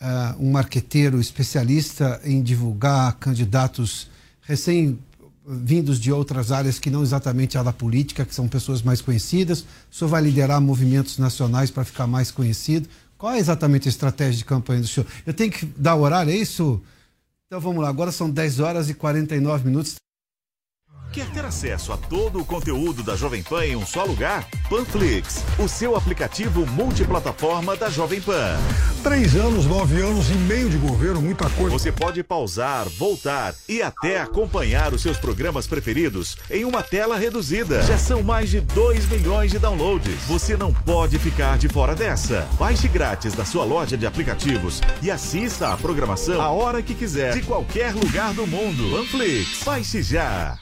[0.00, 4.08] uh, um marqueteiro especialista em divulgar candidatos
[4.42, 9.62] recém-vindos de outras áreas que não exatamente a da política, que são pessoas mais conhecidas?
[9.90, 12.88] O senhor vai liderar movimentos nacionais para ficar mais conhecido?
[13.18, 15.06] Qual é exatamente a estratégia de campanha do senhor?
[15.26, 16.80] Eu tenho que dar horário, é isso?
[17.52, 19.96] Então vamos lá, agora são 10 horas e 49 minutos.
[21.12, 24.48] Quer ter acesso a todo o conteúdo da Jovem Pan em um só lugar?
[24.70, 28.56] Panflix, o seu aplicativo multiplataforma da Jovem Pan.
[29.02, 31.70] Três anos, nove anos e meio de governo, muita coisa.
[31.70, 37.82] Você pode pausar, voltar e até acompanhar os seus programas preferidos em uma tela reduzida.
[37.82, 40.22] Já são mais de 2 milhões de downloads.
[40.26, 42.48] Você não pode ficar de fora dessa.
[42.58, 47.34] Baixe grátis da sua loja de aplicativos e assista a programação a hora que quiser,
[47.34, 48.96] de qualquer lugar do mundo.
[48.96, 50.61] Panflix, baixe já.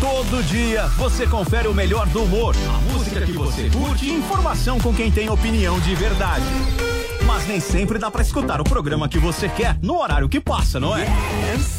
[0.00, 4.78] Todo dia você confere o melhor do humor, a música que você curte e informação
[4.78, 6.44] com quem tem opinião de verdade.
[7.32, 10.80] Mas nem sempre dá para escutar o programa que você quer no horário que passa,
[10.80, 11.06] não é?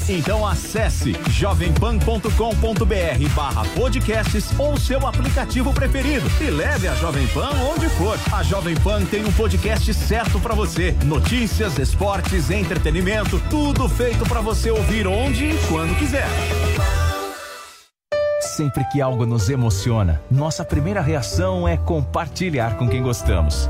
[0.07, 7.89] Então acesse jovempan.com.br barra podcasts ou seu aplicativo preferido e leve a Jovem Pan onde
[7.89, 8.17] for.
[8.31, 10.95] A Jovem Pan tem um podcast certo para você.
[11.03, 16.29] Notícias, esportes, entretenimento, tudo feito para você ouvir onde e quando quiser.
[18.39, 23.69] Sempre que algo nos emociona, nossa primeira reação é compartilhar com quem gostamos.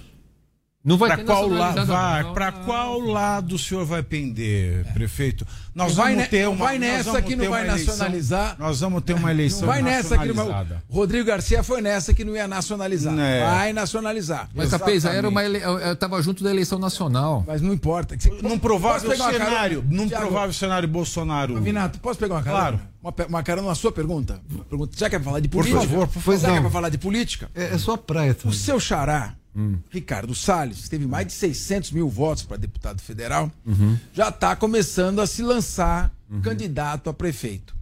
[0.85, 2.33] Não vai pra qual lado vai?
[2.33, 4.93] Para qual lado o senhor vai pender, é.
[4.93, 5.45] prefeito?
[5.75, 8.41] Nós vai vamos ter uma vai nessa que não vai nacionalizar.
[8.41, 12.15] Eleição, nós vamos ter uma eleição não vai nessa que não Rodrigo Garcia foi nessa
[12.15, 13.19] que não ia nacionalizar.
[13.19, 13.45] É.
[13.45, 14.49] Vai nacionalizar.
[14.55, 15.59] Mas Capês, era uma ele...
[15.59, 17.45] eu estava junto da eleição nacional.
[17.47, 18.17] Mas não importa.
[18.41, 21.61] Num provável cenário, num provável cenário Bolsonaro.
[21.61, 22.57] Vinato, posso pegar uma cara?
[22.57, 22.81] Claro.
[23.03, 24.41] Uma, uma cara na sua pergunta.
[24.69, 24.97] pergunta.
[24.97, 25.81] Já quer falar de política?
[25.81, 26.39] Por favor, por favor.
[26.39, 27.51] Já quer falar de política?
[27.55, 28.33] É, é sua praia.
[28.33, 28.51] Também.
[28.51, 29.79] O seu xará Hum.
[29.91, 33.99] Ricardo Salles, teve mais de 600 mil votos para deputado federal, uhum.
[34.13, 36.41] já está começando a se lançar uhum.
[36.41, 37.75] candidato a prefeito.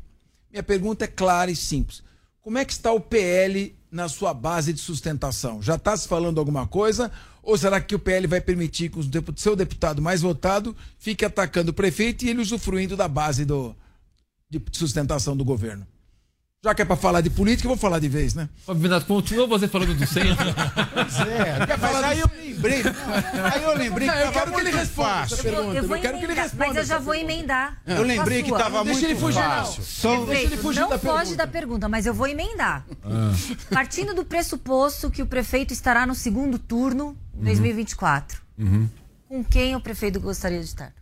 [0.50, 2.02] Minha pergunta é clara e simples.
[2.40, 5.60] Como é que está o PL na sua base de sustentação?
[5.60, 7.10] Já está se falando alguma coisa?
[7.42, 9.04] Ou será que o PL vai permitir que o
[9.36, 13.74] seu deputado mais votado fique atacando o prefeito e ele usufruindo da base do,
[14.48, 15.86] de sustentação do governo?
[16.66, 18.48] Já que é pra falar de política, eu vou falar de vez, né?
[18.74, 20.48] Binato, continua você falando do centro.
[20.48, 22.82] é, quer falar aí eu lembrei.
[23.52, 26.18] Aí eu lembrei que eu quero que ele responda Eu, vou, eu, vou eu quero
[26.18, 26.66] que ele responda.
[26.66, 27.80] Mas eu já vou emendar.
[27.86, 29.82] Eu lembrei que tava muito Deixa ele fugir, fácil.
[29.84, 30.24] Só...
[30.24, 31.36] Deixa ele fugir não da foge pergunta.
[31.36, 32.84] da pergunta, mas eu vou emendar.
[33.04, 33.32] Ah.
[33.70, 37.44] Partindo do pressuposto que o prefeito estará no segundo turno, uhum.
[37.44, 38.42] 2024.
[38.58, 38.88] Uhum.
[39.28, 40.92] Com quem o prefeito gostaria de estar?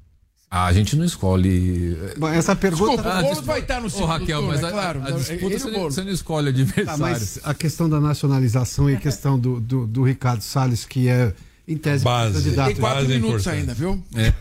[0.54, 1.98] Ah, a gente não escolhe.
[2.16, 2.92] Bom, essa pergunta.
[2.92, 5.02] Desculpa, ah, o Boulos vai estar no segundo Raquel, turno, mas é a, claro.
[5.02, 6.86] A, a disputa você, você, não escolhe adversário.
[6.86, 11.08] Tá, mas a questão da nacionalização e a questão do, do, do Ricardo Salles, que
[11.08, 11.34] é
[11.66, 12.66] em tese base, candidato.
[12.68, 14.00] Tem quatro base minutos ainda, viu?
[14.14, 14.32] É.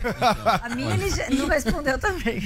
[0.62, 2.40] A minha ele não respondeu também.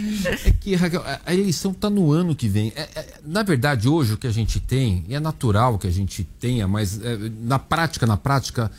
[0.47, 2.73] É que, Raquel, a eleição está no ano que vem.
[2.74, 5.93] É, é, na verdade, hoje o que a gente tem, e é natural que a
[5.93, 8.70] gente tenha, mas é, na prática, na prática,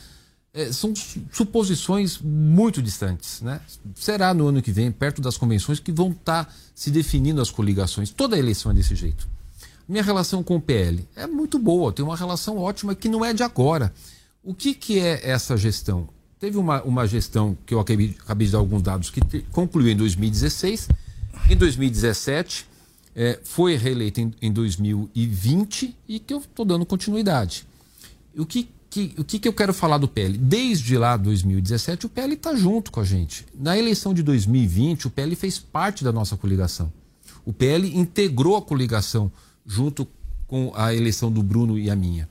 [0.52, 0.92] é, são
[1.32, 3.40] suposições muito distantes.
[3.40, 3.60] Né?
[3.94, 7.50] Será no ano que vem, perto das convenções, que vão estar tá se definindo as
[7.50, 8.10] coligações.
[8.10, 9.28] Toda eleição é desse jeito.
[9.88, 13.32] Minha relação com o PL é muito boa, tem uma relação ótima que não é
[13.32, 13.92] de agora.
[14.42, 16.08] O que, que é essa gestão?
[16.38, 19.92] Teve uma, uma gestão que eu acabei, acabei de dar alguns dados que te, concluiu
[19.92, 20.88] em 2016.
[21.50, 22.66] Em 2017,
[23.14, 27.66] é, foi reeleita em, em 2020 e que eu estou dando continuidade.
[28.36, 30.36] O que que, o que, que eu quero falar do PL?
[30.36, 33.46] Desde lá 2017, o PL está junto com a gente.
[33.54, 36.92] Na eleição de 2020, o PL fez parte da nossa coligação.
[37.44, 39.30] O PL integrou a coligação
[39.64, 40.06] junto
[40.48, 42.28] com a eleição do Bruno e a minha.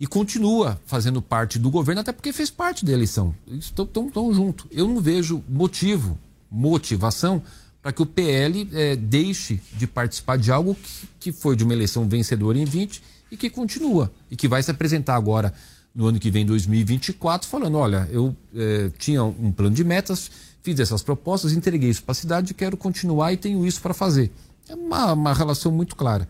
[0.00, 3.32] E continua fazendo parte do governo, até porque fez parte da eleição.
[3.46, 4.66] Estão tão, tão junto.
[4.72, 6.18] Eu não vejo motivo,
[6.50, 7.40] motivação,
[7.80, 11.62] para que o PL é, eh, deixe de participar de algo que, que foi de
[11.62, 13.00] uma eleição vencedora em 20
[13.30, 14.10] e que continua.
[14.30, 15.54] E que vai se apresentar agora
[15.94, 20.30] no ano que vem, 2024, falando: olha, eu é, tinha um plano de metas,
[20.62, 24.30] fiz essas propostas, entreguei isso para a cidade, quero continuar e tenho isso para fazer.
[24.68, 26.28] É uma, uma relação muito clara.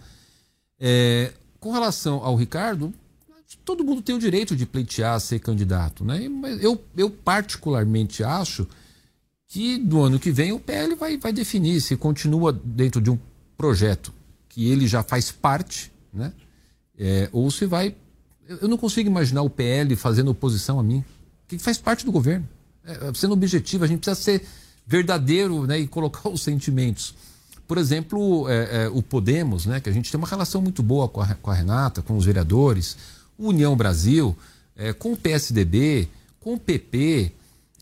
[0.79, 2.93] É, com relação ao Ricardo,
[3.65, 6.21] todo mundo tem o direito de pleitear ser candidato, né?
[6.61, 8.67] Eu, eu particularmente acho
[9.47, 13.19] que no ano que vem o PL vai, vai definir se continua dentro de um
[13.57, 14.13] projeto
[14.49, 16.33] que ele já faz parte, né?
[16.97, 17.95] É, ou se vai
[18.49, 21.05] eu não consigo imaginar o PL fazendo oposição a mim,
[21.49, 22.49] que faz parte do governo.
[22.85, 24.47] É, sendo objetivo, a gente precisa ser
[24.87, 27.15] verdadeiro né, e colocar os sentimentos.
[27.67, 31.09] Por exemplo, é, é, o Podemos, né, que a gente tem uma relação muito boa
[31.09, 32.97] com a, com a Renata, com os vereadores,
[33.39, 34.37] União Brasil,
[34.77, 36.09] é, com o PSDB,
[36.41, 37.33] com o PP,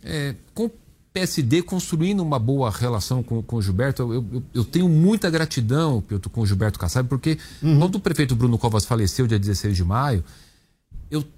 [0.05, 0.71] é, com o
[1.13, 4.03] PSD construindo uma boa relação com, com o Gilberto.
[4.03, 7.79] Eu, eu, eu tenho muita gratidão com o Gilberto Kassab, porque uhum.
[7.81, 10.25] quando o prefeito Bruno Covas faleceu dia 16 de maio,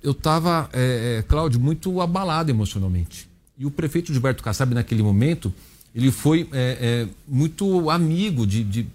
[0.02, 3.28] eu estava, é, é, Cláudio, muito abalado emocionalmente.
[3.58, 5.52] E o prefeito Gilberto Kassab, naquele momento,
[5.92, 8.86] ele foi é, é, muito amigo de, de,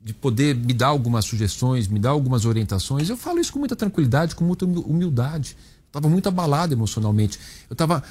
[0.00, 3.08] de, poder me dar algumas sugestões, me dar algumas orientações.
[3.08, 5.56] Eu falo isso com muita tranquilidade, com muita humildade.
[5.86, 7.38] Estava muito abalado emocionalmente.
[7.70, 8.02] Eu estava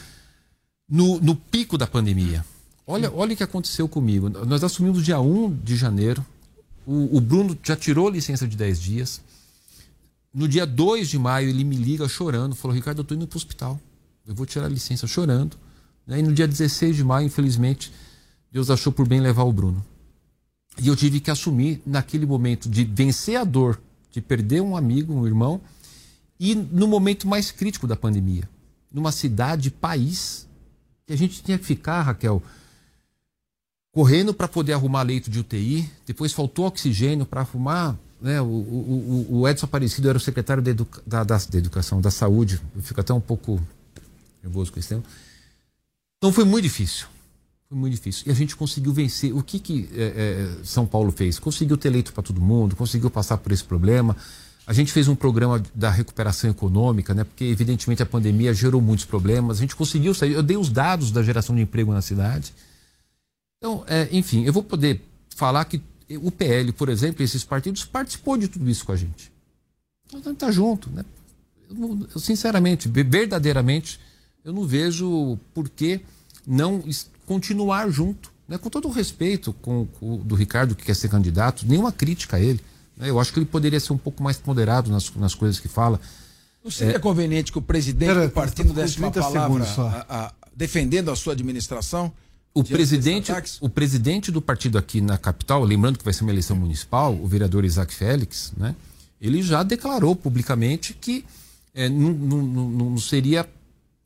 [0.90, 2.44] no, no pico da pandemia.
[2.88, 4.30] Olha, olha o que aconteceu comigo.
[4.30, 6.26] Nós assumimos dia 1 de janeiro.
[6.86, 9.22] O, o Bruno já tirou licença de 10 dias.
[10.36, 13.38] No dia 2 de maio, ele me liga chorando, falou: Ricardo, eu estou indo para
[13.38, 13.80] o hospital.
[14.28, 15.56] Eu vou tirar a licença chorando.
[16.06, 17.90] E no dia 16 de maio, infelizmente,
[18.52, 19.84] Deus achou por bem levar o Bruno.
[20.78, 23.82] E eu tive que assumir, naquele momento, de vencer a dor,
[24.12, 25.62] de perder um amigo, um irmão,
[26.38, 28.44] e no momento mais crítico da pandemia,
[28.92, 30.46] numa cidade, país,
[31.08, 32.44] que a gente tinha que ficar, Raquel,
[33.94, 39.28] correndo para poder arrumar leito de UTI, depois faltou oxigênio para arrumar né, o, o,
[39.30, 42.62] o, Edson Aparecido era o secretário da, educa, da, da, da, Educação, da Saúde.
[42.76, 43.62] Eu fico até um pouco
[44.44, 45.04] nervoso com esse tema.
[46.18, 47.08] Então foi muito difícil.
[47.68, 48.24] Foi muito difícil.
[48.28, 49.36] E a gente conseguiu vencer.
[49.36, 51.40] O que, que é, é, São Paulo fez?
[51.40, 54.16] Conseguiu ter leito para todo mundo, conseguiu passar por esse problema.
[54.68, 57.24] A gente fez um programa da recuperação econômica, né?
[57.24, 59.58] Porque, evidentemente, a pandemia gerou muitos problemas.
[59.58, 60.34] A gente conseguiu sair.
[60.34, 62.54] Eu dei os dados da geração de emprego na cidade.
[63.58, 65.02] Então, é, enfim, eu vou poder
[65.36, 65.82] falar que
[66.22, 69.32] o PL, por exemplo, esses partidos participou de tudo isso com a gente.
[70.06, 71.04] Então, a gente está junto, né?
[71.70, 74.00] Eu, eu, sinceramente, verdadeiramente,
[74.44, 76.02] eu não vejo por que
[76.46, 76.84] não
[77.26, 78.32] continuar junto.
[78.48, 78.58] Né?
[78.58, 82.40] Com todo o respeito com, com, do Ricardo, que quer ser candidato, nenhuma crítica a
[82.40, 82.62] ele.
[82.96, 83.10] Né?
[83.10, 86.00] Eu acho que ele poderia ser um pouco mais moderado nas, nas coisas que fala.
[86.64, 87.00] Não seria é...
[87.00, 91.34] conveniente que o presidente Pera, do partido desse uma palavra a, a, defendendo a sua
[91.34, 92.14] administração?
[92.56, 96.56] O presidente, o presidente do partido aqui na capital, lembrando que vai ser uma eleição
[96.56, 98.74] municipal, o vereador Isaac Félix, né?
[99.20, 101.26] ele já declarou publicamente que
[101.74, 103.46] é, não, não, não, seria.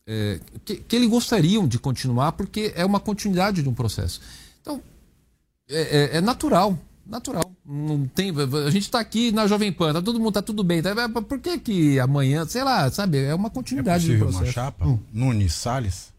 [0.08, 4.20] É, que, que ele gostariam de continuar, porque é uma continuidade de um processo.
[4.60, 4.82] Então,
[5.70, 7.52] é, é, é natural, natural.
[7.64, 8.32] Não tem,
[8.66, 10.82] a gente está aqui na Jovem Pan, tá, todo mundo está tudo bem.
[10.82, 14.44] Tá, por que, que amanhã, sei lá, sabe, é uma continuidade é do processo.
[14.44, 14.88] Uma chapa?
[14.88, 14.98] Hum.
[15.14, 16.12] Nunes Salles?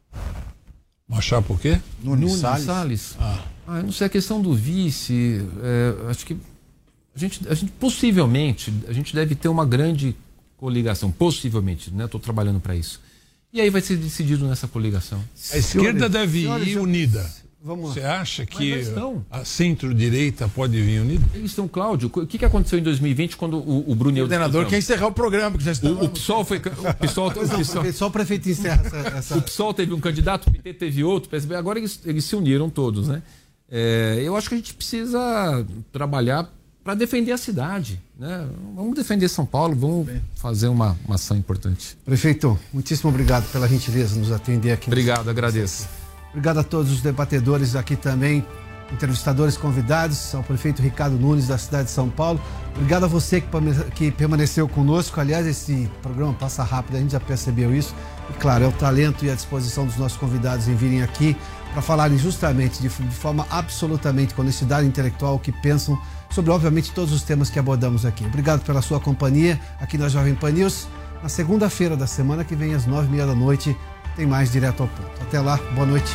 [1.11, 1.81] Uma chapa o quê?
[2.03, 2.65] Nunes, Nunes Salles.
[2.65, 3.17] Salles.
[3.19, 3.45] Ah.
[3.67, 3.77] ah.
[3.79, 6.37] eu não sei, a questão do vice, é, acho que
[7.15, 10.15] a gente, a gente possivelmente, a gente deve ter uma grande
[10.57, 12.05] coligação, possivelmente, né?
[12.05, 13.01] Estou trabalhando para isso.
[13.53, 15.19] E aí vai ser decidido nessa coligação.
[15.53, 17.29] A esquerda senhores, deve senhores, ir unida.
[17.63, 18.83] Vamos Você acha que
[19.31, 21.25] a centro-direita pode vir unida?
[21.35, 22.11] Eles estão, Cláudio.
[22.15, 24.25] O que, que aconteceu em 2020 quando o, o Brunel...
[24.25, 25.59] O coordenador quer encerrar o programa.
[25.59, 26.57] Que já está o, o PSOL foi...
[26.57, 29.37] O PSOL, o PSOL, só o prefeito encerra essa, essa...
[29.37, 31.55] O PSOL teve um candidato, o PT teve outro, o PSB.
[31.55, 33.23] Agora eles, eles se uniram todos, né?
[33.71, 36.51] É, eu acho que a gente precisa trabalhar
[36.83, 38.01] para defender a cidade.
[38.19, 38.49] Né?
[38.75, 41.97] Vamos defender São Paulo, vamos fazer uma, uma ação importante.
[42.07, 44.89] Prefeito, muitíssimo obrigado pela gentileza de nos atender aqui.
[44.89, 46.00] Obrigado, agradeço.
[46.31, 48.47] Obrigado a todos os debatedores aqui também,
[48.93, 52.41] entrevistadores convidados, ao prefeito Ricardo Nunes da cidade de São Paulo.
[52.75, 53.43] Obrigado a você
[53.95, 55.21] que, permaneceu conosco.
[55.21, 57.95] Aliás, esse programa passa rápido, a gente já percebeu isso.
[58.31, 61.37] E claro, é o talento e a disposição dos nossos convidados em virem aqui
[61.73, 67.23] para falarem justamente, de, forma absolutamente com honestidade intelectual, que pensam sobre, obviamente, todos os
[67.23, 68.25] temas que abordamos aqui.
[68.25, 70.89] Obrigado pela sua companhia aqui na Jovem Pan News.
[71.23, 73.77] Na segunda-feira da semana que vem, às nove e meia da noite,
[74.21, 75.23] tem mais direto ao ponto.
[75.23, 76.15] Até lá, boa noite.